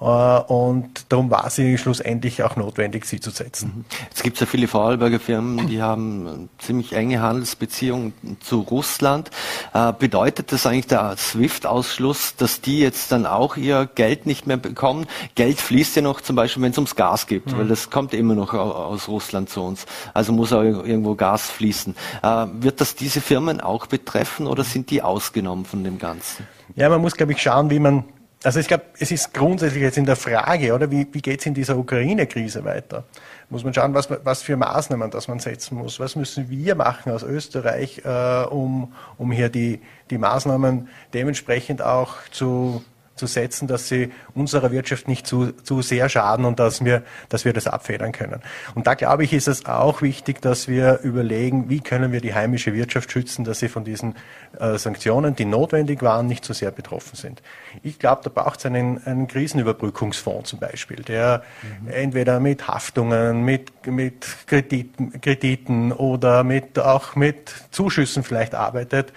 und 0.00 1.04
darum 1.10 1.30
war 1.30 1.50
sie 1.50 1.76
schlussendlich 1.76 2.42
auch 2.42 2.56
notwendig, 2.56 3.04
sie 3.04 3.20
zu 3.20 3.30
setzen. 3.30 3.72
Mhm. 3.76 3.84
Es 4.14 4.22
gibt 4.22 4.40
ja 4.40 4.46
viele 4.46 4.66
Vorarlberger 4.66 5.20
Firmen, 5.20 5.66
die 5.66 5.82
haben 5.82 6.48
ziemlich 6.58 6.94
enge 6.94 7.20
Handelsbeziehungen 7.20 8.14
zu 8.40 8.60
Russland. 8.60 9.30
Äh, 9.74 9.92
bedeutet 9.92 10.52
das 10.52 10.66
eigentlich 10.66 10.86
der 10.86 11.16
SWIFT-Ausschluss, 11.18 12.36
dass 12.36 12.62
die 12.62 12.80
jetzt 12.80 13.12
dann 13.12 13.26
auch 13.26 13.58
ihr 13.58 13.88
Geld 13.94 14.24
nicht 14.24 14.46
mehr 14.46 14.56
bekommen? 14.56 15.06
Geld 15.34 15.60
fließt 15.60 15.96
ja 15.96 16.02
noch 16.02 16.22
zum 16.22 16.34
Beispiel, 16.34 16.62
wenn 16.62 16.72
es 16.72 16.78
ums 16.78 16.96
Gas 16.96 17.26
geht, 17.26 17.46
mhm. 17.46 17.58
weil 17.58 17.68
das 17.68 17.90
kommt 17.90 18.14
immer 18.14 18.34
noch 18.34 18.54
aus 18.54 19.06
Russland 19.06 19.50
zu 19.50 19.60
uns. 19.60 19.84
Also 20.14 20.32
muss 20.32 20.50
auch 20.54 20.62
irgendwo 20.62 21.14
Gas 21.14 21.50
fließen. 21.50 21.94
Äh, 22.22 22.46
wird 22.52 22.80
das 22.80 22.94
diese 22.94 23.20
Firmen 23.20 23.60
auch 23.60 23.86
betreffen 23.86 24.46
oder 24.46 24.64
sind 24.64 24.90
die 24.90 25.02
ausgenommen 25.02 25.66
von 25.66 25.84
dem 25.84 25.98
Ganzen? 25.98 26.46
Ja, 26.74 26.88
man 26.88 27.02
muss, 27.02 27.16
glaube 27.16 27.32
ich, 27.32 27.42
schauen, 27.42 27.68
wie 27.68 27.80
man 27.80 28.04
also 28.42 28.58
ich 28.58 28.68
glaube, 28.68 28.84
es 28.98 29.10
ist 29.10 29.34
grundsätzlich 29.34 29.82
jetzt 29.82 29.98
in 29.98 30.06
der 30.06 30.16
Frage, 30.16 30.72
oder 30.72 30.90
wie, 30.90 31.06
wie 31.12 31.20
geht 31.20 31.40
es 31.40 31.46
in 31.46 31.52
dieser 31.52 31.76
Ukraine-Krise 31.76 32.64
weiter? 32.64 33.04
Muss 33.50 33.64
man 33.64 33.74
schauen, 33.74 33.92
was, 33.92 34.08
was 34.24 34.42
für 34.42 34.56
Maßnahmen 34.56 35.10
das 35.10 35.28
man 35.28 35.40
setzen 35.40 35.76
muss. 35.76 36.00
Was 36.00 36.16
müssen 36.16 36.48
wir 36.48 36.74
machen 36.74 37.12
aus 37.12 37.22
Österreich, 37.22 38.02
äh, 38.04 38.44
um, 38.44 38.94
um 39.18 39.30
hier 39.30 39.50
die, 39.50 39.80
die 40.08 40.16
Maßnahmen 40.16 40.88
dementsprechend 41.12 41.82
auch 41.82 42.16
zu 42.30 42.82
zu 43.20 43.26
setzen, 43.26 43.68
dass 43.68 43.86
sie 43.86 44.10
unserer 44.34 44.72
Wirtschaft 44.72 45.06
nicht 45.06 45.26
zu, 45.26 45.52
zu 45.52 45.82
sehr 45.82 46.08
schaden 46.08 46.44
und 46.46 46.58
dass 46.58 46.84
wir, 46.84 47.04
dass 47.28 47.44
wir 47.44 47.52
das 47.52 47.66
abfedern 47.66 48.12
können. 48.12 48.40
Und 48.74 48.86
da 48.86 48.94
glaube 48.94 49.24
ich, 49.24 49.32
ist 49.32 49.46
es 49.46 49.66
auch 49.66 50.02
wichtig, 50.02 50.40
dass 50.40 50.66
wir 50.66 51.00
überlegen, 51.02 51.68
wie 51.68 51.80
können 51.80 52.10
wir 52.10 52.20
die 52.20 52.34
heimische 52.34 52.74
Wirtschaft 52.74 53.12
schützen, 53.12 53.44
dass 53.44 53.60
sie 53.60 53.68
von 53.68 53.84
diesen 53.84 54.16
äh, 54.58 54.78
Sanktionen, 54.78 55.36
die 55.36 55.44
notwendig 55.44 56.02
waren, 56.02 56.26
nicht 56.26 56.44
so 56.44 56.54
sehr 56.54 56.70
betroffen 56.70 57.16
sind. 57.16 57.42
Ich 57.82 57.98
glaube, 57.98 58.22
da 58.24 58.30
braucht 58.30 58.58
es 58.58 58.66
einen, 58.66 59.04
einen 59.04 59.28
Krisenüberbrückungsfonds 59.28 60.48
zum 60.48 60.58
Beispiel, 60.58 61.02
der 61.02 61.42
mhm. 61.62 61.90
entweder 61.92 62.40
mit 62.40 62.66
Haftungen, 62.66 63.44
mit, 63.44 63.86
mit 63.86 64.26
Krediten, 64.46 65.20
Krediten 65.20 65.92
oder 65.92 66.42
mit, 66.42 66.78
auch 66.78 67.14
mit 67.14 67.52
Zuschüssen 67.70 68.22
vielleicht 68.22 68.54
arbeitet, 68.54 69.12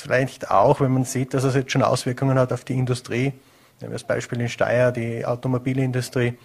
vielleicht 0.00 0.50
auch, 0.50 0.80
wenn 0.80 0.92
man 0.92 1.04
sieht, 1.04 1.34
dass 1.34 1.44
es 1.44 1.54
jetzt 1.54 1.72
schon 1.72 1.82
Auswirkungen 1.82 2.38
hat 2.38 2.52
auf 2.52 2.64
die 2.64 2.74
Industrie, 2.74 3.32
nehmen 3.80 3.90
wir 3.90 3.90
das 3.90 4.04
Beispiel 4.04 4.40
in 4.40 4.48
Steyr, 4.48 4.92
die 4.92 5.24
Automobilindustrie, 5.24 6.28
äh, 6.28 6.36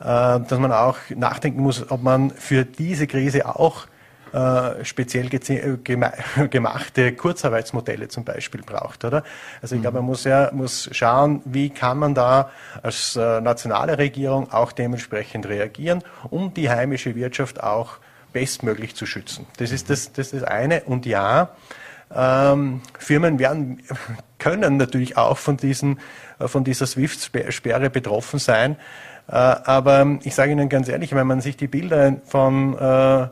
dass 0.00 0.58
man 0.58 0.72
auch 0.72 0.96
nachdenken 1.14 1.62
muss, 1.62 1.90
ob 1.90 2.02
man 2.02 2.30
für 2.30 2.64
diese 2.64 3.06
Krise 3.06 3.46
auch 3.46 3.86
äh, 4.32 4.84
speziell 4.84 5.28
gemachte 6.50 7.12
Kurzarbeitsmodelle 7.12 8.08
zum 8.08 8.24
Beispiel 8.24 8.62
braucht, 8.62 9.04
oder? 9.04 9.24
Also 9.60 9.74
ich 9.76 9.82
glaube, 9.82 9.98
man 9.98 10.06
muss 10.06 10.24
ja 10.24 10.50
muss 10.52 10.88
schauen, 10.92 11.42
wie 11.44 11.68
kann 11.68 11.98
man 11.98 12.14
da 12.14 12.50
als 12.82 13.14
äh, 13.16 13.40
nationale 13.42 13.98
Regierung 13.98 14.50
auch 14.50 14.72
dementsprechend 14.72 15.46
reagieren, 15.46 16.02
um 16.30 16.54
die 16.54 16.70
heimische 16.70 17.14
Wirtschaft 17.14 17.62
auch 17.62 17.98
bestmöglich 18.32 18.96
zu 18.96 19.04
schützen. 19.04 19.46
Das 19.58 19.70
ist 19.70 19.90
das, 19.90 20.12
das, 20.12 20.32
ist 20.32 20.42
das 20.42 20.48
eine. 20.48 20.84
Und 20.84 21.04
ja, 21.04 21.50
ähm, 22.14 22.80
Firmen 22.98 23.38
werden, 23.38 23.82
können 24.38 24.76
natürlich 24.76 25.16
auch 25.16 25.38
von, 25.38 25.56
diesen, 25.56 25.98
äh, 26.38 26.48
von 26.48 26.64
dieser 26.64 26.86
SWIFT-Sperre 26.86 27.90
betroffen 27.90 28.38
sein. 28.38 28.76
Äh, 29.28 29.34
aber 29.34 30.18
ich 30.22 30.34
sage 30.34 30.52
Ihnen 30.52 30.68
ganz 30.68 30.88
ehrlich, 30.88 31.14
wenn 31.14 31.26
man 31.26 31.40
sich 31.40 31.56
die 31.56 31.68
Bilder 31.68 32.16
von, 32.26 32.76
äh, 32.76 33.28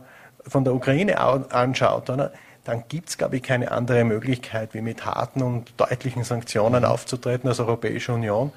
von 0.46 0.64
der 0.64 0.74
Ukraine 0.74 1.18
anschaut, 1.18 2.10
oder, 2.10 2.32
dann 2.64 2.84
gibt 2.88 3.08
es, 3.08 3.18
glaube 3.18 3.36
ich, 3.36 3.42
keine 3.42 3.70
andere 3.70 4.04
Möglichkeit, 4.04 4.74
wie 4.74 4.82
mit 4.82 5.04
harten 5.04 5.42
und 5.42 5.72
deutlichen 5.76 6.24
Sanktionen 6.24 6.84
aufzutreten 6.84 7.48
als 7.48 7.58
Europäische 7.58 8.12
Union. 8.12 8.52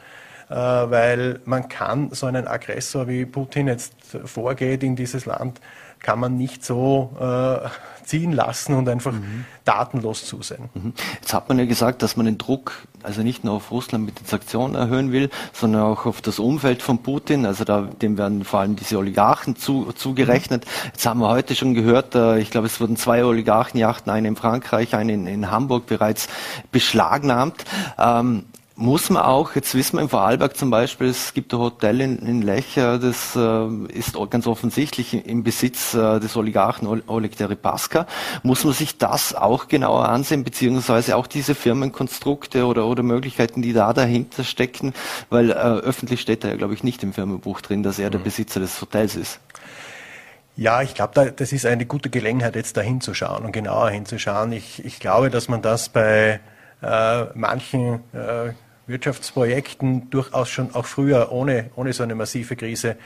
Äh, 0.50 0.56
weil 0.56 1.40
man 1.46 1.70
kann 1.70 2.10
so 2.12 2.26
einen 2.26 2.48
Aggressor 2.48 3.08
wie 3.08 3.26
Putin 3.26 3.68
jetzt 3.68 3.94
vorgeht 4.26 4.84
in 4.84 4.96
dieses 4.96 5.26
Land, 5.26 5.60
kann 6.04 6.20
man 6.20 6.38
nicht 6.38 6.64
so 6.64 7.10
äh, 7.20 7.68
ziehen 8.06 8.34
lassen 8.34 8.76
und 8.76 8.88
einfach 8.88 9.14
mhm. 9.14 9.46
datenlos 9.66 10.26
zusehen. 10.26 10.70
Mhm. 10.74 10.94
Jetzt 11.16 11.34
hat 11.34 11.50
man 11.50 11.58
ja 11.58 11.66
gesagt, 11.66 12.04
dass 12.04 12.16
man 12.16 12.26
den 12.26 12.38
Druck 12.38 12.74
also 13.02 13.22
nicht 13.22 13.44
nur 13.44 13.56
auf 13.56 13.72
Russland 13.72 14.06
mit 14.06 14.20
den 14.20 14.26
Sanktionen 14.26 14.76
erhöhen 14.76 15.12
will, 15.12 15.30
sondern 15.52 15.82
auch 15.82 16.06
auf 16.06 16.22
das 16.22 16.40
Umfeld 16.40 16.82
von 16.82 17.00
Putin. 17.00 17.46
Also 17.46 17.64
da, 17.64 17.82
dem 17.82 18.18
werden 18.18 18.44
vor 18.44 18.60
allem 18.60 18.76
diese 18.76 18.98
Oligarchen 18.98 19.56
zu, 19.56 19.92
zugerechnet. 19.94 20.66
Mhm. 20.66 20.90
Jetzt 20.94 21.06
haben 21.06 21.20
wir 21.20 21.30
heute 21.30 21.56
schon 21.56 21.74
gehört, 21.74 22.16
äh, 22.16 22.40
ich 22.40 22.52
glaube, 22.52 22.68
es 22.68 22.80
wurden 22.80 22.98
zwei 22.98 23.24
Oligarchenjachten, 23.26 24.12
eine 24.12 24.28
in 24.28 24.36
Frankreich, 24.36 24.96
eine 24.96 25.14
in, 25.14 25.28
in 25.28 25.52
Hamburg 25.52 25.86
bereits 25.88 26.28
beschlagnahmt. 26.72 27.66
Ähm, 27.98 28.46
muss 28.76 29.12
man 29.12 29.22
auch, 29.22 29.56
jetzt 29.56 29.76
wissen 29.76 29.98
wir 29.98 30.02
im 30.02 30.10
Vorarlberg 30.10 30.58
zum 30.58 30.72
Beispiel, 30.72 31.08
es 31.08 31.34
gibt 31.34 31.54
ein 31.54 31.60
Hotel 31.60 32.02
in, 32.02 32.18
in 32.20 32.42
Lech, 32.42 32.74
das 32.76 33.36
äh, 33.36 33.68
ist 33.94 34.18
ganz 34.32 34.48
offensichtlich 34.48 35.28
im 35.28 35.44
Besitz 35.44 35.94
äh, 35.94 36.20
des 36.20 36.36
Oligarchen 36.36 37.04
Oleg 37.08 37.38
Deripaska. 37.38 38.08
Muss 38.42 38.64
man 38.64 38.74
sich 38.74 38.98
das 38.98 39.36
auch 39.36 39.68
genauer 39.68 40.10
ansehen, 40.10 40.44
beziehungsweise 40.44 41.16
auch 41.18 41.28
diese 41.28 41.54
Firmenkonstrukte 41.54 42.66
oder, 42.66 42.88
oder 42.88 43.04
Möglichkeiten, 43.04 43.62
die 43.62 43.74
da 43.74 43.94
dahinter 43.94 44.44
stecken, 44.44 44.94
weil 45.30 45.52
äh, 45.52 45.54
öffentlich 45.54 46.22
steht 46.22 46.44
da 46.44 46.48
ja, 46.48 46.56
glaube 46.56 46.74
ich, 46.74 46.84
nicht 46.84 47.04
im 47.04 47.14
Firmenbuch 47.14 47.62
drin, 47.62 47.84
dass 47.84 48.00
er 48.00 48.10
der 48.10 48.22
mhm. 48.22 48.26
Besitzer 48.26 48.60
des 48.60 48.82
Hotels 48.82 49.16
ist. 49.16 49.40
Ja, 50.56 50.82
ich 50.82 50.96
glaube, 50.96 51.12
da, 51.14 51.26
das 51.26 51.52
ist 51.52 51.66
eine 51.66 51.86
gute 51.86 52.10
Gelegenheit, 52.10 52.56
jetzt 52.56 52.76
da 52.78 52.82
hinzuschauen 52.82 53.46
und 53.46 53.52
genauer 53.52 53.90
hinzuschauen. 53.92 54.52
Ich, 54.52 54.84
ich 54.84 55.00
glaube, 55.00 55.30
dass 55.30 55.48
man 55.48 55.62
das 55.62 55.90
bei 55.90 56.40
äh, 56.82 57.26
manchen 57.34 58.02
äh, 58.14 58.54
Wirtschaftsprojekten 58.88 60.10
durchaus 60.10 60.50
schon 60.50 60.74
auch 60.76 60.86
früher 60.86 61.32
ohne, 61.32 61.70
ohne 61.76 61.94
so 61.94 62.04
eine 62.04 62.16
massive 62.16 62.56
Krise 62.56 62.98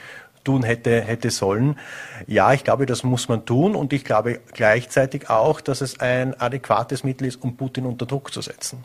tun 0.43 0.63
hätte, 0.63 1.01
hätte 1.01 1.29
sollen. 1.29 1.77
Ja, 2.25 2.53
ich 2.53 2.63
glaube, 2.63 2.85
das 2.85 3.03
muss 3.03 3.27
man 3.27 3.45
tun 3.45 3.75
und 3.75 3.91
ich 3.91 4.05
glaube 4.05 4.39
gleichzeitig 4.53 5.29
auch, 5.29 5.59
dass 5.61 5.81
es 5.81 5.99
ein 5.99 6.39
adäquates 6.39 7.03
Mittel 7.03 7.27
ist, 7.27 7.43
um 7.43 7.57
Putin 7.57 7.85
unter 7.85 8.05
Druck 8.05 8.33
zu 8.33 8.41
setzen. 8.41 8.83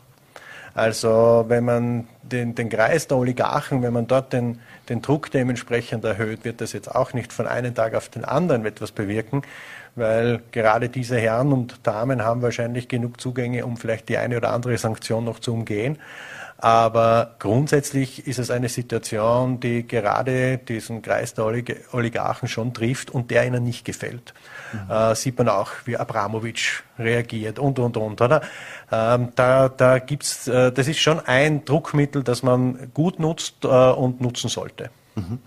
Also 0.75 1.45
wenn 1.47 1.65
man 1.65 2.07
den, 2.23 2.55
den 2.55 2.69
Kreis 2.69 3.07
der 3.07 3.17
Oligarchen, 3.17 3.83
wenn 3.83 3.93
man 3.93 4.07
dort 4.07 4.33
den, 4.33 4.59
den 4.89 5.01
Druck 5.01 5.29
dementsprechend 5.29 6.03
erhöht, 6.03 6.45
wird 6.45 6.61
das 6.61 6.73
jetzt 6.73 6.93
auch 6.93 7.13
nicht 7.13 7.31
von 7.31 7.47
einem 7.47 7.75
Tag 7.75 7.93
auf 7.93 8.09
den 8.09 8.25
anderen 8.25 8.65
etwas 8.65 8.91
bewirken, 8.91 9.43
weil 9.95 10.41
gerade 10.51 10.89
diese 10.89 11.17
Herren 11.17 11.53
und 11.53 11.85
Damen 11.85 12.23
haben 12.23 12.41
wahrscheinlich 12.41 12.87
genug 12.87 13.21
Zugänge, 13.21 13.65
um 13.65 13.77
vielleicht 13.77 14.09
die 14.09 14.17
eine 14.17 14.37
oder 14.37 14.51
andere 14.51 14.77
Sanktion 14.77 15.25
noch 15.25 15.39
zu 15.39 15.53
umgehen. 15.53 15.99
Aber 16.63 17.35
grundsätzlich 17.39 18.25
ist 18.25 18.39
es 18.39 18.49
eine 18.49 18.69
Situation, 18.69 19.59
die 19.59 19.85
gerade 19.85 20.57
diesen 20.57 21.01
Kreis 21.01 21.33
der 21.33 21.43
Oligarchen 21.91 22.47
schon 22.47 22.73
trifft 22.73 23.11
und 23.11 23.31
der 23.31 23.45
ihnen 23.45 23.65
nicht 23.65 23.83
gefällt. 23.83 24.33
Mhm. 24.71 24.89
Äh, 24.89 25.13
sieht 25.13 25.37
man 25.37 25.49
auch, 25.49 25.71
wie 25.83 25.97
Abramowitsch 25.97 26.83
reagiert 26.97 27.59
und, 27.59 27.79
und, 27.79 27.97
und, 27.97 28.21
oder? 28.21 28.43
Ähm, 28.89 29.33
da, 29.35 29.67
da 29.67 29.99
gibt's, 29.99 30.47
äh, 30.47 30.71
das 30.71 30.87
ist 30.87 30.99
schon 30.99 31.19
ein 31.19 31.65
Druckmittel, 31.65 32.23
das 32.23 32.43
man 32.43 32.93
gut 32.93 33.19
nutzt 33.19 33.65
äh, 33.65 33.67
und 33.67 34.21
nutzen 34.21 34.49
sollte. 34.49 34.89
Mhm 35.15 35.39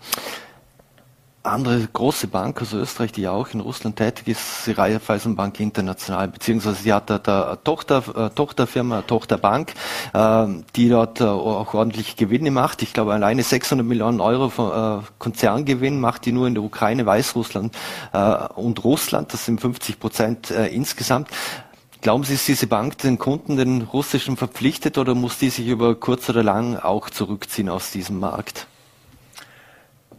andere 1.47 1.87
große 1.91 2.27
Bank 2.27 2.61
aus 2.61 2.73
Österreich, 2.73 3.11
die 3.11 3.21
ja 3.21 3.31
auch 3.31 3.49
in 3.49 3.59
Russland 3.59 3.95
tätig 3.95 4.27
ist, 4.27 4.67
die 4.67 4.71
Raiffeisenbank 4.71 5.59
International, 5.59 6.27
beziehungsweise 6.27 6.83
sie 6.83 6.93
hat 6.93 7.09
da 7.09 7.17
eine 7.17 7.63
Tochter, 7.63 8.33
Tochterfirma, 8.33 8.97
eine 8.97 9.07
Tochterbank, 9.07 9.73
äh, 10.13 10.47
die 10.75 10.89
dort 10.89 11.21
äh, 11.21 11.25
auch 11.25 11.73
ordentlich 11.73 12.15
Gewinne 12.15 12.51
macht. 12.51 12.81
Ich 12.81 12.93
glaube, 12.93 13.13
alleine 13.13 13.43
600 13.43 13.85
Millionen 13.85 14.21
Euro 14.21 14.49
von, 14.49 15.01
äh, 15.01 15.03
Konzerngewinn 15.19 15.99
macht 15.99 16.25
die 16.25 16.31
nur 16.31 16.47
in 16.47 16.53
der 16.53 16.63
Ukraine, 16.63 17.05
Weißrussland 17.05 17.75
äh, 18.13 18.47
und 18.55 18.83
Russland. 18.83 19.33
Das 19.33 19.45
sind 19.45 19.61
50 19.61 19.99
Prozent 19.99 20.51
äh, 20.51 20.67
insgesamt. 20.67 21.29
Glauben 22.01 22.23
Sie, 22.23 22.35
ist 22.35 22.47
diese 22.47 22.67
Bank 22.67 22.99
den 22.99 23.17
Kunden, 23.17 23.57
den 23.57 23.81
russischen 23.81 24.37
verpflichtet 24.37 24.97
oder 24.97 25.15
muss 25.15 25.39
die 25.39 25.49
sich 25.49 25.67
über 25.67 25.95
kurz 25.95 26.29
oder 26.29 26.43
lang 26.43 26.77
auch 26.77 27.09
zurückziehen 27.09 27.69
aus 27.69 27.91
diesem 27.91 28.19
Markt? 28.19 28.67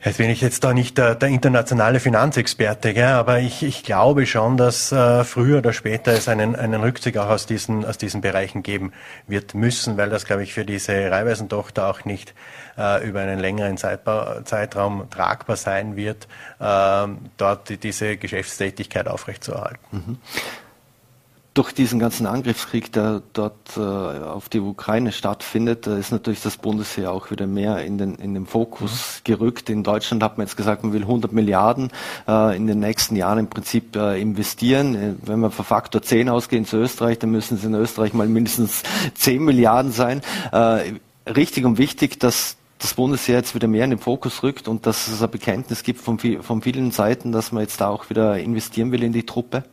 Jetzt 0.08 0.16
bin 0.16 0.30
ich 0.30 0.40
jetzt 0.40 0.64
da 0.64 0.72
nicht 0.72 0.96
der, 0.96 1.14
der 1.16 1.28
internationale 1.28 2.00
Finanzexperte, 2.00 2.94
gell? 2.94 3.08
aber 3.08 3.40
ich, 3.40 3.62
ich 3.62 3.82
glaube 3.82 4.24
schon, 4.24 4.56
dass 4.56 4.90
äh, 4.90 5.22
früher 5.22 5.58
oder 5.58 5.74
später 5.74 6.12
es 6.12 6.28
einen, 6.28 6.56
einen 6.56 6.80
Rückzug 6.80 7.18
auch 7.18 7.28
aus 7.28 7.44
diesen, 7.44 7.84
aus 7.84 7.98
diesen 7.98 8.22
Bereichen 8.22 8.62
geben 8.62 8.92
wird 9.26 9.52
müssen, 9.52 9.98
weil 9.98 10.08
das, 10.08 10.24
glaube 10.24 10.44
ich, 10.44 10.54
für 10.54 10.64
diese 10.64 11.10
Reihweisentochter 11.10 11.86
auch 11.86 12.06
nicht 12.06 12.32
äh, 12.78 13.06
über 13.06 13.20
einen 13.20 13.38
längeren 13.38 13.76
Zeitba 13.76 14.46
Zeitraum 14.46 15.10
tragbar 15.10 15.56
sein 15.56 15.94
wird, 15.94 16.26
äh, 16.58 17.06
dort 17.36 17.68
die, 17.68 17.76
diese 17.76 18.16
Geschäftstätigkeit 18.16 19.08
aufrechtzuerhalten. 19.08 19.78
Mhm 19.90 20.18
durch 21.58 21.72
diesen 21.72 21.98
ganzen 21.98 22.26
Angriffskrieg, 22.26 22.92
der 22.92 23.20
dort 23.32 23.76
äh, 23.76 23.80
auf 23.80 24.48
die 24.48 24.60
Ukraine 24.60 25.10
stattfindet, 25.10 25.88
ist 25.88 26.12
natürlich 26.12 26.40
das 26.40 26.56
Bundesheer 26.56 27.10
auch 27.10 27.32
wieder 27.32 27.48
mehr 27.48 27.84
in 27.84 27.98
den, 27.98 28.14
in 28.14 28.32
den 28.32 28.46
Fokus 28.46 28.92
mhm. 29.18 29.24
gerückt. 29.24 29.68
In 29.68 29.82
Deutschland 29.82 30.22
hat 30.22 30.38
man 30.38 30.46
jetzt 30.46 30.56
gesagt, 30.56 30.84
man 30.84 30.92
will 30.92 31.02
100 31.02 31.32
Milliarden 31.32 31.90
äh, 32.28 32.56
in 32.56 32.68
den 32.68 32.78
nächsten 32.78 33.16
Jahren 33.16 33.40
im 33.40 33.48
Prinzip 33.48 33.96
äh, 33.96 34.20
investieren. 34.20 34.94
Äh, 34.94 35.14
wenn 35.26 35.40
wir 35.40 35.50
von 35.50 35.64
Faktor 35.64 36.00
10 36.00 36.28
ausgehen 36.28 36.64
zu 36.64 36.76
Österreich, 36.76 37.18
dann 37.18 37.30
müssen 37.30 37.56
es 37.56 37.64
in 37.64 37.74
Österreich 37.74 38.12
mal 38.12 38.28
mindestens 38.28 38.84
10 39.14 39.42
Milliarden 39.42 39.90
sein. 39.90 40.22
Äh, 40.52 40.92
richtig 41.28 41.64
und 41.64 41.76
wichtig, 41.76 42.20
dass 42.20 42.56
das 42.78 42.94
Bundesheer 42.94 43.38
jetzt 43.38 43.56
wieder 43.56 43.66
mehr 43.66 43.82
in 43.82 43.90
den 43.90 43.98
Fokus 43.98 44.44
rückt 44.44 44.68
und 44.68 44.86
dass 44.86 45.08
es 45.08 45.20
ein 45.20 45.30
Bekenntnis 45.30 45.82
gibt 45.82 46.00
von, 46.00 46.20
von 46.20 46.62
vielen 46.62 46.92
Seiten, 46.92 47.32
dass 47.32 47.50
man 47.50 47.62
jetzt 47.62 47.80
da 47.80 47.88
auch 47.88 48.10
wieder 48.10 48.38
investieren 48.38 48.92
will 48.92 49.02
in 49.02 49.12
die 49.12 49.26
Truppe? 49.26 49.64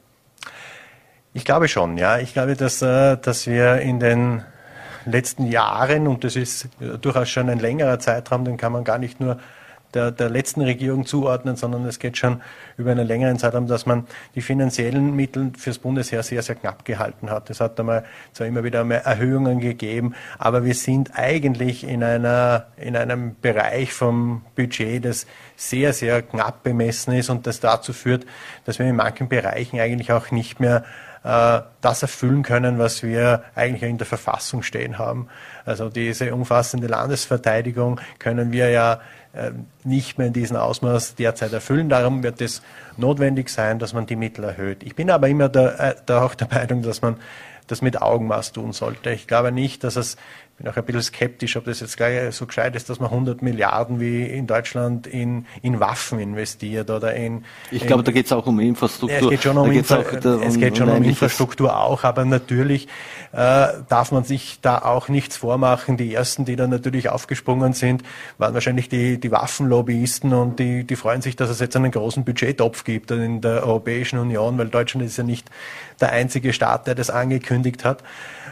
Ich 1.36 1.44
glaube 1.44 1.68
schon, 1.68 1.98
ja. 1.98 2.18
Ich 2.20 2.32
glaube, 2.32 2.56
dass, 2.56 2.82
äh, 2.82 3.18
dass 3.18 3.46
wir 3.46 3.82
in 3.82 4.00
den 4.00 4.46
letzten 5.06 5.48
Jahren, 5.48 6.08
und 6.08 6.24
das 6.24 6.38
ist 6.38 6.70
durchaus 7.02 7.30
schon 7.30 7.50
ein 7.50 7.60
längerer 7.60 8.00
Zeitraum, 8.00 8.46
den 8.46 8.56
kann 8.56 8.72
man 8.72 8.86
gar 8.86 8.98
nicht 8.98 9.20
nur 9.20 9.38
der, 9.94 10.12
der 10.12 10.30
letzten 10.30 10.62
Regierung 10.62 11.06
zuordnen, 11.06 11.58
sondern 11.58 11.86
es 11.86 12.00
geht 12.00 12.18
schon 12.18 12.42
über 12.78 12.92
einen 12.92 13.06
längeren 13.06 13.38
Zeitraum, 13.38 13.68
dass 13.68 13.86
man 13.86 14.08
die 14.34 14.42
finanziellen 14.42 15.14
Mittel 15.14 15.52
fürs 15.58 15.78
Bundesheer 15.78 16.24
sehr, 16.24 16.42
sehr 16.42 16.56
knapp 16.56 16.86
gehalten 16.86 17.30
hat. 17.30 17.50
Es 17.50 17.60
hat 17.60 17.78
einmal 17.82 18.06
zwar 18.32 18.48
immer 18.48 18.64
wieder 18.64 18.90
Erhöhungen 18.90 19.60
gegeben, 19.60 20.16
aber 20.40 20.64
wir 20.64 20.74
sind 20.74 21.20
eigentlich 21.20 21.84
in 21.84 22.02
einer, 22.02 22.68
in 22.78 22.96
einem 22.96 23.36
Bereich 23.42 23.92
vom 23.92 24.42
Budget, 24.56 25.04
das 25.04 25.28
sehr, 25.58 25.92
sehr 25.92 26.22
knapp 26.22 26.64
bemessen 26.64 27.14
ist 27.14 27.30
und 27.30 27.46
das 27.46 27.60
dazu 27.60 27.92
führt, 27.92 28.26
dass 28.64 28.80
wir 28.80 28.86
in 28.86 28.96
manchen 28.96 29.28
Bereichen 29.28 29.82
eigentlich 29.82 30.14
auch 30.14 30.32
nicht 30.32 30.62
mehr 30.62 30.78
äh, 30.78 31.14
das 31.26 32.01
erfüllen 32.03 32.43
können, 32.43 32.78
was 32.78 33.01
wir 33.01 33.43
eigentlich 33.55 33.89
in 33.89 33.97
der 33.97 34.05
Verfassung 34.05 34.61
stehen 34.61 34.99
haben. 34.99 35.28
Also 35.65 35.89
diese 35.89 36.34
umfassende 36.34 36.86
Landesverteidigung 36.86 37.99
können 38.19 38.51
wir 38.51 38.69
ja 38.69 39.01
äh, 39.34 39.51
nicht 39.84 40.19
mehr 40.19 40.28
in 40.28 40.34
diesem 40.34 40.55
Ausmaß 40.57 41.15
derzeit 41.15 41.51
erfüllen. 41.51 41.89
Darum 41.89 42.21
wird 42.21 42.41
es 42.41 42.61
notwendig 42.95 43.49
sein, 43.49 43.80
dass 43.80 43.93
man 43.93 44.05
die 44.05 44.15
Mittel 44.15 44.43
erhöht. 44.43 44.84
Ich 44.84 44.95
bin 44.95 45.09
aber 45.09 45.28
immer 45.28 45.49
da, 45.49 45.71
äh, 45.71 45.95
da 46.05 46.23
auch 46.23 46.36
der 46.36 46.47
Meinung, 46.47 46.84
dass 46.84 47.01
man 47.01 47.17
das 47.67 47.82
mit 47.82 48.01
Augenmaß 48.01 48.51
tun 48.51 48.71
sollte. 48.71 49.09
Ich 49.09 49.26
glaube 49.26 49.51
nicht, 49.51 49.84
dass 49.84 49.95
es 49.95 50.17
bin 50.58 50.70
auch 50.70 50.78
ein 50.78 50.86
bisschen 50.86 51.01
skeptisch, 51.01 51.58
ob 51.58 51.66
das 51.66 51.82
jetzt 51.82 51.97
gleich 51.97 52.34
so 52.34 52.45
gescheit 52.45 52.76
ist, 52.78 52.89
dass 52.89 52.99
man 52.99 53.10
100 53.10 53.41
Milliarden 53.41 53.99
wie 53.99 54.24
in 54.24 54.47
Deutschland 54.47 55.06
in, 55.06 55.45
in 55.62 55.82
Waffen 55.82 56.20
investiert 56.20 56.89
oder 56.89 57.14
in. 57.14 57.43
Ich 57.72 57.86
glaube, 57.86 58.03
da 58.03 58.14
geht 58.14 58.28
es 58.28 58.32
auch 58.32 58.47
um 58.47 58.62
Infrastruktur. 58.62 59.22
Es 59.22 59.30
geht 59.30 59.43
schon 59.43 59.58
um, 59.58 59.70
Infra 59.70 59.97
auch, 59.97 60.20
da, 60.22 60.39
es 60.41 60.58
geht 60.58 60.78
schon 60.78 60.88
um, 60.88 60.97
um 60.97 61.03
Infrastruktur 61.03 61.78
auch, 61.78 62.06
aber 62.06 62.24
natürlich 62.24 62.88
äh, 63.34 63.68
darf 63.89 64.14
man 64.14 64.24
sich 64.24 64.60
da 64.62 64.78
auch 64.80 65.10
nichts 65.10 65.36
vormachen. 65.36 65.97
Die 65.97 66.14
ersten, 66.14 66.45
die 66.45 66.56
da 66.56 66.68
natürlich 66.68 67.10
aufgesprungen 67.10 67.74
sind, 67.74 68.03
waren 68.38 68.53
wahrscheinlich 68.53 68.88
die, 68.88 69.20
die 69.20 69.32
Waffenlobbyisten 69.32 70.34
und 70.34 70.60
die, 70.60 70.86
die 70.86 70.95
freuen 70.95 71.22
sich, 71.22 71.36
dass 71.36 71.49
es 71.49 71.60
jetzt 71.60 71.76
einen 71.76 71.91
großen 71.91 72.24
Budgettopf 72.24 72.86
gibt 72.86 73.12
in 73.12 73.41
der 73.41 73.64
Europäischen 73.64 74.20
Union, 74.20 74.58
weil 74.58 74.70
Deutschland 74.70 75.06
ist 75.06 75.18
ja 75.18 75.26
nicht 75.26 75.49
der 76.02 76.12
einzige 76.12 76.54
Staat, 76.54 76.88
der 76.88 76.96
das 76.96 77.10
angekündigt 77.10 77.86
hat 77.86 78.04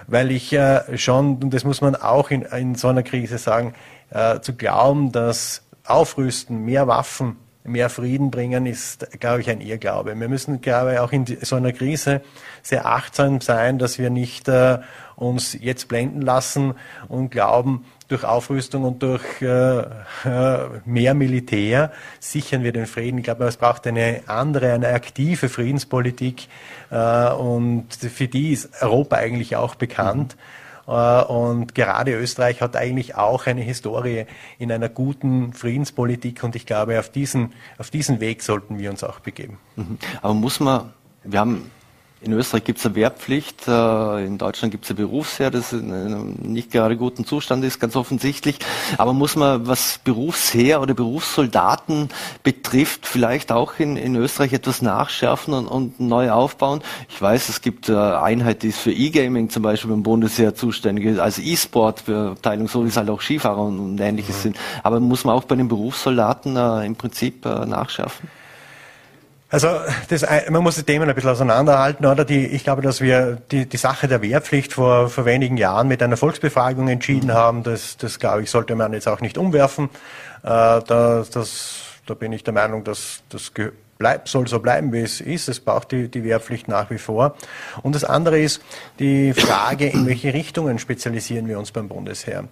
weil 0.08 0.32
ich 0.32 0.54
äh, 0.54 0.98
schon, 0.98 1.38
und 1.38 1.54
das 1.54 1.64
muss 1.64 1.82
man 1.82 1.96
auch 1.96 2.32
in, 2.32 2.44
in 2.44 2.76
so 2.76 2.88
einer 2.88 3.04
Krise 3.04 3.38
sagen, 3.38 3.74
äh, 4.10 4.39
zu 4.39 4.56
glauben, 4.56 5.12
dass 5.12 5.64
Aufrüsten, 5.86 6.64
mehr 6.66 6.88
Waffen, 6.88 7.38
mehr 7.64 7.89
Frieden 7.89 8.30
bringen, 8.30 8.66
ist, 8.66 9.20
glaube 9.20 9.41
ich, 9.41 9.50
ein 9.50 9.62
Irrglaube. 9.62 10.20
Wir 10.20 10.28
müssen, 10.28 10.62
glaube 10.62 10.94
ich, 10.94 11.00
auch 11.00 11.12
in 11.12 11.26
so 11.26 11.56
einer 11.56 11.72
Krise 11.72 12.22
sehr 12.62 12.86
achtsam 12.86 13.41
sein, 13.41 13.80
dass 13.80 13.98
wir 13.98 14.10
nicht 14.10 14.48
äh, 14.48 14.80
uns 15.16 15.57
jetzt 15.59 15.88
blenden 15.88 16.22
lassen 16.22 16.74
und 17.07 17.30
glauben, 17.30 17.86
durch 18.14 18.26
Aufrüstung 18.26 18.84
und 18.84 19.01
durch 19.01 19.41
äh, 19.41 19.80
äh, 19.80 20.57
mehr 20.86 21.14
Militär 21.16 21.91
sichern 22.20 22.64
wir 22.64 22.72
den 22.72 22.86
Frieden. 22.86 23.18
Ich 23.18 23.24
glaube, 23.24 23.45
es 23.45 23.57
braucht 23.57 23.88
eine 23.88 24.22
andere, 24.28 24.74
eine 24.74 24.89
aktive 24.89 25.49
Friedenspolitik 25.49 26.47
äh, 26.91 27.32
und 27.32 27.88
für 27.93 28.28
die 28.28 28.51
ist 28.51 28.82
Europa 28.82 29.16
eigentlich 29.16 29.55
auch 29.55 29.76
bekannt. 29.76 30.38
Und 30.86 31.76
gerade 31.76 32.11
Österreich 32.11 32.59
hat 32.59 32.76
eigentlich 32.76 33.16
auch 33.16 33.47
eine 33.47 33.61
Historie 33.61 34.26
in 34.59 34.70
einer 34.70 34.89
guten 34.89 35.53
Friedenspolitik 35.53 36.43
und 36.43 36.57
ich 36.57 36.66
glaube, 36.66 36.99
auf 36.99 37.07
diesen, 37.07 37.53
auf 37.78 37.89
diesen 37.89 38.20
Weg 38.20 38.43
sollten 38.43 38.78
wir 38.80 38.89
uns 38.89 39.01
auch 39.01 39.22
begeben. 39.22 39.59
Mhm. 39.78 39.97
Aber 40.22 40.34
muss 40.34 40.59
man, 40.59 40.91
wir 41.24 41.39
haben 41.39 41.72
in 42.24 42.32
Österreich 42.34 42.63
gibt 42.63 42.80
es 42.80 42.86
eine 42.86 42.95
Wehrpflicht, 42.95 43.67
äh, 43.67 44.26
in 44.26 44.38
Deutschland 44.38 44.71
gibt 44.71 44.86
es 44.86 44.91
ein 44.91 44.95
Berufsheer, 44.95 45.51
das 45.51 45.74
in 45.74 45.91
einem 45.91 46.36
nicht 46.41 46.71
gerade 46.71 46.95
guten 46.95 47.26
Zustand 47.26 47.63
ist, 47.65 47.80
ganz 47.80 47.95
offensichtlich. 47.95 48.59
Aber 48.97 49.13
muss 49.13 49.36
man, 49.36 49.67
was 49.67 49.99
Berufsheer 50.03 50.82
oder 50.82 50.93
Berufssoldaten 50.93 52.09
betrifft, 52.43 53.05
vielleicht 53.05 53.51
auch 53.51 53.80
in, 53.80 53.97
in 53.97 54.15
Österreich 54.15 54.53
etwas 54.53 54.82
nachschärfen 54.82 55.53
und, 55.53 55.67
und 55.67 55.99
neu 55.99 56.32
aufbauen? 56.32 56.82
Ich 57.09 57.21
weiß, 57.21 57.49
es 57.49 57.61
gibt 57.61 57.89
eine 57.89 58.21
Einheit, 58.21 58.63
die 58.63 58.69
ist 58.69 58.80
für 58.80 58.93
E-Gaming 58.93 59.49
zum 59.49 59.63
Beispiel 59.63 59.91
beim 59.91 60.03
Bundesheer 60.03 60.55
zuständig, 60.55 61.19
als 61.19 61.39
E-Sport-Abteilung, 61.39 62.69
so 62.69 62.86
wie 62.86 62.88
es 62.88 62.97
halt 62.97 63.09
auch 63.09 63.21
Skifahrer 63.21 63.63
und, 63.63 63.80
und 63.80 63.99
ähnliches 63.99 64.38
mhm. 64.38 64.41
sind. 64.41 64.57
Aber 64.82 64.99
muss 65.01 65.26
man 65.26 65.36
auch 65.36 65.43
bei 65.43 65.55
den 65.55 65.67
Berufssoldaten 65.67 66.55
äh, 66.55 66.86
im 66.86 66.95
Prinzip 66.95 67.45
äh, 67.45 67.65
nachschärfen? 67.65 68.30
Also 69.54 69.68
das, 70.10 70.26
man 70.49 70.64
muss 70.64 70.78
die 70.78 70.84
Themen 70.84 71.08
ein 71.08 71.14
bisschen 71.14 71.30
auseinanderhalten, 71.30 72.08
oder? 72.08 72.26
Die, 72.26 72.47
ich 72.47 72.64
glaube, 72.64 72.82
dass 72.82 73.01
wir 73.01 73.38
die, 73.51 73.68
die 73.68 73.78
Sache 73.78 74.08
der 74.08 74.24
Wehrpflicht 74.24 74.74
vor, 74.74 75.10
vor 75.10 75.26
wenigen 75.26 75.58
Jahren 75.58 75.88
mit 75.88 76.01
einer 76.01 76.18
Volksbefragung 76.18 76.88
entschieden 76.88 77.28
mhm. 77.28 77.34
haben. 77.34 77.62
Das, 77.62 77.95
das 77.97 78.18
glaube 78.18 78.41
ich, 78.41 78.49
sollte 78.49 78.74
man 78.74 78.93
jetzt 78.93 79.08
auch 79.08 79.22
nicht 79.22 79.38
umwerfen. 79.38 79.91
Äh, 80.41 80.47
da, 80.47 81.24
das, 81.32 81.82
da 82.08 82.16
bin 82.16 82.34
ich 82.34 82.43
der 82.43 82.56
Meinung, 82.56 82.84
dass 82.84 83.22
das 83.30 83.51
bleibt, 83.99 84.28
soll 84.28 84.47
so 84.47 84.58
bleiben, 84.58 84.91
wie 84.91 85.01
es 85.01 85.22
ist. 85.22 85.47
Es 85.47 85.60
braucht 85.60 85.91
die, 85.91 86.08
die 86.08 86.24
Wehrpflicht 86.24 86.68
nach 86.68 86.89
wie 86.89 86.97
vor. 86.97 87.36
Und 87.84 87.93
das 87.93 88.04
andere 88.04 88.39
ist 88.39 88.60
die 88.97 89.34
Frage, 89.34 89.88
in 89.88 90.08
welche 90.08 90.34
Richtungen 90.34 90.80
spezialisieren 90.80 91.47
wir 91.47 91.60
uns 91.60 91.72
beim 91.72 91.89
Bundesheer. 91.89 92.45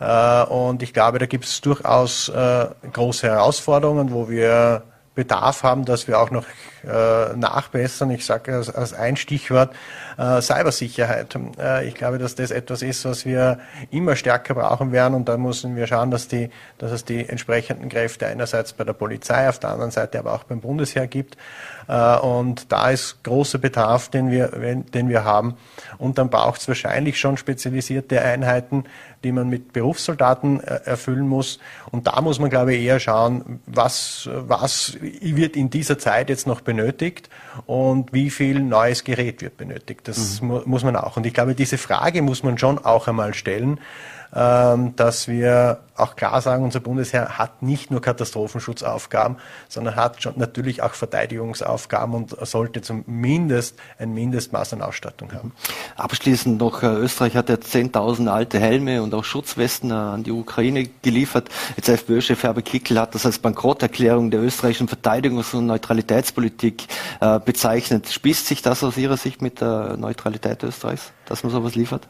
Äh, 0.00 0.42
und 0.52 0.82
ich 0.82 0.92
glaube, 0.92 1.18
da 1.18 1.24
gibt 1.24 1.46
es 1.46 1.62
durchaus 1.62 2.28
äh, 2.28 2.66
große 2.92 3.26
Herausforderungen, 3.26 4.12
wo 4.12 4.28
wir 4.28 4.82
Bedarf 5.14 5.62
haben, 5.62 5.84
dass 5.84 6.08
wir 6.08 6.18
auch 6.18 6.30
noch 6.30 6.46
äh, 6.84 7.36
nachbessern. 7.36 8.10
Ich 8.10 8.24
sage 8.24 8.54
als, 8.54 8.74
als 8.74 8.94
ein 8.94 9.16
Stichwort 9.16 9.74
äh, 10.16 10.40
Cybersicherheit. 10.40 11.36
Äh, 11.58 11.86
ich 11.86 11.94
glaube, 11.94 12.18
dass 12.18 12.34
das 12.34 12.50
etwas 12.50 12.80
ist, 12.80 13.04
was 13.04 13.26
wir 13.26 13.60
immer 13.90 14.16
stärker 14.16 14.54
brauchen 14.54 14.90
werden 14.90 15.14
und 15.14 15.28
da 15.28 15.36
müssen 15.36 15.76
wir 15.76 15.86
schauen, 15.86 16.10
dass, 16.10 16.28
die, 16.28 16.48
dass 16.78 16.92
es 16.92 17.04
die 17.04 17.28
entsprechenden 17.28 17.90
Kräfte 17.90 18.26
einerseits 18.26 18.72
bei 18.72 18.84
der 18.84 18.94
Polizei, 18.94 19.48
auf 19.48 19.58
der 19.58 19.70
anderen 19.70 19.90
Seite 19.90 20.18
aber 20.18 20.32
auch 20.32 20.44
beim 20.44 20.60
Bundesheer 20.60 21.06
gibt. 21.06 21.36
Äh, 21.92 22.16
und 22.20 22.72
da 22.72 22.90
ist 22.90 23.22
großer 23.22 23.58
Bedarf, 23.58 24.08
den 24.08 24.30
wir, 24.30 24.48
den 24.48 25.08
wir 25.10 25.24
haben. 25.24 25.56
Und 25.98 26.16
dann 26.16 26.30
braucht 26.30 26.60
es 26.60 26.68
wahrscheinlich 26.68 27.20
schon 27.20 27.36
spezialisierte 27.36 28.22
Einheiten, 28.22 28.84
die 29.24 29.30
man 29.30 29.50
mit 29.50 29.74
Berufssoldaten 29.74 30.60
äh, 30.60 30.80
erfüllen 30.84 31.28
muss. 31.28 31.58
Und 31.90 32.06
da 32.06 32.20
muss 32.22 32.38
man, 32.38 32.48
glaube 32.48 32.74
ich, 32.74 32.82
eher 32.82 32.98
schauen, 32.98 33.60
was, 33.66 34.28
was 34.32 34.96
wird 35.00 35.54
in 35.54 35.68
dieser 35.68 35.98
Zeit 35.98 36.30
jetzt 36.30 36.46
noch 36.46 36.62
benötigt 36.62 37.28
und 37.66 38.12
wie 38.12 38.30
viel 38.30 38.60
neues 38.60 39.04
Gerät 39.04 39.42
wird 39.42 39.58
benötigt. 39.58 40.08
Das 40.08 40.40
mhm. 40.40 40.48
mu 40.48 40.60
muss 40.64 40.84
man 40.84 40.96
auch. 40.96 41.18
Und 41.18 41.26
ich 41.26 41.34
glaube, 41.34 41.54
diese 41.54 41.76
Frage 41.76 42.22
muss 42.22 42.42
man 42.42 42.56
schon 42.56 42.78
auch 42.78 43.06
einmal 43.06 43.34
stellen. 43.34 43.78
Ähm, 44.34 44.96
dass 44.96 45.28
wir 45.28 45.80
auch 45.94 46.16
klar 46.16 46.40
sagen, 46.40 46.64
unser 46.64 46.80
Bundesheer 46.80 47.36
hat 47.36 47.62
nicht 47.62 47.90
nur 47.90 48.00
Katastrophenschutzaufgaben, 48.00 49.36
sondern 49.68 49.94
hat 49.94 50.22
schon 50.22 50.34
natürlich 50.36 50.82
auch 50.82 50.94
Verteidigungsaufgaben 50.94 52.14
und 52.14 52.46
sollte 52.46 52.80
zumindest 52.80 53.78
ein 53.98 54.14
Mindestmaß 54.14 54.72
an 54.72 54.80
Ausstattung 54.80 55.34
haben. 55.34 55.52
Abschließend 55.96 56.58
noch, 56.58 56.82
Österreich 56.82 57.36
hat 57.36 57.50
ja 57.50 57.56
10.000 57.56 58.28
alte 58.28 58.58
Helme 58.58 59.02
und 59.02 59.12
auch 59.12 59.24
Schutzwesten 59.24 59.90
äh, 59.90 59.94
an 59.94 60.22
die 60.22 60.32
Ukraine 60.32 60.88
geliefert. 61.02 61.50
Jetzt 61.76 61.90
FPÖ-Chef 61.90 62.42
Herbert 62.42 62.64
Kickl 62.64 62.98
hat 62.98 63.14
das 63.14 63.26
als 63.26 63.38
Bankrotterklärung 63.38 64.30
der 64.30 64.40
österreichischen 64.40 64.88
Verteidigungs- 64.88 65.54
und 65.54 65.66
Neutralitätspolitik 65.66 66.84
äh, 67.20 67.38
bezeichnet. 67.38 68.08
Spießt 68.08 68.46
sich 68.46 68.62
das 68.62 68.82
aus 68.82 68.96
Ihrer 68.96 69.18
Sicht 69.18 69.42
mit 69.42 69.60
der 69.60 69.98
Neutralität 69.98 70.62
Österreichs, 70.62 71.12
dass 71.26 71.42
man 71.42 71.52
sowas 71.52 71.74
liefert? 71.74 72.08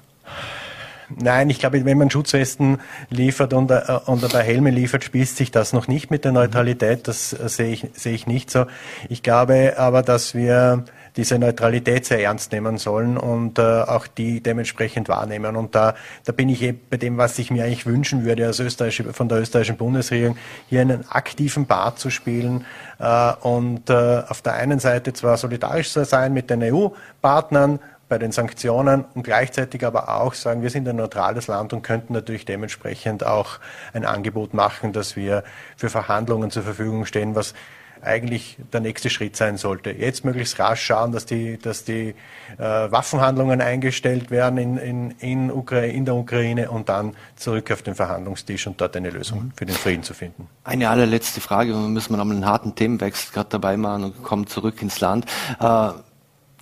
Nein, 1.21 1.51
ich 1.51 1.59
glaube, 1.59 1.85
wenn 1.85 1.99
man 1.99 2.11
Schutzwesten 2.11 2.79
liefert 3.11 3.53
und, 3.53 3.71
äh, 3.71 3.83
und 4.07 4.23
dabei 4.23 4.43
Helme 4.43 4.71
liefert, 4.71 5.05
spießt 5.05 5.37
sich 5.37 5.51
das 5.51 5.73
noch 5.73 5.89
nicht 5.89 6.11
mit 6.11 6.25
der 6.25 6.33
Neutralität. 6.33 7.09
Das 7.09 7.33
äh, 7.33 7.49
sehe 7.49 7.73
ich, 7.73 7.87
sehe 7.95 8.15
ich 8.15 8.27
nicht 8.27 8.51
so. 8.51 8.67
Ich 9.09 9.23
glaube 9.23 9.75
aber, 9.77 10.03
dass 10.03 10.35
wir 10.35 10.85
diese 11.17 11.39
Neutralität 11.39 12.07
sehr 12.07 12.23
ernst 12.23 12.53
nehmen 12.53 12.79
sollen 12.79 13.19
und 13.19 13.59
äh, 13.59 13.63
auch 13.63 14.07
die 14.07 14.43
dementsprechend 14.43 15.09
wahrnehmen. 15.09 15.57
Und 15.57 15.75
da, 15.75 15.95
da 16.25 16.33
bin 16.33 16.49
ich 16.49 16.63
eben 16.63 16.81
bei 16.89 16.97
dem, 16.97 17.19
was 17.19 17.39
ich 17.39 17.51
mir 17.51 17.65
eigentlich 17.65 17.87
wünschen 17.87 18.25
würde 18.25 18.47
als 18.47 18.61
österreichische, 18.61 19.13
von 19.13 19.29
der 19.29 19.41
österreichischen 19.41 19.77
Bundesregierung, 19.77 20.37
hier 20.69 20.81
einen 20.81 21.05
aktiven 21.11 21.67
Part 21.67 21.99
zu 21.99 22.09
spielen 22.09 22.65
äh, 22.99 23.33
und 23.43 23.91
äh, 23.91 24.23
auf 24.27 24.41
der 24.41 24.55
einen 24.55 24.79
Seite 24.79 25.13
zwar 25.13 25.37
solidarisch 25.37 25.91
zu 25.91 26.05
sein 26.05 26.33
mit 26.33 26.49
den 26.49 26.63
EU-Partnern, 26.63 27.79
bei 28.13 28.19
den 28.19 28.31
Sanktionen 28.31 29.07
und 29.15 29.23
gleichzeitig 29.23 29.87
aber 29.87 30.21
auch 30.21 30.35
sagen, 30.35 30.61
wir 30.61 30.69
sind 30.69 30.87
ein 30.87 30.97
neutrales 30.97 31.47
Land 31.47 31.73
und 31.73 31.81
könnten 31.81 32.13
natürlich 32.13 32.45
dementsprechend 32.45 33.25
auch 33.25 33.59
ein 33.95 34.05
Angebot 34.05 34.53
machen, 34.53 34.93
dass 34.93 35.17
wir 35.17 35.45
für 35.79 35.89
Verhandlungen 35.89 36.51
zur 36.51 36.63
Verfügung 36.63 37.07
stehen, 37.07 37.35
was 37.35 37.55
eigentlich 38.03 38.59
der 38.71 38.81
nächste 38.81 39.09
Schritt 39.09 39.35
sein 39.35 39.57
sollte. 39.57 39.93
Jetzt 39.93 40.27
möglichst 40.27 40.59
rasch 40.59 40.83
schauen, 40.83 41.13
dass 41.13 41.25
die, 41.25 41.57
dass 41.57 41.85
die 41.85 42.15
äh, 42.59 42.59
Waffenhandlungen 42.59 43.63
eingestellt 43.63 44.31
werden 44.31 44.59
in, 44.59 44.77
in, 44.77 45.11
in, 45.21 45.51
in 45.71 46.05
der 46.05 46.15
Ukraine 46.15 46.71
und 46.71 46.91
dann 46.91 47.17
zurück 47.37 47.71
auf 47.71 47.81
den 47.81 47.95
Verhandlungstisch 47.95 48.67
und 48.67 48.79
dort 48.79 48.95
eine 48.95 49.09
Lösung 49.09 49.45
mhm. 49.45 49.53
für 49.57 49.65
den 49.65 49.75
Frieden 49.75 50.03
zu 50.03 50.13
finden. 50.13 50.49
Eine 50.65 50.91
allerletzte 50.91 51.41
Frage, 51.41 51.71
wir 51.73 51.79
müssen 51.79 52.13
wir 52.13 52.19
nochmal 52.19 52.37
einen 52.37 52.45
harten 52.45 52.75
Themenwechsel 52.75 53.33
gerade 53.33 53.49
dabei 53.49 53.79
machen 53.79 54.05
und 54.05 54.23
kommen 54.23 54.47
zurück 54.47 54.83
ins 54.83 55.01
Land. 55.01 55.25
Äh, 55.59 55.93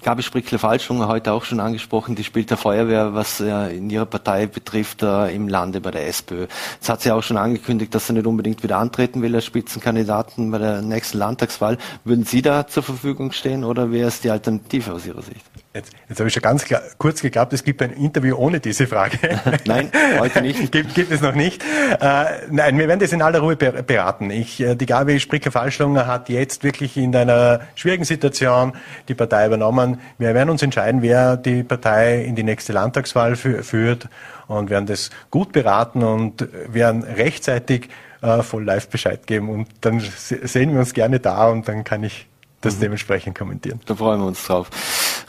Gabi 0.03 0.22
Sprickler-Falschung 0.22 1.07
heute 1.07 1.32
auch 1.32 1.44
schon 1.44 1.61
angesprochen, 1.61 2.14
die 2.14 2.24
spielt 2.24 2.51
der 2.51 2.57
Feuerwehr, 2.57 3.14
was 3.14 3.40
äh, 3.40 3.76
in 3.76 3.90
ihrer 3.90 4.07
Partei 4.07 4.46
betrifft, 4.46 5.03
äh, 5.03 5.34
im 5.34 5.48
Lande 5.48 5.80
bei 5.80 5.90
der 5.90 6.07
SPÖ. 6.09 6.46
Jetzt 6.74 6.88
hat 6.88 7.03
sie 7.03 7.12
auch 7.12 7.22
schon 7.22 7.36
angekündigt, 7.36 7.94
dass 7.94 8.07
sie 8.07 8.14
nicht 8.14 8.26
unbedingt 8.26 8.62
wieder 8.62 8.78
antreten 8.78 9.20
will 9.20 9.34
als 9.34 9.44
Spitzenkandidaten 9.44 10.51
bei 10.51 10.59
der 10.59 10.82
nächsten 10.82 11.18
Landtagswahl. 11.18 11.76
Würden 12.05 12.24
Sie 12.24 12.40
da 12.40 12.66
zur 12.66 12.82
Verfügung 12.82 13.32
stehen 13.32 13.62
oder 13.62 13.92
wäre 13.92 14.09
es 14.09 14.20
die 14.20 14.30
Alternative 14.30 14.94
aus 14.94 15.07
Ihrer 15.07 15.22
Sicht? 15.22 15.44
Jetzt, 15.73 15.93
jetzt 16.09 16.18
habe 16.18 16.27
ich 16.27 16.35
schon 16.35 16.43
ganz 16.43 16.64
klar, 16.64 16.83
kurz 16.99 17.23
geglaubt, 17.23 17.53
es 17.53 17.62
gibt 17.62 17.81
ein 17.81 17.93
Interview 17.93 18.35
ohne 18.35 18.59
diese 18.59 18.89
Frage. 18.89 19.18
nein, 19.66 19.93
heute 20.18 20.43
nicht. 20.43 20.73
gibt, 20.73 20.97
gibt 20.97 21.12
es 21.12 21.21
noch 21.21 21.37
nicht. 21.37 21.62
Äh, 21.62 22.25
nein, 22.51 22.77
wir 22.77 22.89
werden 22.89 22.99
das 22.99 23.12
in 23.12 23.23
aller 23.23 23.39
Ruhe 23.39 23.55
beraten. 23.55 24.33
Ich, 24.33 24.59
äh, 24.61 24.75
die 24.75 24.87
Gabi 24.87 25.21
Spricker-Falschlunger 25.21 26.09
hat 26.09 26.29
jetzt 26.29 26.64
wirklich 26.64 26.97
in 26.97 27.14
einer 27.14 27.61
schwierigen 27.77 28.03
Situation 28.03 28.73
die 29.07 29.14
Partei 29.14 29.47
übernommen. 29.47 30.01
Wir 30.18 30.35
werden 30.35 30.51
uns 30.51 30.61
entscheiden, 30.62 31.03
wer 31.03 31.37
die 31.37 31.62
Partei 31.62 32.25
in 32.25 32.35
die 32.35 32.43
nächste 32.43 32.73
Landtagswahl 32.73 33.37
fü 33.37 33.62
führt 33.62 34.09
und 34.49 34.71
werden 34.71 34.87
das 34.87 35.11
gut 35.31 35.53
beraten 35.53 36.03
und 36.03 36.49
werden 36.66 37.05
rechtzeitig 37.05 37.91
äh, 38.23 38.43
voll 38.43 38.64
live 38.64 38.89
Bescheid 38.89 39.25
geben. 39.25 39.49
Und 39.49 39.68
dann 39.83 40.01
sehen 40.01 40.73
wir 40.73 40.81
uns 40.81 40.95
gerne 40.95 41.21
da 41.21 41.47
und 41.47 41.68
dann 41.68 41.85
kann 41.85 42.03
ich 42.03 42.27
das 42.61 42.77
mhm. 42.77 42.81
dementsprechend 42.81 43.39
kommentieren. 43.39 43.79
Da 43.87 43.95
freuen 43.95 44.21
wir 44.21 44.27
uns 44.27 44.45
drauf. 44.45 44.68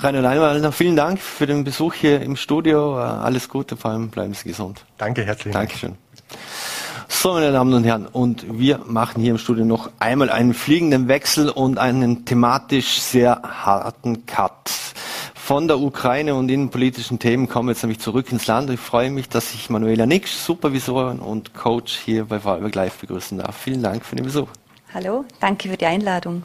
Rainer 0.03 0.21
Leinwalder, 0.21 0.71
vielen 0.71 0.95
Dank 0.95 1.19
für 1.19 1.45
den 1.45 1.63
Besuch 1.63 1.93
hier 1.93 2.21
im 2.23 2.35
Studio. 2.35 2.97
Äh, 2.97 3.03
alles 3.03 3.47
Gute, 3.47 3.77
vor 3.77 3.91
allem 3.91 4.09
bleiben 4.09 4.33
Sie 4.33 4.49
gesund. 4.49 4.83
Danke, 4.97 5.23
herzlich. 5.23 5.53
Dankeschön. 5.53 5.95
So, 7.07 7.33
meine 7.33 7.51
Damen 7.51 7.71
und 7.71 7.83
Herren, 7.83 8.07
und 8.07 8.57
wir 8.57 8.79
machen 8.87 9.21
hier 9.21 9.29
im 9.29 9.37
Studio 9.37 9.63
noch 9.63 9.91
einmal 9.99 10.31
einen 10.31 10.55
fliegenden 10.55 11.07
Wechsel 11.07 11.49
und 11.49 11.77
einen 11.77 12.25
thematisch 12.25 12.99
sehr 12.99 13.43
harten 13.43 14.25
Cut. 14.25 14.71
Von 15.35 15.67
der 15.67 15.77
Ukraine 15.77 16.33
und 16.33 16.49
innenpolitischen 16.49 17.19
Themen 17.19 17.47
kommen 17.47 17.67
wir 17.67 17.73
jetzt 17.73 17.83
nämlich 17.83 17.99
zurück 17.99 18.31
ins 18.31 18.47
Land. 18.47 18.71
Ich 18.71 18.79
freue 18.79 19.11
mich, 19.11 19.29
dass 19.29 19.53
ich 19.53 19.69
Manuela 19.69 20.07
Nix, 20.07 20.47
Supervisorin 20.47 21.19
und 21.19 21.53
Coach 21.53 21.99
hier 22.03 22.25
bei 22.25 22.39
Vorarlberg 22.39 22.73
Live 22.73 22.97
begrüßen 22.97 23.37
darf. 23.37 23.55
Vielen 23.55 23.83
Dank 23.83 24.03
für 24.03 24.15
den 24.15 24.25
Besuch. 24.25 24.47
Hallo, 24.95 25.25
danke 25.39 25.69
für 25.69 25.77
die 25.77 25.85
Einladung. 25.85 26.41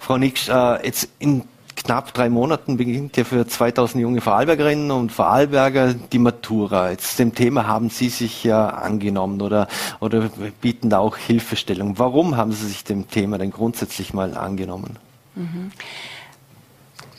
Frau 0.00 0.18
Nix, 0.18 0.48
äh, 0.48 0.86
jetzt 0.86 1.08
in 1.18 1.42
knapp 1.76 2.14
drei 2.14 2.28
Monaten 2.28 2.76
beginnt 2.76 3.16
ja 3.16 3.24
für 3.24 3.46
2000 3.46 4.00
junge 4.00 4.20
Vorarlbergerinnen 4.20 4.90
und 4.90 5.12
Vorarlberger 5.12 5.94
die 5.94 6.18
Matura. 6.18 6.90
Jetzt 6.90 7.18
dem 7.18 7.34
Thema 7.34 7.66
haben 7.66 7.90
Sie 7.90 8.08
sich 8.08 8.44
ja 8.44 8.68
angenommen 8.68 9.40
oder, 9.40 9.68
oder 10.00 10.30
bieten 10.60 10.90
da 10.90 10.98
auch 10.98 11.16
Hilfestellung. 11.16 11.98
Warum 11.98 12.36
haben 12.36 12.52
Sie 12.52 12.66
sich 12.66 12.84
dem 12.84 13.08
Thema 13.08 13.38
denn 13.38 13.50
grundsätzlich 13.50 14.14
mal 14.14 14.36
angenommen? 14.36 14.98
Mhm. 15.34 15.72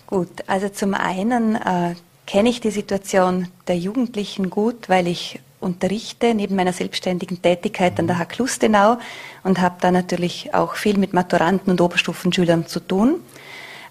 Gut, 0.07 0.43
also 0.47 0.69
zum 0.69 0.93
einen 0.93 1.55
äh, 1.55 1.95
kenne 2.27 2.49
ich 2.49 2.61
die 2.61 2.71
Situation 2.71 3.47
der 3.67 3.77
Jugendlichen 3.77 4.49
gut, 4.49 4.89
weil 4.89 5.07
ich 5.07 5.39
unterrichte 5.59 6.33
neben 6.35 6.55
meiner 6.55 6.73
selbstständigen 6.73 7.41
Tätigkeit 7.41 7.97
an 7.99 8.07
der 8.07 8.19
HAK 8.19 8.37
Lustenau 8.37 8.97
und 9.43 9.59
habe 9.61 9.75
da 9.79 9.91
natürlich 9.91 10.53
auch 10.53 10.75
viel 10.75 10.97
mit 10.97 11.13
Maturanten 11.13 11.71
und 11.71 11.81
Oberstufenschülern 11.81 12.67
zu 12.67 12.79
tun. 12.81 13.21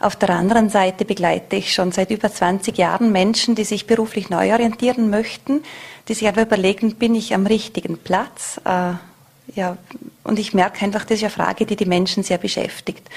Auf 0.02 0.16
der 0.16 0.30
anderen 0.30 0.68
Seite 0.68 1.04
begleite 1.04 1.54
ich 1.54 1.72
schon 1.72 1.92
seit 1.92 2.10
über 2.10 2.28
20 2.28 2.76
Jahren 2.76 3.12
Menschen, 3.12 3.54
die 3.54 3.62
sich 3.62 3.86
beruflich 3.86 4.30
neu 4.30 4.52
orientieren 4.52 5.10
möchten, 5.10 5.62
die 6.08 6.14
sich 6.14 6.26
aber 6.26 6.42
überlegen, 6.42 6.96
bin 6.96 7.14
ich 7.14 7.34
am 7.34 7.46
richtigen 7.46 7.96
Platz? 7.98 8.60
Äh, 8.64 8.94
ja, 9.54 9.76
und 10.24 10.38
ich 10.38 10.54
merke 10.54 10.84
einfach, 10.84 11.04
das 11.04 11.18
ist 11.18 11.24
eine 11.24 11.30
Frage, 11.30 11.66
die 11.66 11.76
die 11.76 11.86
Menschen 11.86 12.22
sehr 12.22 12.38
beschäftigt. 12.38 13.08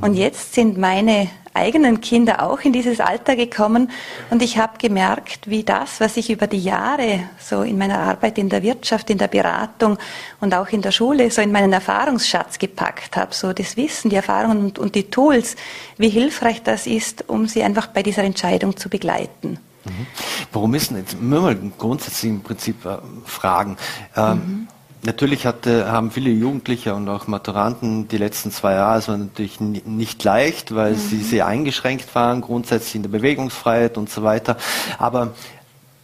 Und 0.00 0.14
jetzt 0.14 0.54
sind 0.54 0.78
meine 0.78 1.28
eigenen 1.54 2.00
Kinder 2.00 2.42
auch 2.42 2.60
in 2.60 2.72
dieses 2.72 3.00
Alter 3.00 3.36
gekommen 3.36 3.90
und 4.30 4.42
ich 4.42 4.56
habe 4.56 4.78
gemerkt, 4.78 5.50
wie 5.50 5.64
das, 5.64 6.00
was 6.00 6.16
ich 6.16 6.30
über 6.30 6.46
die 6.46 6.62
Jahre 6.62 7.24
so 7.38 7.62
in 7.62 7.76
meiner 7.76 7.98
Arbeit 7.98 8.38
in 8.38 8.48
der 8.48 8.62
Wirtschaft, 8.62 9.10
in 9.10 9.18
der 9.18 9.28
Beratung 9.28 9.98
und 10.40 10.54
auch 10.54 10.68
in 10.68 10.80
der 10.80 10.92
Schule 10.92 11.30
so 11.30 11.42
in 11.42 11.52
meinen 11.52 11.72
Erfahrungsschatz 11.72 12.58
gepackt 12.58 13.16
habe, 13.16 13.34
so 13.34 13.52
das 13.52 13.76
Wissen, 13.76 14.08
die 14.08 14.16
Erfahrungen 14.16 14.64
und, 14.64 14.78
und 14.78 14.94
die 14.94 15.10
Tools, 15.10 15.56
wie 15.98 16.08
hilfreich 16.08 16.62
das 16.62 16.86
ist, 16.86 17.28
um 17.28 17.46
sie 17.46 17.62
einfach 17.62 17.88
bei 17.88 18.02
dieser 18.02 18.22
Entscheidung 18.22 18.76
zu 18.76 18.88
begleiten. 18.88 19.58
Mhm. 19.84 20.06
Warum 20.52 20.74
ist 20.74 20.90
denn 20.90 20.98
jetzt, 20.98 21.20
wir 21.20 21.40
mal 21.40 21.56
grundsätzlich 21.76 22.30
im 22.30 22.40
Prinzip 22.40 22.84
äh, 22.86 22.96
fragen, 23.26 23.76
ähm, 24.16 24.32
mhm. 24.32 24.68
Natürlich 25.04 25.46
hatte, 25.46 25.90
haben 25.90 26.12
viele 26.12 26.30
Jugendliche 26.30 26.94
und 26.94 27.08
auch 27.08 27.26
Maturanten 27.26 28.06
die 28.06 28.18
letzten 28.18 28.52
zwei 28.52 28.74
Jahre, 28.74 29.00
es 29.00 29.08
war 29.08 29.16
natürlich 29.16 29.60
nicht 29.60 30.22
leicht, 30.22 30.74
weil 30.76 30.92
mhm. 30.92 30.96
sie 30.96 31.22
sehr 31.22 31.46
eingeschränkt 31.46 32.14
waren, 32.14 32.40
grundsätzlich 32.40 32.94
in 32.94 33.02
der 33.02 33.10
Bewegungsfreiheit 33.10 33.98
und 33.98 34.10
so 34.10 34.22
weiter. 34.22 34.56
Aber 34.98 35.32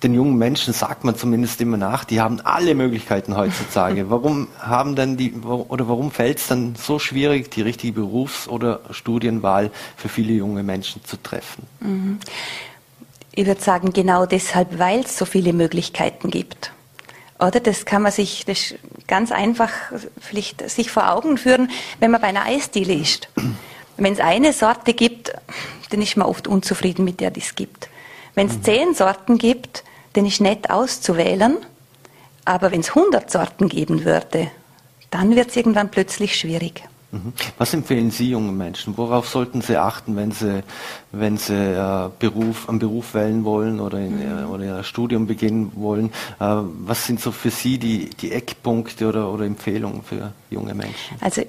den 0.03 0.15
jungen 0.15 0.37
Menschen 0.37 0.73
sagt 0.75 1.05
man 1.05 1.17
zumindest 1.17 1.61
immer 1.61 1.77
nach, 1.77 2.05
die 2.05 2.21
haben 2.21 2.41
alle 2.41 2.75
Möglichkeiten 2.75 3.37
heutzutage. 3.37 4.11
Warum 4.11 4.49
haben 4.59 4.97
denn 4.97 5.17
die, 5.17 5.33
oder 5.33 5.89
warum 5.89 6.11
fällt 6.11 6.39
es 6.39 6.47
dann 6.49 6.75
so 6.77 6.99
schwierig, 6.99 7.51
die 7.51 7.63
richtige 7.63 7.93
Berufs- 7.93 8.49
oder 8.49 8.81
Studienwahl 8.91 9.71
für 9.97 10.09
viele 10.09 10.33
junge 10.33 10.63
Menschen 10.63 11.05
zu 11.05 11.17
treffen? 11.23 11.65
Mhm. 11.81 12.19
Ich 13.33 13.47
würde 13.47 13.61
sagen, 13.61 13.93
genau 13.93 14.27
deshalb, 14.27 14.81
weil 14.81 15.01
es 15.01 15.17
so 15.17 15.25
viele 15.25 15.53
Möglichkeiten 15.53 16.31
gibt. 16.31 16.73
Oder 17.39 17.61
das 17.61 17.85
kann 17.85 18.03
man 18.03 18.13
sich, 18.13 18.45
das 18.47 18.75
ganz 19.07 19.31
einfach 19.31 19.71
vielleicht 20.21 20.69
sich 20.69 20.91
vor 20.91 21.13
Augen 21.13 21.39
führen, 21.39 21.71
wenn 22.01 22.11
man 22.11 22.21
bei 22.21 22.29
einer 22.29 22.45
Eisdiele 22.45 22.95
ist. 22.95 23.29
Wenn 23.97 24.13
es 24.13 24.21
eine 24.21 24.53
Sorte 24.53 24.93
gibt, 24.93 25.33
dann 25.91 26.03
ist 26.03 26.17
man 26.17 26.27
oft 26.27 26.49
unzufrieden 26.49 27.05
mit 27.05 27.21
der, 27.21 27.31
die 27.31 27.41
es 27.41 27.55
gibt. 27.55 27.89
Wenn 28.35 28.49
es 28.49 28.59
mhm. 28.59 28.63
zehn 28.65 28.95
Sorten 28.95 29.39
gibt, 29.39 29.85
dann 30.13 30.27
ist 30.27 30.41
nett 30.41 30.71
auszuwählen. 30.71 31.59
Aber 32.45 32.73
wenn 32.73 32.81
es 32.81 32.91
100 32.91 33.31
Sorten 33.31 33.69
geben 33.69 34.05
würde, 34.05 34.51
dann 35.11 35.37
wird 35.37 35.51
es 35.51 35.57
irgendwann 35.57 35.91
plötzlich 35.91 36.39
schwierig. 36.39 36.83
Was 37.57 37.73
empfehlen 37.73 38.11
Sie 38.11 38.31
jungen 38.31 38.57
Menschen? 38.57 38.99
Worauf 38.99 39.29
sollten 39.29 39.63
sie 39.63 39.79
achten, 39.79 40.15
wenn 40.15 40.31
sie, 40.31 40.63
wenn 41.11 41.39
sie 41.39 41.55
äh, 41.55 42.11
Beruf, 42.19 42.69
einen 42.69 42.79
Beruf 42.79 43.15
wählen 43.15 43.45
wollen 43.45 43.81
oder, 43.81 43.99
in, 43.99 44.17
mhm. 44.17 44.45
Äh, 44.45 44.45
oder 44.45 44.79
ein 44.79 44.85
Studium 44.85 45.27
beginnen 45.27 45.73
wollen? 45.75 46.11
Äh, 46.39 46.45
was 46.85 47.07
sind 47.07 47.21
so 47.21 47.33
für 47.33 47.51
Sie 47.51 47.79
die, 47.79 48.11
die 48.11 48.33
Eckpunkte 48.33 49.09
oder, 49.09 49.33
oder 49.33 49.47
Empfehlungen 49.47 50.03
für 50.03 50.35
junge 50.51 50.75
Menschen? 50.75 51.17
Also 51.21 51.43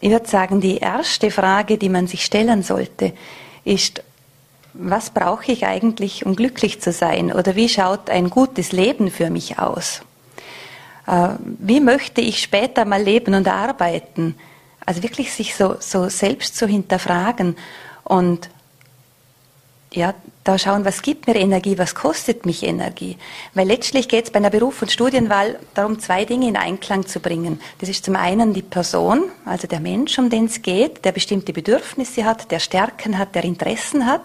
ich 0.00 0.10
würde 0.10 0.26
sagen, 0.26 0.60
die 0.60 0.78
erste 0.78 1.30
Frage, 1.30 1.78
die 1.78 1.88
man 1.88 2.08
sich 2.08 2.24
stellen 2.24 2.64
sollte, 2.64 3.12
ist, 3.64 4.02
was 4.74 5.10
brauche 5.10 5.52
ich 5.52 5.64
eigentlich, 5.64 6.26
um 6.26 6.34
glücklich 6.34 6.80
zu 6.80 6.90
sein? 6.90 7.32
Oder 7.32 7.54
wie 7.54 7.68
schaut 7.68 8.10
ein 8.10 8.30
gutes 8.30 8.72
Leben 8.72 9.12
für 9.12 9.30
mich 9.30 9.60
aus? 9.60 10.02
Äh, 11.06 11.28
wie 11.60 11.80
möchte 11.80 12.20
ich 12.20 12.42
später 12.42 12.84
mal 12.84 13.02
leben 13.02 13.34
und 13.34 13.46
arbeiten? 13.46 14.34
Also 14.88 15.02
wirklich 15.02 15.34
sich 15.34 15.54
so, 15.54 15.76
so 15.80 16.08
selbst 16.08 16.56
zu 16.56 16.66
hinterfragen 16.66 17.58
und 18.04 18.48
ja, 19.92 20.14
da 20.44 20.56
schauen, 20.56 20.86
was 20.86 21.02
gibt 21.02 21.26
mir 21.26 21.36
Energie, 21.36 21.76
was 21.76 21.94
kostet 21.94 22.46
mich 22.46 22.62
Energie. 22.62 23.18
Weil 23.52 23.66
letztlich 23.66 24.08
geht 24.08 24.24
es 24.24 24.30
bei 24.30 24.38
einer 24.38 24.48
Beruf- 24.48 24.80
und 24.80 24.90
Studienwahl 24.90 25.58
darum, 25.74 25.98
zwei 25.98 26.24
Dinge 26.24 26.48
in 26.48 26.56
Einklang 26.56 27.06
zu 27.06 27.20
bringen. 27.20 27.60
Das 27.80 27.90
ist 27.90 28.06
zum 28.06 28.16
einen 28.16 28.54
die 28.54 28.62
Person, 28.62 29.24
also 29.44 29.68
der 29.68 29.80
Mensch, 29.80 30.18
um 30.18 30.30
den 30.30 30.46
es 30.46 30.62
geht, 30.62 31.04
der 31.04 31.12
bestimmte 31.12 31.52
Bedürfnisse 31.52 32.24
hat, 32.24 32.50
der 32.50 32.58
Stärken 32.58 33.18
hat, 33.18 33.34
der 33.34 33.44
Interessen 33.44 34.06
hat. 34.06 34.22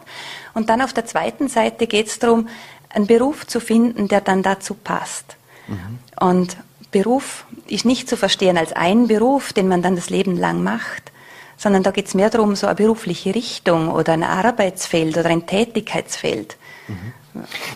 Und 0.54 0.70
dann 0.70 0.82
auf 0.82 0.94
der 0.94 1.06
zweiten 1.06 1.50
Seite 1.50 1.88
geht 1.88 2.08
es 2.08 2.20
darum, 2.20 2.48
einen 2.88 3.08
Beruf 3.08 3.46
zu 3.48 3.60
finden, 3.60 4.08
der 4.08 4.22
dann 4.22 4.44
dazu 4.44 4.76
passt. 4.76 5.36
Mhm. 5.68 6.00
Und 6.26 6.58
Beruf 6.94 7.46
ist 7.68 7.84
nicht 7.84 8.08
zu 8.08 8.16
verstehen 8.16 8.58
als 8.58 8.72
ein 8.72 9.08
Beruf, 9.08 9.52
den 9.52 9.68
man 9.68 9.82
dann 9.82 9.98
das 9.98 10.10
Leben 10.10 10.38
lang 10.38 10.64
macht, 10.64 11.12
sondern 11.58 11.84
da 11.84 11.92
geht 11.92 12.08
es 12.08 12.14
mehr 12.14 12.30
darum, 12.30 12.56
so 12.56 12.68
eine 12.68 12.76
berufliche 12.76 13.36
Richtung 13.36 13.90
oder 13.90 14.14
ein 14.14 14.24
Arbeitsfeld 14.24 15.18
oder 15.18 15.30
ein 15.30 15.46
Tätigkeitsfeld. 15.46 16.56
Mhm. 16.88 17.14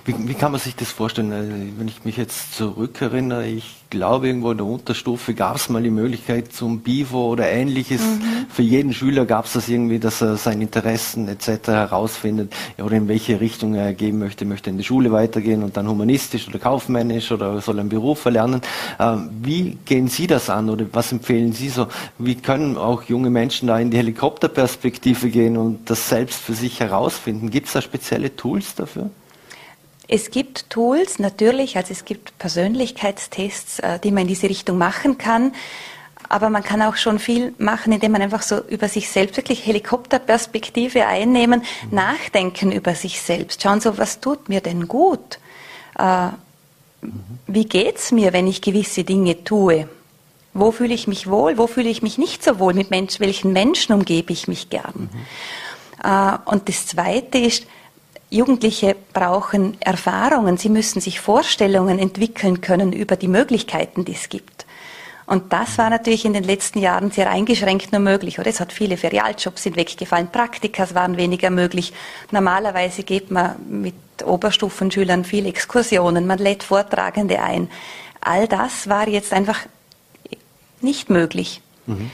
Wie, 0.06 0.16
wie, 0.28 0.34
kann 0.36 0.52
man 0.52 0.62
sich 0.62 0.76
das 0.76 0.92
vorstellen? 0.92 1.32
Äh, 1.32 1.80
wenn 1.80 1.88
ich 1.88 2.06
mich 2.06 2.18
jetzt 2.18 2.54
zurückerinnere, 2.54 3.48
ich 3.48 3.76
glaube, 3.90 4.28
irgendwo 4.28 4.52
in 4.52 4.58
der 4.58 4.68
Unterstufe 4.68 5.34
gab 5.34 5.56
es 5.56 5.70
mal 5.70 5.82
die 5.82 5.90
Möglichkeit 5.90 6.54
zum 6.54 6.82
BIVO 6.82 7.32
oder 7.32 7.50
ähnliches. 7.50 8.02
Mhm. 8.02 8.46
Für 8.50 8.62
jeden 8.62 8.94
Schüler 8.94 9.26
gab 9.26 9.46
es 9.46 9.54
das 9.54 9.68
irgendwie, 9.68 9.98
dass 9.98 10.22
er 10.22 10.38
seine 10.38 10.64
Interessen 10.64 11.28
etc. 11.28 11.68
herausfindet 11.70 12.54
oder 12.78 12.96
in 12.96 13.08
welche 13.08 13.40
Richtung 13.40 13.74
er 13.74 13.94
gehen 13.94 14.20
möchte. 14.20 14.46
Möchte 14.46 14.70
in 14.70 14.78
die 14.78 14.84
Schule 14.84 15.12
weitergehen 15.12 15.64
und 15.64 15.76
dann 15.76 15.88
humanistisch 15.88 16.48
oder 16.48 16.60
kaufmännisch 16.60 17.32
oder 17.32 17.60
soll 17.62 17.80
einen 17.80 17.90
Beruf 17.90 18.26
erlernen. 18.26 18.62
Ähm, 19.00 19.30
wie 19.42 19.78
gehen 19.86 20.08
Sie 20.08 20.28
das 20.28 20.50
an 20.50 20.70
oder 20.70 20.86
was 20.94 21.12
empfehlen 21.12 21.54
Sie 21.54 21.70
so? 21.70 21.88
Wie 22.20 22.36
können 22.36 22.78
auch 22.78 23.04
junge 23.04 23.32
Menschen 23.32 23.68
da 23.68 23.80
in 23.80 23.90
die 23.90 23.98
Helikopterperspektive 23.98 25.30
gehen 25.30 25.58
und 25.58 25.90
das 25.90 26.10
selbst 26.10 26.40
für 26.40 26.54
sich 26.54 26.80
herausfinden? 26.80 27.50
Gibt 27.50 27.68
es 27.68 27.74
da 27.74 27.82
spezielle 27.82 28.36
Tools 28.36 28.76
dafür? 28.76 29.10
Es 30.08 30.32
gibt 30.32 30.70
Tools, 30.70 31.20
natürlich, 31.20 31.76
also 31.76 31.92
es 31.92 32.06
gibt 32.06 32.38
Persönlichkeitstests, 32.40 33.80
äh, 33.80 34.00
die 34.00 34.12
man 34.12 34.22
in 34.22 34.30
diese 34.30 34.50
Richtung 34.50 34.78
machen 34.78 35.18
kann. 35.18 35.54
Aber 36.30 36.50
man 36.50 36.64
kann 36.64 36.82
auch 36.82 36.96
schon 36.96 37.20
viel 37.20 37.54
machen, 37.58 37.94
indem 37.94 38.14
man 38.14 38.22
einfach 38.22 38.42
so 38.42 38.60
über 38.68 38.88
sich 38.90 39.10
selbst 39.10 39.38
wirklich 39.38 39.66
Helikopterperspektive 39.66 41.06
einnehmen, 41.06 41.62
mhm. 41.84 41.96
nachdenken 41.96 42.72
über 42.72 42.96
sich 42.96 43.22
selbst, 43.22 43.62
schauen 43.62 43.82
so, 43.82 43.98
was 43.98 44.20
tut 44.20 44.50
mir 44.50 44.62
denn 44.62 44.88
gut? 44.88 45.40
Äh, 45.98 46.28
mhm. 46.28 47.22
Wie 47.48 47.66
geht's 47.66 48.12
mir, 48.12 48.34
wenn 48.34 48.48
ich 48.48 48.62
gewisse 48.62 49.04
Dinge 49.04 49.44
tue? 49.44 49.88
Wo 50.54 50.72
fühle 50.72 50.94
ich 50.94 51.08
mich 51.08 51.30
wohl? 51.30 51.58
Wo 51.58 51.68
fühle 51.68 51.90
ich 51.90 52.02
mich 52.02 52.18
nicht 52.18 52.44
so 52.44 52.60
wohl? 52.60 52.74
Mit 52.74 52.92
Mensch, 52.92 53.20
welchen 53.20 53.54
Menschen 53.54 53.94
umgebe 53.94 54.34
ich 54.34 54.48
mich 54.48 54.70
gern? 54.70 55.10
Mhm. 55.12 56.10
Äh, 56.10 56.38
und 56.46 56.68
das 56.70 56.88
Zweite 56.88 57.38
ist, 57.38 57.68
Jugendliche 58.30 58.96
brauchen 59.14 59.78
Erfahrungen, 59.82 60.58
sie 60.58 60.70
müssen 60.70 61.00
sich 61.00 61.20
Vorstellungen 61.20 61.98
entwickeln 61.98 62.62
können 62.62 62.92
über 62.92 63.16
die 63.16 63.30
Möglichkeiten, 63.30 64.04
die 64.04 64.14
es 64.14 64.30
gibt. 64.30 64.66
Und 65.28 65.52
das 65.52 65.78
war 65.78 65.90
natürlich 65.90 66.24
in 66.24 66.34
den 66.34 66.46
letzten 66.46 66.80
Jahren 66.80 67.12
sehr 67.12 67.30
eingeschränkt 67.30 67.92
nur 67.92 68.00
möglich. 68.00 68.40
Oder 68.40 68.50
es 68.50 68.62
hat 68.62 68.72
viele 68.72 68.96
Ferialjobs 68.96 69.64
sind 69.64 69.76
weggefallen, 69.76 70.30
Praktikas 70.32 70.96
waren 70.96 71.18
weniger 71.18 71.50
möglich. 71.50 71.94
Normalerweise 72.32 73.04
geht 73.04 73.30
man 73.30 73.56
mit 73.68 73.96
Oberstufenschülern 74.26 75.26
viel 75.26 75.46
Exkursionen, 75.46 76.28
man 76.28 76.40
lädt 76.40 76.64
Vortragende 76.64 77.42
ein. 77.42 77.70
All 78.22 78.48
das 78.48 78.88
war 78.88 79.08
jetzt 79.10 79.34
einfach 79.34 79.60
nicht 80.80 81.10
möglich. 81.10 81.62
Mhm. 81.86 82.10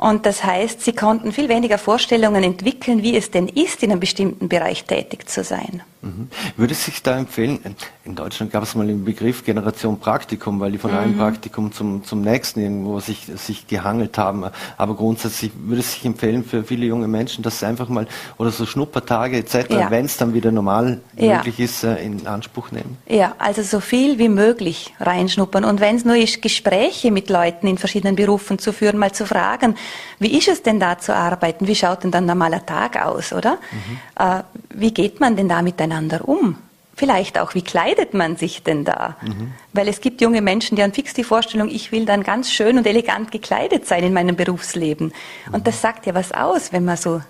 Und 0.00 0.24
das 0.24 0.42
heißt, 0.42 0.80
sie 0.80 0.94
konnten 0.94 1.30
viel 1.30 1.50
weniger 1.50 1.76
Vorstellungen 1.76 2.42
entwickeln, 2.42 3.02
wie 3.02 3.18
es 3.18 3.30
denn 3.30 3.48
ist, 3.48 3.82
in 3.82 3.90
einem 3.90 4.00
bestimmten 4.00 4.48
Bereich 4.48 4.84
tätig 4.84 5.28
zu 5.28 5.44
sein. 5.44 5.82
Mhm. 6.02 6.28
Würde 6.56 6.72
es 6.72 6.84
sich 6.84 7.02
da 7.02 7.18
empfehlen, 7.18 7.60
in 8.04 8.14
Deutschland 8.14 8.50
gab 8.50 8.62
es 8.62 8.74
mal 8.74 8.86
den 8.86 9.04
Begriff 9.04 9.44
Generation 9.44 10.00
Praktikum, 10.00 10.58
weil 10.58 10.72
die 10.72 10.78
von 10.78 10.92
mhm. 10.92 10.98
einem 10.98 11.18
Praktikum 11.18 11.72
zum, 11.72 12.04
zum 12.04 12.22
nächsten 12.22 12.60
irgendwo 12.60 13.00
sich, 13.00 13.26
sich 13.36 13.66
gehangelt 13.66 14.16
haben. 14.16 14.46
Aber 14.78 14.94
grundsätzlich 14.96 15.52
würde 15.54 15.80
es 15.80 15.92
sich 15.92 16.06
empfehlen 16.06 16.42
für 16.42 16.64
viele 16.64 16.86
junge 16.86 17.06
Menschen, 17.06 17.42
dass 17.42 17.58
sie 17.58 17.66
einfach 17.66 17.88
mal 17.90 18.06
oder 18.38 18.50
so 18.50 18.64
Schnuppertage 18.64 19.36
etc., 19.36 19.66
ja. 19.68 19.90
wenn 19.90 20.06
es 20.06 20.16
dann 20.16 20.32
wieder 20.32 20.50
normal 20.50 21.00
ja. 21.16 21.36
möglich 21.36 21.60
ist, 21.60 21.84
äh, 21.84 22.02
in 22.02 22.26
Anspruch 22.26 22.70
nehmen. 22.72 22.96
Ja, 23.06 23.34
also 23.38 23.62
so 23.62 23.80
viel 23.80 24.18
wie 24.18 24.30
möglich 24.30 24.94
reinschnuppern. 25.00 25.64
Und 25.64 25.80
wenn 25.80 25.96
es 25.96 26.06
nur 26.06 26.16
ist, 26.16 26.40
Gespräche 26.40 27.10
mit 27.10 27.28
Leuten 27.28 27.66
in 27.66 27.76
verschiedenen 27.76 28.16
Berufen 28.16 28.58
zu 28.58 28.72
führen, 28.72 28.96
mal 28.96 29.12
zu 29.12 29.26
fragen, 29.26 29.76
wie 30.18 30.36
ist 30.38 30.48
es 30.48 30.62
denn 30.62 30.80
da 30.80 30.98
zu 30.98 31.14
arbeiten? 31.14 31.66
Wie 31.66 31.74
schaut 31.74 32.04
denn 32.04 32.10
dann 32.10 32.24
ein 32.24 32.28
normaler 32.28 32.64
Tag 32.64 33.04
aus, 33.04 33.34
oder? 33.34 33.58
Mhm. 33.70 33.98
Äh, 34.18 34.42
wie 34.72 34.94
geht 34.94 35.20
man 35.20 35.36
denn 35.36 35.48
da 35.48 35.60
miteinander 35.60 35.89
um? 36.22 36.56
Vielleicht 36.94 37.38
auch, 37.38 37.54
wie 37.54 37.62
kleidet 37.62 38.12
man 38.12 38.36
sich 38.36 38.62
denn 38.62 38.84
da? 38.84 39.16
Mhm. 39.22 39.52
Weil 39.72 39.88
es 39.88 40.00
gibt 40.00 40.20
junge 40.20 40.42
Menschen, 40.42 40.76
die 40.76 40.82
haben 40.82 40.92
fix 40.92 41.14
die 41.14 41.24
Vorstellung, 41.24 41.68
ich 41.68 41.92
will 41.92 42.04
dann 42.04 42.22
ganz 42.22 42.52
schön 42.52 42.76
und 42.76 42.86
elegant 42.86 43.32
gekleidet 43.32 43.86
sein 43.86 44.04
in 44.04 44.12
meinem 44.12 44.36
Berufsleben. 44.36 45.12
Mhm. 45.46 45.54
Und 45.54 45.66
das 45.66 45.80
sagt 45.80 46.06
ja 46.06 46.14
was 46.14 46.32
aus, 46.32 46.72
wenn 46.72 46.84
man 46.84 46.96
so 46.96 47.22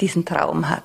diesen 0.00 0.24
Traum 0.24 0.68
hat. 0.68 0.84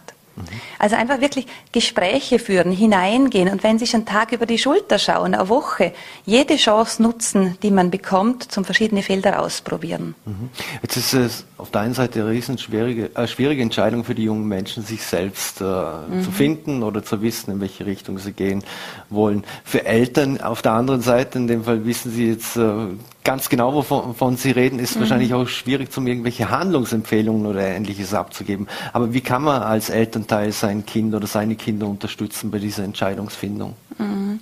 Also 0.80 0.96
einfach 0.96 1.22
wirklich 1.22 1.46
Gespräche 1.72 2.40
führen, 2.40 2.72
hineingehen 2.72 3.50
und 3.50 3.64
wenn 3.64 3.80
Sie 3.80 3.92
einen 3.94 4.06
Tag 4.06 4.32
über 4.32 4.46
die 4.46 4.58
Schulter 4.58 4.98
schauen, 4.98 5.34
eine 5.34 5.50
Woche, 5.50 5.94
jede 6.26 6.56
Chance 6.56 7.02
nutzen, 7.02 7.58
die 7.62 7.72
man 7.72 7.92
bekommt, 7.92 8.52
zum 8.52 8.66
verschiedene 8.66 9.04
Felder 9.04 9.42
ausprobieren. 9.42 10.16
Mhm. 10.26 10.50
Jetzt 10.82 10.98
ist 10.98 11.14
es 11.14 11.46
auf 11.58 11.72
der 11.72 11.82
einen 11.82 11.94
Seite 11.94 12.22
eine 12.22 12.30
riesen 12.32 12.58
schwierige, 12.58 13.16
äh, 13.16 13.28
schwierige 13.28 13.62
Entscheidung 13.62 14.04
für 14.04 14.16
die 14.16 14.24
jungen 14.24 14.48
Menschen, 14.48 14.84
sich 14.84 15.04
selbst 15.04 15.62
äh, 15.62 15.64
mhm. 15.64 16.24
zu 16.24 16.32
finden 16.32 16.84
oder 16.84 17.04
zu 17.04 17.22
wissen, 17.22 17.52
in 17.52 17.62
welche 17.62 17.86
Richtung 17.86 18.18
sie 18.18 18.32
gehen 18.32 18.64
wollen. 19.10 19.44
Für 19.64 19.86
Eltern 19.86 20.42
auf 20.42 20.62
der 20.62 20.74
anderen 20.74 21.02
Seite, 21.02 21.38
in 21.38 21.48
dem 21.48 21.64
Fall 21.64 21.86
wissen 21.86 22.12
sie 22.12 22.30
jetzt 22.30 22.56
äh, 22.56 22.88
ganz 23.24 23.50
genau, 23.50 23.74
wovon 23.74 24.38
Sie 24.38 24.52
reden, 24.52 24.80
ist 24.80 24.96
mhm. 24.96 25.02
wahrscheinlich 25.02 25.34
auch 25.34 25.48
schwierig, 25.48 25.92
zum 25.92 26.08
irgendwelche 26.08 26.50
Handlungsempfehlungen 26.50 27.46
oder 27.46 27.62
ähnliches 27.62 28.14
abzugeben. 28.14 28.68
Aber 28.94 29.14
wie 29.14 29.22
kann 29.22 29.44
man 29.44 29.62
als 29.62 29.90
Elternteil 30.22 30.52
sein 30.52 30.86
Kind 30.86 31.14
oder 31.14 31.28
seine 31.28 31.56
Kinder 31.56 31.88
unterstützen 31.88 32.52
bei 32.52 32.60
dieser 32.60 32.84
Entscheidungsfindung? 32.84 33.76
Mhm. 33.98 34.40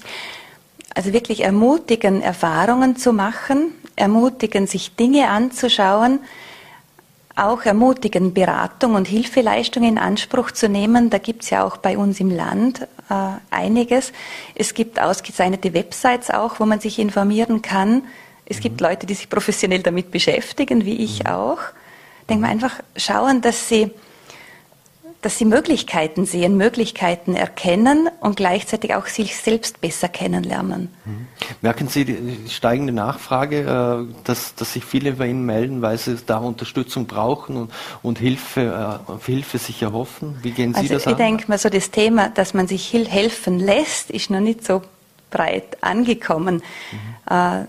Also 0.94 1.14
wirklich 1.14 1.44
ermutigen, 1.44 2.22
Erfahrungen 2.22 2.96
zu 2.96 3.14
machen, 3.14 3.72
ermutigen, 3.96 4.68
sich 4.68 4.96
Dinge 4.96 5.30
anzuschauen, 5.30 6.20
auch 7.36 7.64
ermutigen, 7.64 8.34
Beratung 8.34 8.96
und 8.96 9.08
Hilfeleistung 9.08 9.84
in 9.84 9.98
Anspruch 9.98 10.52
zu 10.52 10.68
nehmen. 10.68 11.10
Da 11.10 11.20
gibt 11.20 11.44
es 11.44 11.52
ja 11.52 11.64
auch 11.64 11.78
bei 11.78 11.98
uns 11.98 12.20
im 12.20 12.32
Land 12.32 12.82
äh, 13.10 13.16
einiges. 13.50 14.12
Es 14.56 14.74
gibt 14.74 15.00
ausgezeichnete 15.00 15.74
Websites 15.74 16.32
auch, 16.32 16.60
wo 16.60 16.66
man 16.66 16.80
sich 16.80 17.00
informieren 17.00 17.62
kann 17.62 18.04
es 18.50 18.60
gibt 18.60 18.82
Leute, 18.82 19.06
die 19.06 19.14
sich 19.14 19.30
professionell 19.30 19.84
damit 19.84 20.10
beschäftigen, 20.10 20.84
wie 20.84 21.04
ich 21.04 21.24
mhm. 21.24 21.30
auch. 21.30 21.60
Denke 22.28 22.42
mal 22.42 22.50
einfach 22.50 22.80
schauen, 22.98 23.42
dass 23.42 23.70
sie, 23.70 23.92
dass 25.22 25.38
sie 25.38 25.44
Möglichkeiten 25.44 26.26
sehen, 26.26 26.56
Möglichkeiten 26.56 27.36
erkennen 27.36 28.10
und 28.22 28.38
gleichzeitig 28.38 28.96
auch 28.96 29.08
sich 29.08 29.36
selbst 29.36 29.82
besser 29.82 30.08
kennenlernen. 30.08 30.90
Mhm. 31.04 31.28
Merken 31.62 31.90
Sie 31.90 32.06
die 32.06 32.50
steigende 32.50 32.94
Nachfrage, 32.94 34.08
äh, 34.08 34.14
dass, 34.24 34.56
dass 34.56 34.74
sich 34.74 34.86
viele 34.86 35.14
bei 35.14 35.28
Ihnen 35.28 35.46
melden, 35.46 35.82
weil 35.82 35.98
sie 35.98 36.18
da 36.26 36.38
Unterstützung 36.38 37.06
brauchen 37.06 37.58
und, 37.58 37.72
und 38.02 38.18
Hilfe, 38.18 39.02
auf 39.08 39.28
äh, 39.28 39.32
Hilfe 39.32 39.58
sich 39.58 39.82
erhoffen? 39.82 40.38
Wie 40.42 40.52
gehen 40.52 40.74
Sie 40.74 40.80
also 40.80 40.94
das 40.94 41.08
an? 41.08 41.14
Ich 41.14 41.18
denke 41.18 41.46
mal, 41.48 41.58
so 41.58 41.70
das 41.70 41.92
Thema, 41.92 42.30
dass 42.30 42.54
man 42.54 42.68
sich 42.68 42.94
helfen 42.94 43.60
lässt, 43.60 44.12
ist 44.12 44.30
noch 44.30 44.40
nicht 44.40 44.66
so 44.66 44.82
breit 45.32 45.78
angekommen. 45.82 46.64
Mhm. 46.92 47.34
Äh, 47.36 47.66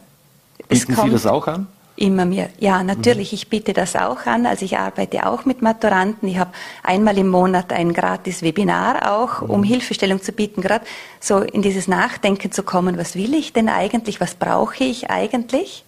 Bieten 0.69 0.95
Sie 0.95 1.11
das 1.11 1.27
auch 1.27 1.49
an? 1.49 1.67
Immer 2.01 2.25
mehr. 2.25 2.49
Ja, 2.59 2.83
natürlich, 2.83 3.35
ich 3.35 3.49
biete 3.49 3.75
das 3.75 3.95
auch 3.95 4.25
an. 4.25 4.47
Also 4.47 4.65
ich 4.65 4.79
arbeite 4.79 5.27
auch 5.27 5.45
mit 5.45 5.61
Maturanten. 5.61 6.31
Ich 6.31 6.39
habe 6.39 6.51
einmal 6.83 7.19
im 7.19 7.29
Monat 7.29 7.75
ein 7.75 7.93
gratis 7.93 8.41
Webinar 8.41 9.13
auch, 9.13 9.43
um 9.43 9.63
Hilfestellung 9.63 10.23
zu 10.23 10.33
bieten, 10.33 10.63
gerade 10.63 10.87
so 11.21 11.41
in 11.41 11.61
dieses 11.61 11.89
Nachdenken 11.89 12.53
zu 12.53 12.63
kommen, 12.63 12.97
was 12.97 13.17
will 13.17 13.35
ich 13.35 13.53
denn 13.53 13.69
eigentlich, 13.69 14.19
was 14.19 14.35
brauche 14.35 14.83
ich 14.83 15.11
eigentlich? 15.11 15.85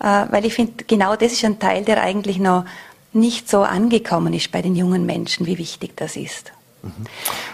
Äh, 0.00 0.24
weil 0.30 0.46
ich 0.46 0.54
finde, 0.54 0.84
genau 0.84 1.14
das 1.14 1.32
ist 1.32 1.44
ein 1.44 1.58
Teil, 1.58 1.84
der 1.84 2.02
eigentlich 2.02 2.38
noch 2.38 2.64
nicht 3.12 3.50
so 3.50 3.58
angekommen 3.58 4.32
ist 4.32 4.50
bei 4.50 4.62
den 4.62 4.74
jungen 4.74 5.04
Menschen, 5.04 5.44
wie 5.44 5.58
wichtig 5.58 5.94
das 5.94 6.16
ist. 6.16 6.52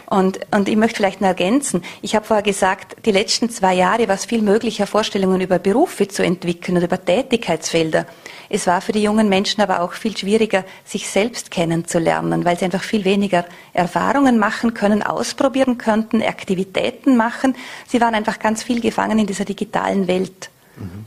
Und, 0.06 0.40
und 0.50 0.68
ich 0.68 0.76
möchte 0.76 0.96
vielleicht 0.96 1.20
noch 1.20 1.28
ergänzen, 1.28 1.82
ich 2.02 2.14
habe 2.14 2.26
vorher 2.26 2.42
gesagt, 2.42 2.96
die 3.06 3.10
letzten 3.10 3.48
zwei 3.48 3.74
Jahre 3.74 4.06
war 4.06 4.14
es 4.14 4.26
viel 4.26 4.42
möglicher, 4.42 4.86
Vorstellungen 4.86 5.40
über 5.40 5.58
Berufe 5.58 6.08
zu 6.08 6.22
entwickeln 6.22 6.76
oder 6.76 6.86
über 6.86 7.02
Tätigkeitsfelder. 7.02 8.06
Es 8.50 8.66
war 8.66 8.80
für 8.80 8.92
die 8.92 9.02
jungen 9.02 9.28
Menschen 9.28 9.62
aber 9.62 9.80
auch 9.80 9.94
viel 9.94 10.16
schwieriger, 10.16 10.64
sich 10.84 11.08
selbst 11.08 11.50
kennenzulernen, 11.50 12.44
weil 12.44 12.58
sie 12.58 12.66
einfach 12.66 12.82
viel 12.82 13.04
weniger 13.04 13.46
Erfahrungen 13.72 14.38
machen 14.38 14.74
können, 14.74 15.02
ausprobieren 15.02 15.78
könnten, 15.78 16.22
Aktivitäten 16.22 17.16
machen. 17.16 17.56
Sie 17.88 18.00
waren 18.00 18.14
einfach 18.14 18.38
ganz 18.38 18.62
viel 18.62 18.80
gefangen 18.80 19.18
in 19.18 19.26
dieser 19.26 19.46
digitalen 19.46 20.06
Welt. 20.06 20.50
Mhm. 20.76 21.06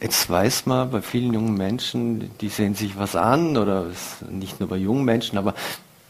Jetzt 0.00 0.28
weiß 0.28 0.66
man 0.66 0.90
bei 0.90 1.00
vielen 1.00 1.32
jungen 1.32 1.54
Menschen, 1.54 2.30
die 2.38 2.48
sehen 2.48 2.74
sich 2.74 2.98
was 2.98 3.16
an, 3.16 3.56
oder 3.56 3.86
nicht 4.28 4.60
nur 4.60 4.68
bei 4.68 4.76
jungen 4.76 5.04
Menschen, 5.04 5.38
aber 5.38 5.54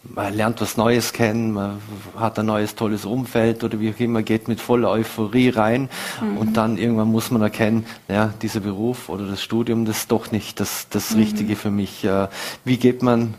man 0.08 0.34
lernt 0.34 0.60
was 0.60 0.76
Neues 0.76 1.12
kennen, 1.12 1.52
man 1.52 1.80
hat 2.16 2.38
ein 2.38 2.46
neues 2.46 2.74
tolles 2.74 3.04
Umfeld 3.04 3.64
oder 3.64 3.80
wie 3.80 3.92
auch 3.92 3.98
immer, 3.98 4.22
geht 4.22 4.48
mit 4.48 4.60
voller 4.60 4.90
Euphorie 4.90 5.48
rein 5.48 5.88
mhm. 6.20 6.38
und 6.38 6.56
dann 6.56 6.78
irgendwann 6.78 7.10
muss 7.10 7.30
man 7.30 7.42
erkennen, 7.42 7.86
ja, 8.08 8.32
dieser 8.42 8.60
Beruf 8.60 9.08
oder 9.08 9.26
das 9.26 9.42
Studium, 9.42 9.84
das 9.84 9.98
ist 9.98 10.12
doch 10.12 10.30
nicht 10.30 10.60
das, 10.60 10.88
das 10.90 11.12
mhm. 11.12 11.20
Richtige 11.20 11.56
für 11.56 11.70
mich. 11.70 12.04
Äh, 12.04 12.28
wie 12.64 12.76
geht 12.76 13.02
man 13.02 13.34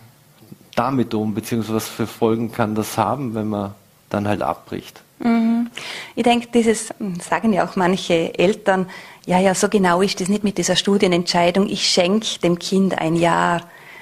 damit 0.76 1.13
um, 1.13 1.34
beziehungsweise 1.34 1.76
was 1.76 1.88
für 1.88 2.07
Folgen 2.07 2.51
kann 2.51 2.76
das 2.76 2.97
haben, 2.97 3.36
wenn 3.36 3.47
man 3.47 3.74
dann 4.09 4.28
halt 4.28 4.41
abbricht? 4.41 5.01
Mhm. 5.20 5.70
Ich 6.16 6.24
denke, 6.24 6.47
dieses 6.53 6.93
sagen 7.22 7.53
ja 7.53 7.66
auch 7.66 7.76
manche 7.76 8.38
Eltern, 8.38 8.88
ja, 9.26 9.39
ja, 9.39 9.55
so 9.55 9.70
genau 9.70 10.01
ist 10.01 10.20
das 10.20 10.28
nicht 10.28 10.43
mit 10.43 10.57
dieser 10.57 10.76
Studienentscheidung, 10.76 11.68
ich 11.68 11.88
schenke 11.88 12.39
dem 12.43 12.59
Kind 12.59 12.97
ein 12.97 13.16
Jahr 13.16 13.61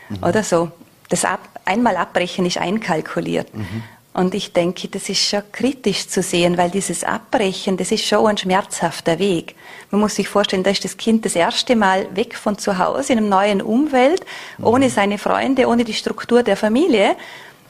mhm. 0.09 0.24
oder 0.24 0.43
so. 0.43 0.72
Das 1.09 1.26
Ab 1.26 1.53
einmal 1.66 1.97
abbrechen 1.97 2.45
ist 2.45 2.57
einkalkuliert. 2.57 3.53
Mhm. 3.53 3.84
Und 4.14 4.36
ich 4.36 4.53
denke, 4.53 4.88
das 4.89 5.09
ist 5.09 5.28
schon 5.28 5.41
kritisch 5.51 6.07
zu 6.07 6.22
sehen, 6.22 6.55
weil 6.57 6.70
dieses 6.70 7.03
Abbrechen, 7.03 7.78
das 7.78 7.91
ist 7.91 8.05
schon 8.05 8.28
ein 8.28 8.38
schmerzhafter 8.38 9.18
Weg. 9.18 9.55
Man 9.89 10.01
muss 10.01 10.16
sich 10.16 10.30
vorstellen, 10.30 10.61
da 10.61 10.70
ist 10.70 10.84
das 10.84 10.97
Kind 10.97 11.26
das 11.26 11.36
erste 11.36 11.76
Mal 11.76 12.16
weg 12.16 12.36
von 12.36 12.59
zu 12.59 12.78
Hause 12.78 13.14
in 13.14 13.20
einem 13.20 13.30
neuen 13.30 13.61
Umfeld, 13.61 14.24
mhm. 14.59 14.68
ohne 14.68 14.89
seine 14.91 15.18
Freunde, 15.18 15.68
ohne 15.68 15.84
die 15.84 15.93
Struktur 15.93 16.43
der 16.43 16.57
Familie. 16.57 17.16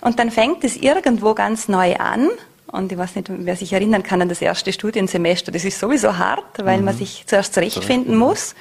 Und 0.01 0.19
dann 0.19 0.31
fängt 0.31 0.65
es 0.65 0.75
irgendwo 0.75 1.33
ganz 1.33 1.69
neu 1.69 1.95
an. 1.95 2.29
Und 2.67 2.91
ich 2.91 2.97
weiß 2.97 3.15
nicht, 3.15 3.27
wer 3.29 3.55
sich 3.55 3.71
erinnern 3.71 4.03
kann 4.03 4.21
an 4.21 4.27
das 4.27 4.41
erste 4.41 4.73
Studiensemester. 4.73 5.51
Das 5.51 5.63
ist 5.63 5.79
sowieso 5.79 6.17
hart, 6.17 6.65
weil 6.65 6.79
mhm. 6.79 6.85
man 6.85 6.97
sich 6.97 7.23
zuerst 7.25 7.53
zurechtfinden 7.53 8.17
muss. 8.17 8.53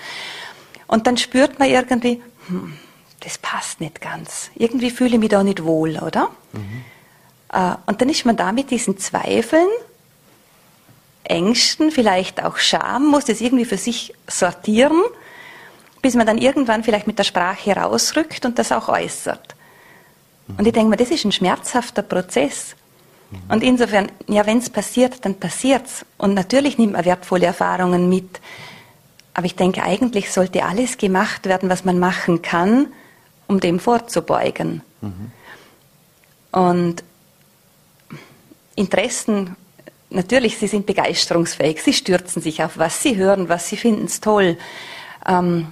Und 0.86 1.08
dann 1.08 1.16
spürt 1.16 1.58
man 1.58 1.68
irgendwie, 1.68 2.22
hm, 2.46 2.74
das 3.24 3.38
passt 3.38 3.80
nicht 3.80 4.00
ganz. 4.00 4.50
Irgendwie 4.54 4.90
fühle 4.90 5.14
ich 5.14 5.18
mich 5.18 5.30
da 5.30 5.42
nicht 5.42 5.64
wohl, 5.64 5.98
oder? 5.98 6.30
Mhm. 6.52 6.82
Und 7.86 8.00
dann 8.00 8.08
ist 8.08 8.24
man 8.24 8.36
da 8.36 8.50
mit 8.52 8.70
diesen 8.70 8.98
Zweifeln, 8.98 9.68
Ängsten, 11.24 11.90
vielleicht 11.90 12.42
auch 12.42 12.56
Scham, 12.56 13.06
muss 13.06 13.26
das 13.26 13.40
irgendwie 13.40 13.64
für 13.64 13.76
sich 13.76 14.14
sortieren, 14.26 15.02
bis 16.00 16.14
man 16.14 16.26
dann 16.26 16.38
irgendwann 16.38 16.82
vielleicht 16.82 17.06
mit 17.06 17.18
der 17.18 17.24
Sprache 17.24 17.76
rausrückt 17.76 18.44
und 18.44 18.58
das 18.58 18.72
auch 18.72 18.88
äußert. 18.88 19.54
Mhm. 20.48 20.56
Und 20.56 20.66
ich 20.66 20.72
denke 20.72 20.90
mir, 20.90 20.96
das 20.96 21.10
ist 21.10 21.24
ein 21.24 21.32
schmerzhafter 21.32 22.02
Prozess. 22.02 22.74
Mhm. 23.30 23.38
Und 23.48 23.62
insofern, 23.62 24.10
ja, 24.26 24.44
wenn 24.46 24.58
es 24.58 24.68
passiert, 24.68 25.24
dann 25.24 25.38
passiert's. 25.38 26.04
Und 26.18 26.34
natürlich 26.34 26.78
nimmt 26.78 26.94
man 26.94 27.04
wertvolle 27.04 27.46
Erfahrungen 27.46 28.08
mit. 28.08 28.40
Aber 29.34 29.46
ich 29.46 29.54
denke, 29.54 29.82
eigentlich 29.82 30.32
sollte 30.32 30.64
alles 30.64 30.98
gemacht 30.98 31.46
werden, 31.46 31.70
was 31.70 31.84
man 31.84 31.98
machen 31.98 32.42
kann, 32.42 32.88
um 33.52 33.60
dem 33.60 33.78
vorzubeugen. 33.78 34.82
Mhm. 35.00 35.30
Und 36.50 37.04
Interessen, 38.74 39.56
natürlich, 40.10 40.58
sie 40.58 40.66
sind 40.66 40.86
begeisterungsfähig, 40.86 41.82
sie 41.82 41.92
stürzen 41.92 42.40
sich 42.42 42.62
auf 42.62 42.78
was, 42.78 43.02
sie 43.02 43.16
hören 43.16 43.48
was, 43.48 43.68
sie 43.68 43.76
finden 43.76 44.06
es 44.06 44.20
toll. 44.20 44.56
Ähm, 45.26 45.68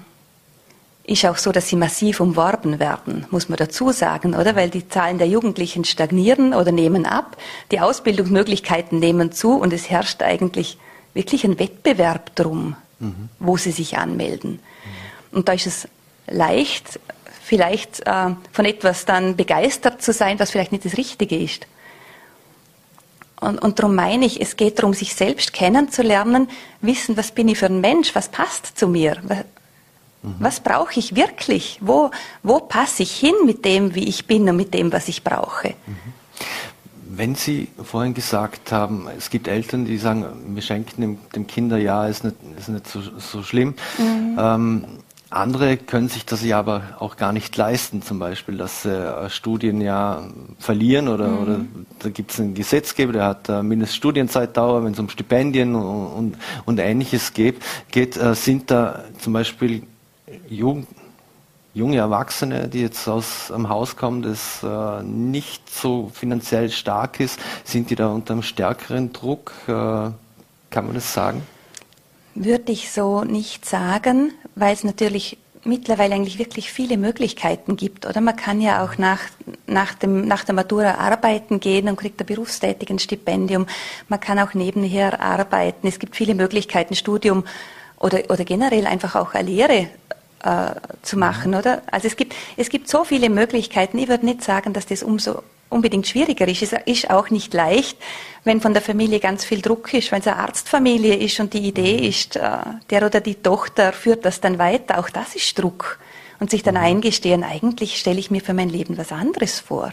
ist 1.05 1.24
auch 1.24 1.39
so, 1.39 1.51
dass 1.51 1.68
sie 1.68 1.76
massiv 1.76 2.20
umworben 2.20 2.78
werden, 2.78 3.26
muss 3.31 3.49
man 3.49 3.57
dazu 3.57 3.91
sagen, 3.91 4.35
oder? 4.35 4.55
Weil 4.55 4.70
die 4.70 4.89
Zahlen 4.89 5.18
der 5.18 5.26
Jugendlichen 5.26 5.85
stagnieren 5.85 6.55
oder 6.55 6.70
nehmen 6.72 7.05
ab, 7.07 7.37
die 7.72 7.81
Ausbildungsmöglichkeiten 7.81 8.99
nehmen 9.01 9.33
zu 9.33 9.55
und 9.55 9.72
es 9.72 9.91
herrscht 9.91 10.22
eigentlich 10.22 10.78
wirklich 11.14 11.45
ein 11.45 11.59
Wettbewerb 11.59 12.37
drum, 12.37 12.76
mhm. 13.01 13.28
wo 13.41 13.57
sie 13.57 13.72
sich 13.72 13.99
anmelden. 13.99 14.53
Mhm. 14.53 15.39
Und 15.39 15.49
da 15.49 15.55
ist 15.55 15.66
es 15.66 15.89
leicht, 16.28 17.01
vielleicht 17.51 18.07
äh, 18.07 18.30
von 18.53 18.64
etwas 18.64 19.07
dann 19.07 19.34
begeistert 19.34 20.01
zu 20.01 20.12
sein, 20.12 20.38
was 20.38 20.53
vielleicht 20.53 20.70
nicht 20.70 20.84
das 20.84 20.96
Richtige 20.96 21.36
ist. 21.36 21.66
Und, 23.40 23.59
und 23.61 23.80
darum 23.80 23.96
meine 23.96 24.24
ich, 24.24 24.40
es 24.40 24.55
geht 24.55 24.78
darum, 24.78 24.94
sich 24.94 25.16
selbst 25.16 25.53
kennenzulernen, 25.53 26.48
wissen, 26.80 27.16
was 27.16 27.32
bin 27.32 27.48
ich 27.48 27.59
für 27.59 27.66
ein 27.66 27.80
Mensch, 27.80 28.14
was 28.14 28.28
passt 28.28 28.78
zu 28.78 28.86
mir, 28.86 29.16
was, 29.24 29.38
mhm. 30.22 30.34
was 30.38 30.61
brauche 30.61 31.01
ich 31.01 31.16
wirklich, 31.16 31.80
wo, 31.80 32.12
wo 32.44 32.61
passe 32.61 33.03
ich 33.03 33.18
hin 33.18 33.34
mit 33.44 33.64
dem, 33.64 33.96
wie 33.96 34.09
ich 34.09 34.28
bin 34.28 34.48
und 34.48 34.55
mit 34.55 34.72
dem, 34.72 34.92
was 34.92 35.09
ich 35.09 35.24
brauche. 35.24 35.70
Mhm. 35.70 36.12
Wenn 37.12 37.34
Sie 37.34 37.66
vorhin 37.82 38.14
gesagt 38.14 38.70
haben, 38.70 39.09
es 39.18 39.28
gibt 39.28 39.48
Eltern, 39.48 39.86
die 39.86 39.98
sagen, 39.98 40.55
wir 40.55 40.62
schenken 40.62 41.01
dem, 41.01 41.18
dem 41.34 41.48
Kinderjahr, 41.48 42.09
ist 42.09 42.22
nicht, 42.22 42.36
ist 42.57 42.68
nicht 42.68 42.86
so, 42.86 43.01
so 43.01 43.42
schlimm. 43.42 43.74
Mhm. 43.98 44.38
Ähm, 44.38 44.84
andere 45.31 45.76
können 45.76 46.09
sich 46.09 46.26
das 46.26 46.45
ja 46.45 46.59
aber 46.59 46.83
auch 46.99 47.16
gar 47.16 47.33
nicht 47.33 47.57
leisten, 47.57 48.03
zum 48.03 48.18
Beispiel, 48.18 48.57
dass 48.57 48.83
sie 48.83 48.91
äh, 48.91 49.31
Studienjahr 49.31 50.28
verlieren 50.59 51.09
oder, 51.09 51.28
mhm. 51.28 51.39
oder 51.39 51.61
da 52.01 52.09
gibt 52.11 52.33
es 52.33 52.41
einen 52.41 52.55
Gesetzgeber, 52.55 53.12
der 53.12 53.24
hat 53.24 53.49
äh, 53.49 53.62
Mindeststudienzeitdauer, 53.62 54.85
wenn 54.85 54.93
es 54.93 54.99
um 54.99 55.09
Stipendien 55.09 55.76
und, 55.76 56.07
und, 56.07 56.37
und 56.64 56.78
Ähnliches 56.78 57.33
geht, 57.33 57.62
geht 57.91 58.16
äh, 58.16 58.35
sind 58.35 58.70
da 58.70 59.05
zum 59.18 59.33
Beispiel 59.33 59.85
Jugend, 60.49 60.89
junge 61.74 61.99
Erwachsene, 61.99 62.68
die 62.68 62.81
jetzt 62.81 63.07
aus 63.07 63.53
einem 63.53 63.68
Haus 63.68 63.97
kommen, 63.97 64.22
das 64.22 64.62
äh, 64.64 65.03
nicht 65.05 65.72
so 65.72 66.11
finanziell 66.12 66.70
stark 66.70 67.20
ist, 67.20 67.39
sind 67.64 67.91
die 67.91 67.95
da 67.95 68.09
unter 68.09 68.33
einem 68.33 68.43
stärkeren 68.43 69.12
Druck? 69.12 69.53
Äh, 69.68 70.11
kann 70.70 70.87
man 70.87 70.95
das 70.95 71.12
sagen? 71.12 71.43
Würde 72.35 72.72
ich 72.72 72.91
so 72.91 73.24
nicht 73.24 73.66
sagen, 73.66 74.33
weil 74.55 74.74
es 74.74 74.85
natürlich 74.85 75.39
mittlerweile 75.64 76.14
eigentlich 76.14 76.39
wirklich 76.39 76.72
viele 76.72 76.97
Möglichkeiten 76.97 77.76
gibt. 77.76 78.07
Oder 78.07 78.20
man 78.20 78.37
kann 78.37 78.61
ja 78.61 78.85
auch 78.85 78.99
nach, 78.99 79.20
nach, 79.66 79.95
dem, 79.95 80.26
nach 80.26 80.45
der 80.45 80.55
Matura 80.55 80.95
arbeiten 80.95 81.61
gehen 81.61 81.89
und 81.89 81.97
kriegt 81.97 82.20
ein 82.20 82.26
berufstätigen 82.26 82.99
Stipendium. 82.99 83.66
Man 84.09 84.20
kann 84.20 84.39
auch 84.39 84.55
nebenher 84.55 85.20
arbeiten. 85.20 85.87
Es 85.87 85.99
gibt 85.99 86.16
viele 86.16 86.35
Möglichkeiten, 86.35 86.95
Studium 86.95 87.45
oder, 87.99 88.22
oder 88.31 88.45
generell 88.45 88.87
einfach 88.87 89.14
auch 89.14 89.35
eine 89.35 89.51
Lehre 89.51 89.89
äh, 90.43 90.70
zu 91.03 91.18
machen, 91.18 91.55
oder? 91.55 91.83
Also 91.91 92.07
es 92.07 92.16
gibt, 92.16 92.35
es 92.57 92.70
gibt 92.70 92.89
so 92.89 93.05
viele 93.05 93.28
Möglichkeiten. 93.28 93.99
Ich 93.99 94.09
würde 94.09 94.24
nicht 94.24 94.43
sagen, 94.43 94.72
dass 94.72 94.87
das 94.87 95.03
umso 95.03 95.43
unbedingt 95.71 96.07
schwieriger 96.07 96.47
ist. 96.47 96.62
Es 96.62 96.73
ist 96.85 97.11
auch 97.11 97.31
nicht 97.31 97.55
leicht, 97.55 97.97
wenn 98.45 98.61
von 98.61 98.75
der 98.75 98.83
Familie 98.83 99.21
ganz 99.21 99.45
viel 99.45 99.62
Druck 99.62 99.95
ist, 99.95 100.12
wenn 100.12 100.21
es 100.21 100.27
eine 100.27 100.37
Arztfamilie 100.37 101.14
ist 101.14 101.41
und 101.41 101.55
die 101.55 101.66
Idee 101.66 101.99
mhm. 101.99 102.05
ist, 102.05 102.37
äh, 102.37 102.51
der 102.91 103.07
oder 103.07 103.21
die 103.21 103.37
Tochter 103.37 103.93
führt 103.93 104.25
das 104.25 104.41
dann 104.41 104.59
weiter. 104.59 104.99
Auch 104.99 105.09
das 105.09 105.35
ist 105.35 105.59
Druck. 105.59 105.99
Und 106.39 106.51
sich 106.51 106.62
dann 106.62 106.75
mhm. 106.75 106.83
eingestehen, 106.83 107.45
eigentlich 107.45 107.99
stelle 107.99 108.18
ich 108.18 108.31
mir 108.31 108.41
für 108.41 108.55
mein 108.55 108.68
Leben 108.68 108.99
was 108.99 109.12
anderes 109.12 109.61
vor. 109.61 109.93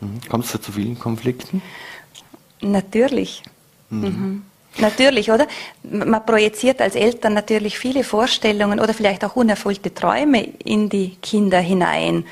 Mhm. 0.00 0.20
Kommst 0.28 0.54
du 0.54 0.58
zu 0.58 0.72
vielen 0.72 0.98
Konflikten? 0.98 1.62
Natürlich. 2.60 3.42
Mhm. 3.90 4.00
Mhm. 4.00 4.42
Natürlich, 4.78 5.30
oder? 5.30 5.46
Man 5.82 6.24
projiziert 6.24 6.80
als 6.80 6.94
Eltern 6.94 7.34
natürlich 7.34 7.78
viele 7.78 8.04
Vorstellungen 8.04 8.78
oder 8.78 8.94
vielleicht 8.94 9.24
auch 9.24 9.34
unerfüllte 9.34 9.92
Träume 9.92 10.44
in 10.64 10.88
die 10.88 11.16
Kinder 11.20 11.58
hinein. 11.58 12.24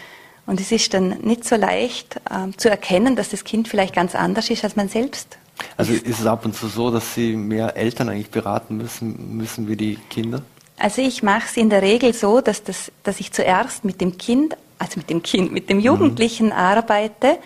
Und 0.48 0.62
es 0.62 0.72
ist 0.72 0.94
dann 0.94 1.10
nicht 1.20 1.44
so 1.44 1.56
leicht 1.56 2.16
äh, 2.30 2.56
zu 2.56 2.70
erkennen, 2.70 3.16
dass 3.16 3.28
das 3.28 3.44
Kind 3.44 3.68
vielleicht 3.68 3.94
ganz 3.94 4.14
anders 4.14 4.48
ist 4.48 4.64
als 4.64 4.76
man 4.76 4.88
selbst. 4.88 5.36
Also 5.76 5.92
ist 5.92 6.20
es 6.20 6.24
ab 6.24 6.46
und 6.46 6.56
zu 6.56 6.68
so, 6.68 6.90
dass 6.90 7.14
Sie 7.14 7.36
mehr 7.36 7.76
Eltern 7.76 8.08
eigentlich 8.08 8.30
beraten 8.30 8.78
müssen, 8.78 9.36
müssen 9.36 9.68
wie 9.68 9.76
die 9.76 9.98
Kinder? 10.08 10.40
Also 10.78 11.02
ich 11.02 11.22
mache 11.22 11.44
es 11.50 11.58
in 11.58 11.68
der 11.68 11.82
Regel 11.82 12.14
so, 12.14 12.40
dass, 12.40 12.64
das, 12.64 12.90
dass 13.02 13.20
ich 13.20 13.30
zuerst 13.32 13.84
mit 13.84 14.00
dem 14.00 14.16
Kind, 14.16 14.56
also 14.78 14.94
mit 14.96 15.10
dem 15.10 15.22
Kind, 15.22 15.52
mit 15.52 15.68
dem 15.68 15.80
Jugendlichen 15.80 16.46
mhm. 16.46 16.52
arbeite 16.52 17.38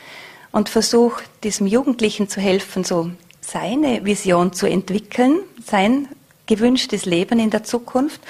und 0.52 0.68
versuche 0.68 1.24
diesem 1.42 1.66
Jugendlichen 1.66 2.28
zu 2.28 2.40
helfen, 2.40 2.84
so 2.84 3.10
seine 3.40 4.04
Vision 4.04 4.52
zu 4.52 4.66
entwickeln, 4.66 5.40
sein 5.66 6.06
gewünschtes 6.46 7.04
Leben 7.04 7.40
in 7.40 7.50
der 7.50 7.64
Zukunft 7.64 8.20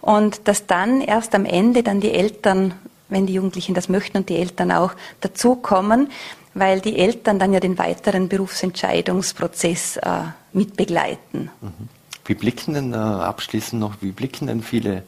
und 0.00 0.48
dass 0.48 0.66
dann 0.66 1.02
erst 1.02 1.36
am 1.36 1.44
Ende 1.44 1.84
dann 1.84 2.00
die 2.00 2.10
Eltern, 2.10 2.74
wenn 3.08 3.26
die 3.26 3.34
Jugendlichen 3.34 3.74
das 3.74 3.88
möchten 3.88 4.18
und 4.18 4.28
die 4.28 4.36
Eltern 4.36 4.72
auch 4.72 4.92
dazukommen, 5.20 6.10
weil 6.54 6.80
die 6.80 6.98
Eltern 6.98 7.38
dann 7.38 7.52
ja 7.52 7.60
den 7.60 7.78
weiteren 7.78 8.28
Berufsentscheidungsprozess 8.28 9.98
äh, 9.98 10.20
mitbegleiten. 10.52 11.50
Mhm. 11.60 11.88
Wie 12.24 12.34
blicken 12.34 12.74
denn 12.74 12.92
äh, 12.92 12.96
abschließend 12.96 13.80
noch, 13.80 13.94
wie 14.00 14.12
blicken 14.12 14.46
denn 14.48 14.62
viele 14.62 15.02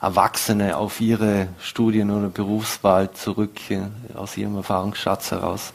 Erwachsene 0.00 0.76
auf 0.76 1.00
ihre 1.00 1.48
Studien- 1.60 2.10
oder 2.10 2.28
Berufswahl 2.28 3.12
zurück 3.12 3.70
äh, 3.70 3.82
aus 4.14 4.36
ihrem 4.36 4.56
Erfahrungsschatz 4.56 5.30
heraus? 5.30 5.72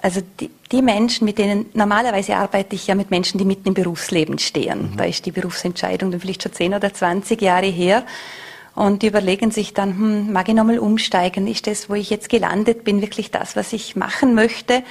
Also 0.00 0.20
die, 0.38 0.50
die, 0.70 0.82
Menschen, 0.82 1.24
mit 1.24 1.38
denen 1.38 1.66
normalerweise 1.74 2.36
arbeite 2.36 2.76
ich 2.76 2.86
ja 2.86 2.94
mit 2.94 3.10
Menschen, 3.10 3.38
die 3.38 3.44
mitten 3.44 3.68
im 3.68 3.74
Berufsleben 3.74 4.38
stehen. 4.38 4.92
Mhm. 4.92 4.96
Da 4.96 5.04
ist 5.04 5.26
die 5.26 5.32
Berufsentscheidung 5.32 6.10
dann 6.10 6.20
vielleicht 6.20 6.42
schon 6.42 6.52
10 6.52 6.74
oder 6.74 6.92
20 6.92 7.40
Jahre 7.42 7.66
her. 7.66 8.04
Und 8.78 9.02
überlegen 9.02 9.50
sich 9.50 9.74
dann, 9.74 9.98
hm, 9.98 10.32
mag 10.32 10.48
ich 10.48 10.54
nochmal 10.54 10.78
umsteigen? 10.78 11.48
Ist 11.48 11.66
das, 11.66 11.90
wo 11.90 11.94
ich 11.94 12.10
jetzt 12.10 12.28
gelandet 12.28 12.84
bin, 12.84 13.02
wirklich 13.02 13.32
das, 13.32 13.56
was 13.56 13.72
ich 13.72 13.96
machen 13.96 14.34
möchte? 14.34 14.84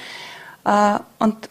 Äh, 0.66 0.98
und 1.18 1.48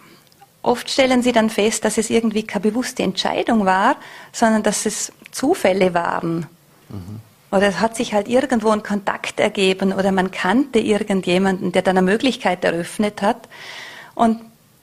oft 0.61 0.87
stellen 0.87 1.23
sie 1.23 1.31
dann 1.31 1.49
fest, 1.49 1.83
dass 1.83 1.97
es 1.97 2.11
irgendwie 2.11 2.43
keine 2.43 2.61
bewusste 2.61 3.01
Entscheidung 3.01 3.65
war, 3.65 3.95
sondern 4.31 4.61
dass 4.61 4.85
es 4.85 5.11
Zufälle 5.31 5.95
waren. 5.95 6.45
Mhm. 6.89 7.21
Oder 7.49 7.69
es 7.69 7.79
hat 7.79 7.95
sich 7.95 8.13
halt 8.13 8.27
irgendwo 8.27 8.69
ein 8.69 8.83
Kontakt 8.83 9.39
ergeben 9.39 9.91
oder 9.91 10.11
man 10.11 10.29
kannte 10.29 10.77
irgendjemanden, 10.77 11.71
der 11.71 11.81
dann 11.81 11.97
eine 11.97 12.05
Möglichkeit 12.05 12.63
eröffnet 12.63 13.23
hat. 13.23 13.49
Und 14.13 14.41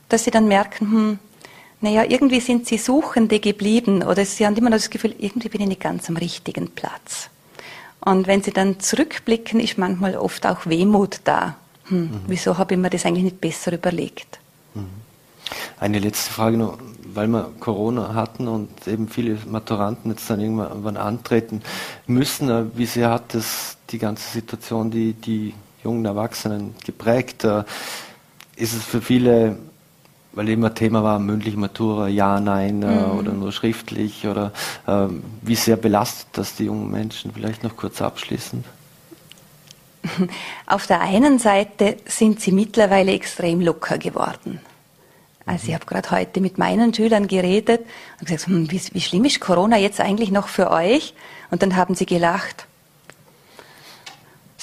dass 0.09 0.25
sie 0.25 0.33
dann 0.33 0.49
merken, 0.49 0.91
hm, 0.91 1.19
naja, 1.81 2.03
irgendwie 2.03 2.41
sind 2.41 2.67
sie 2.67 2.79
Suchende 2.79 3.39
geblieben 3.39 4.03
oder 4.03 4.25
sie 4.25 4.45
haben 4.45 4.57
immer 4.57 4.71
noch 4.71 4.79
das 4.79 4.91
Gefühl, 4.91 5.15
irgendwie 5.21 5.51
bin 5.51 5.61
ich 5.61 5.69
nicht 5.69 5.81
ganz 5.81 6.09
am 6.09 6.17
richtigen 6.17 6.73
Platz. 6.73 7.31
Und 8.05 8.27
wenn 8.27 8.43
sie 8.43 8.53
dann 8.53 8.81
zurückblicken, 8.81 9.61
ist 9.61 9.79
manchmal 9.79 10.17
oft 10.17 10.47
auch 10.47 10.67
Wehmut 10.67 11.21
da. 11.25 11.57
Hm, 11.85 12.01
mhm. 12.01 12.21
Wieso 12.27 12.59
habe 12.59 12.75
ich 12.75 12.81
mir 12.81 12.91
das 12.91 13.07
eigentlich 13.07 13.25
nicht 13.25 13.41
besser 13.41 13.73
überlegt? 13.73 14.39
Mhm. 14.75 14.87
Eine 15.79 15.99
letzte 15.99 16.33
Frage 16.33 16.57
noch, 16.57 16.79
weil 17.15 17.29
wir 17.29 17.51
Corona 17.61 18.15
hatten 18.15 18.49
und 18.49 18.87
eben 18.87 19.09
viele 19.09 19.39
Maturanten 19.47 20.11
jetzt 20.11 20.29
dann 20.29 20.41
irgendwann 20.41 20.97
antreten 20.97 21.63
müssen. 22.07 22.51
Äh, 22.51 22.65
wie 22.75 22.87
sehr 22.87 23.11
hat 23.11 23.35
das 23.35 23.77
die 23.91 23.99
ganze 23.99 24.31
Situation, 24.31 24.91
die, 24.91 25.15
die 25.15 25.55
jungen 25.83 26.05
Erwachsenen 26.05 26.75
geprägt? 26.85 27.45
Äh, 27.45 27.65
ist 28.57 28.75
es 28.75 28.85
für 28.85 29.01
viele, 29.01 29.59
weil 30.35 30.49
immer 30.49 30.75
Thema 30.75 31.03
war, 31.03 31.19
mündliche 31.19 31.59
Matura, 31.59 32.09
ja, 32.09 32.41
nein 32.41 32.83
äh, 32.83 32.87
mhm. 32.87 33.19
oder 33.19 33.33
nur 33.33 33.53
schriftlich 33.53 34.27
oder 34.27 34.53
äh, 34.87 35.07
wie 35.43 35.55
sehr 35.55 35.77
belastet 35.77 36.29
das 36.33 36.57
die 36.57 36.65
jungen 36.65 36.91
Menschen? 36.91 37.33
Vielleicht 37.33 37.63
noch 37.63 37.77
kurz 37.77 38.03
abschließend. 38.03 38.65
Auf 40.67 40.87
der 40.87 41.01
einen 41.01 41.39
Seite 41.39 41.97
sind 42.07 42.41
sie 42.41 42.53
mittlerweile 42.53 43.13
extrem 43.13 43.61
locker 43.61 43.99
geworden. 43.99 44.61
Also 45.47 45.69
ich 45.69 45.75
habe 45.75 45.85
gerade 45.85 46.11
heute 46.11 46.41
mit 46.41 46.57
meinen 46.57 46.95
Schülern 46.95 47.29
geredet 47.29 47.83
und 48.19 48.27
gesagt, 48.27 48.47
hm, 48.47 48.71
wie, 48.71 48.81
wie 48.93 49.01
schlimm 49.01 49.25
ist 49.25 49.41
Corona 49.41 49.77
jetzt 49.77 50.01
eigentlich 50.01 50.31
noch 50.31 50.49
für 50.49 50.71
euch? 50.71 51.15
Und 51.51 51.63
dann 51.63 51.77
haben 51.77 51.95
sie 51.95 52.07
gelacht. 52.07 52.67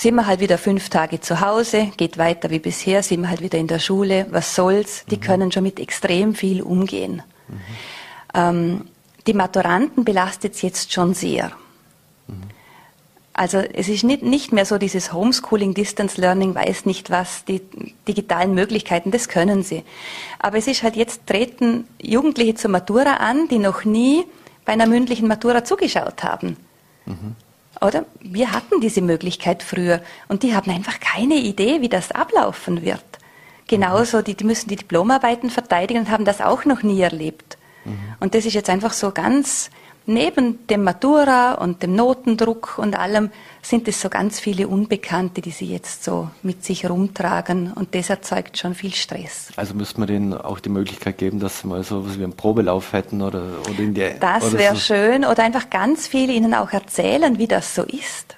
Sind 0.02 0.16
wir 0.16 0.26
halt 0.26 0.40
wieder 0.40 0.58
fünf 0.58 0.90
Tage 0.90 1.22
zu 1.22 1.42
Hause, 1.42 1.92
geht 1.96 2.18
weiter 2.18 2.50
wie 2.50 2.58
bisher, 2.58 3.04
sind 3.04 3.22
wir 3.22 3.30
halt 3.30 3.42
wieder 3.42 3.60
in 3.60 3.68
der 3.68 3.78
Schule, 3.78 4.26
was 4.32 4.56
soll's? 4.56 5.06
Die 5.12 5.18
mhm. 5.18 5.22
können 5.22 5.52
schon 5.52 5.62
mit 5.62 5.80
extrem 5.80 6.34
viel 6.34 6.64
umgehen. 6.64 7.22
Mhm. 7.48 7.60
Ähm, 8.34 8.86
die 9.28 9.36
Maturanten 9.36 10.04
belastet 10.04 10.56
es 10.56 10.64
jetzt 10.64 10.92
schon 10.92 11.14
sehr. 11.14 11.52
Mhm. 12.28 12.34
Also 13.34 13.60
es 13.60 13.90
ist 13.90 14.04
nicht, 14.04 14.24
nicht 14.24 14.52
mehr 14.52 14.66
so 14.66 14.80
dieses 14.80 15.14
Homeschooling, 15.14 15.76
Distance 15.76 16.20
Learning, 16.20 16.56
weiß 16.56 16.88
nicht 16.88 17.12
was, 17.12 17.46
die 17.46 17.62
digitalen 18.08 18.56
Möglichkeiten, 18.56 19.12
das 19.12 19.30
können 19.30 19.62
sie. 19.62 19.84
Aber 20.40 20.58
es 20.58 20.66
ist 20.66 20.82
halt 20.82 20.96
jetzt 20.96 21.28
treten 21.28 21.88
Jugendliche 22.02 22.56
zur 22.56 22.72
Matura 22.72 23.18
an, 23.18 23.48
die 23.50 23.60
noch 23.60 23.86
nie 23.86 24.24
bei 24.66 24.74
einer 24.74 24.88
mündlichen 24.88 25.28
Matura 25.28 25.64
zugeschaut 25.64 26.24
haben. 26.24 26.58
Oder? 27.82 28.06
Wir 28.20 28.52
hatten 28.52 28.80
diese 28.80 29.02
Möglichkeit 29.02 29.64
früher 29.64 30.02
und 30.28 30.44
die 30.44 30.56
haben 30.56 30.72
einfach 30.72 31.00
keine 31.00 31.36
Idee, 31.36 31.82
wie 31.82 31.90
das 31.90 32.12
ablaufen 32.12 32.84
wird. 32.84 33.04
Genauso, 33.68 34.22
die, 34.22 34.36
die 34.36 34.44
müssen 34.44 34.70
die 34.70 34.76
Diplomarbeiten 34.76 35.50
verteidigen 35.50 36.02
und 36.02 36.10
haben 36.12 36.26
das 36.26 36.42
auch 36.42 36.66
noch 36.66 36.84
nie 36.84 37.02
erlebt. 37.02 37.58
Mhm. 37.86 37.98
Und 38.20 38.36
das 38.36 38.46
ist 38.46 38.54
jetzt 38.54 38.70
einfach 38.70 38.94
so 38.94 39.12
ganz 39.12 39.72
neben 40.06 40.68
dem 40.68 40.84
Matura 40.84 41.54
und 41.54 41.84
dem 41.84 41.96
Notendruck 41.96 42.78
und 42.78 42.98
allem 42.98 43.30
sind 43.62 43.88
es 43.88 44.02
so 44.02 44.10
ganz 44.10 44.40
viele 44.40 44.68
Unbekannte, 44.68 45.42
die 45.42 45.52
sie 45.52 45.66
jetzt 45.66 46.04
so 46.04 46.30
mit 46.42 46.66
sich 46.66 46.90
rumtragen 46.90 47.72
und 47.74 47.94
das 47.94 48.10
erzeugt 48.10 48.58
schon 48.58 48.74
viel 48.74 48.94
Stress. 48.94 49.50
Also 49.56 49.76
müsste 49.76 50.00
man 50.00 50.08
denen 50.08 50.34
auch 50.34 50.60
die 50.60 50.70
Möglichkeit 50.70 51.18
geben, 51.20 51.40
dass 51.40 51.60
sie 51.60 51.68
mal 51.68 51.84
so 51.84 52.06
was 52.06 52.18
wie 52.18 52.24
einen 52.24 52.36
Probelauf 52.36 52.94
hätten 52.94 53.22
oder, 53.22 53.44
oder 53.70 53.80
in 53.80 53.94
der 53.94 54.16
Das 54.16 54.54
wäre 54.54 54.76
so. 54.76 54.82
schön 54.82 55.26
oder 55.26 55.44
einfach 55.44 55.70
ganz 55.70 56.08
viel 56.08 56.30
ihnen 56.30 56.54
auch 56.54 56.72
erzählen, 56.72 57.38
wie 57.38 57.48
das 57.48 57.76
so 57.76 57.84
ist. 57.84 58.36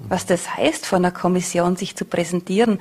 Was 0.00 0.26
das 0.26 0.56
heißt, 0.56 0.84
vor 0.86 0.98
einer 0.98 1.12
Kommission 1.12 1.76
sich 1.76 1.96
zu 1.96 2.04
präsentieren. 2.04 2.80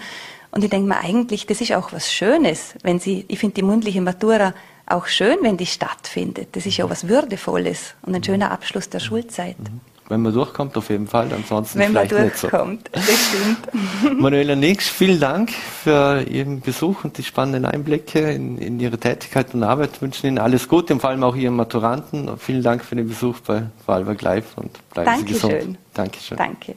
Und 0.51 0.63
ich 0.63 0.69
denke 0.69 0.88
mir 0.88 0.97
eigentlich, 0.97 1.45
das 1.45 1.61
ist 1.61 1.71
auch 1.73 1.93
was 1.93 2.11
Schönes, 2.11 2.75
wenn 2.84 2.99
sie, 2.99 3.25
ich 3.27 3.39
finde 3.39 3.55
die 3.55 3.63
mündliche 3.63 4.01
Matura 4.01 4.53
auch 4.86 5.07
schön, 5.07 5.38
wenn 5.41 5.57
die 5.57 5.65
stattfindet. 5.65 6.49
Das 6.53 6.65
ist 6.65 6.77
ja 6.77 6.89
was 6.89 7.07
Würdevolles 7.07 7.95
und 8.03 8.15
ein 8.15 8.23
schöner 8.23 8.51
Abschluss 8.51 8.89
der 8.89 8.99
Schulzeit. 8.99 9.57
Mhm. 9.59 9.81
Wenn 10.09 10.21
man 10.21 10.34
durchkommt, 10.34 10.75
auf 10.75 10.89
jeden 10.89 11.07
Fall. 11.07 11.31
Ansonsten 11.34 11.79
Wenn 11.79 11.91
vielleicht 11.91 12.11
man 12.11 12.29
durchkommt, 12.29 12.91
nicht 12.93 13.05
so. 13.05 13.11
das 13.11 13.19
stimmt. 13.29 14.19
Manuela 14.19 14.55
Nix, 14.55 14.89
vielen 14.89 15.19
Dank 15.19 15.51
für 15.51 16.21
Ihren 16.23 16.59
Besuch 16.59 17.05
und 17.05 17.17
die 17.17 17.23
spannenden 17.23 17.65
Einblicke 17.65 18.19
in, 18.31 18.57
in 18.57 18.79
Ihre 18.79 18.97
Tätigkeit 18.97 19.53
und 19.53 19.63
Arbeit. 19.63 19.93
Wir 19.93 20.01
wünschen 20.01 20.27
Ihnen 20.27 20.39
alles 20.39 20.67
Gute 20.67 20.93
und 20.93 20.99
vor 20.99 21.09
allem 21.09 21.23
auch 21.23 21.36
Ihren 21.36 21.55
Maturanten. 21.55 22.27
Und 22.27 22.41
vielen 22.41 22.63
Dank 22.63 22.84
für 22.84 22.95
den 22.95 23.07
Besuch 23.07 23.39
bei 23.39 23.63
Vorarlberg 23.86 24.21
Live 24.21 24.57
und 24.57 24.71
bleiben 24.89 25.09
Dankeschön. 25.09 25.49
Sie 25.49 25.55
gesund. 25.55 25.77
Dankeschön. 25.93 26.38
Danke. 26.38 26.75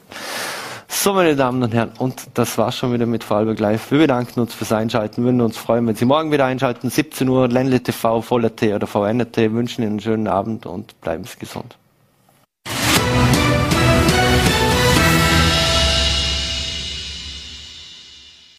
So, 0.88 1.12
meine 1.12 1.34
Damen 1.34 1.62
und 1.62 1.74
Herren, 1.74 1.92
und 1.98 2.28
das 2.34 2.58
war's 2.58 2.76
schon 2.76 2.92
wieder 2.92 3.06
mit 3.06 3.24
Vorarlberg 3.24 3.58
Live. 3.58 3.90
Wir 3.90 3.98
bedanken 3.98 4.40
uns 4.40 4.54
fürs 4.54 4.72
Einschalten, 4.72 5.24
würden 5.24 5.40
uns 5.40 5.56
freuen, 5.56 5.86
wenn 5.86 5.96
Sie 5.96 6.04
morgen 6.04 6.30
wieder 6.30 6.44
einschalten, 6.44 6.90
17 6.90 7.28
Uhr, 7.28 7.48
Ländle 7.48 7.82
TV, 7.82 8.22
Voller 8.22 8.54
T 8.54 8.72
oder 8.72 8.86
VNT. 8.86 9.36
Wünschen 9.52 9.82
Ihnen 9.82 9.92
einen 9.92 10.00
schönen 10.00 10.28
Abend 10.28 10.64
und 10.64 11.00
bleiben 11.00 11.24
Sie 11.24 11.38
gesund. 11.38 11.76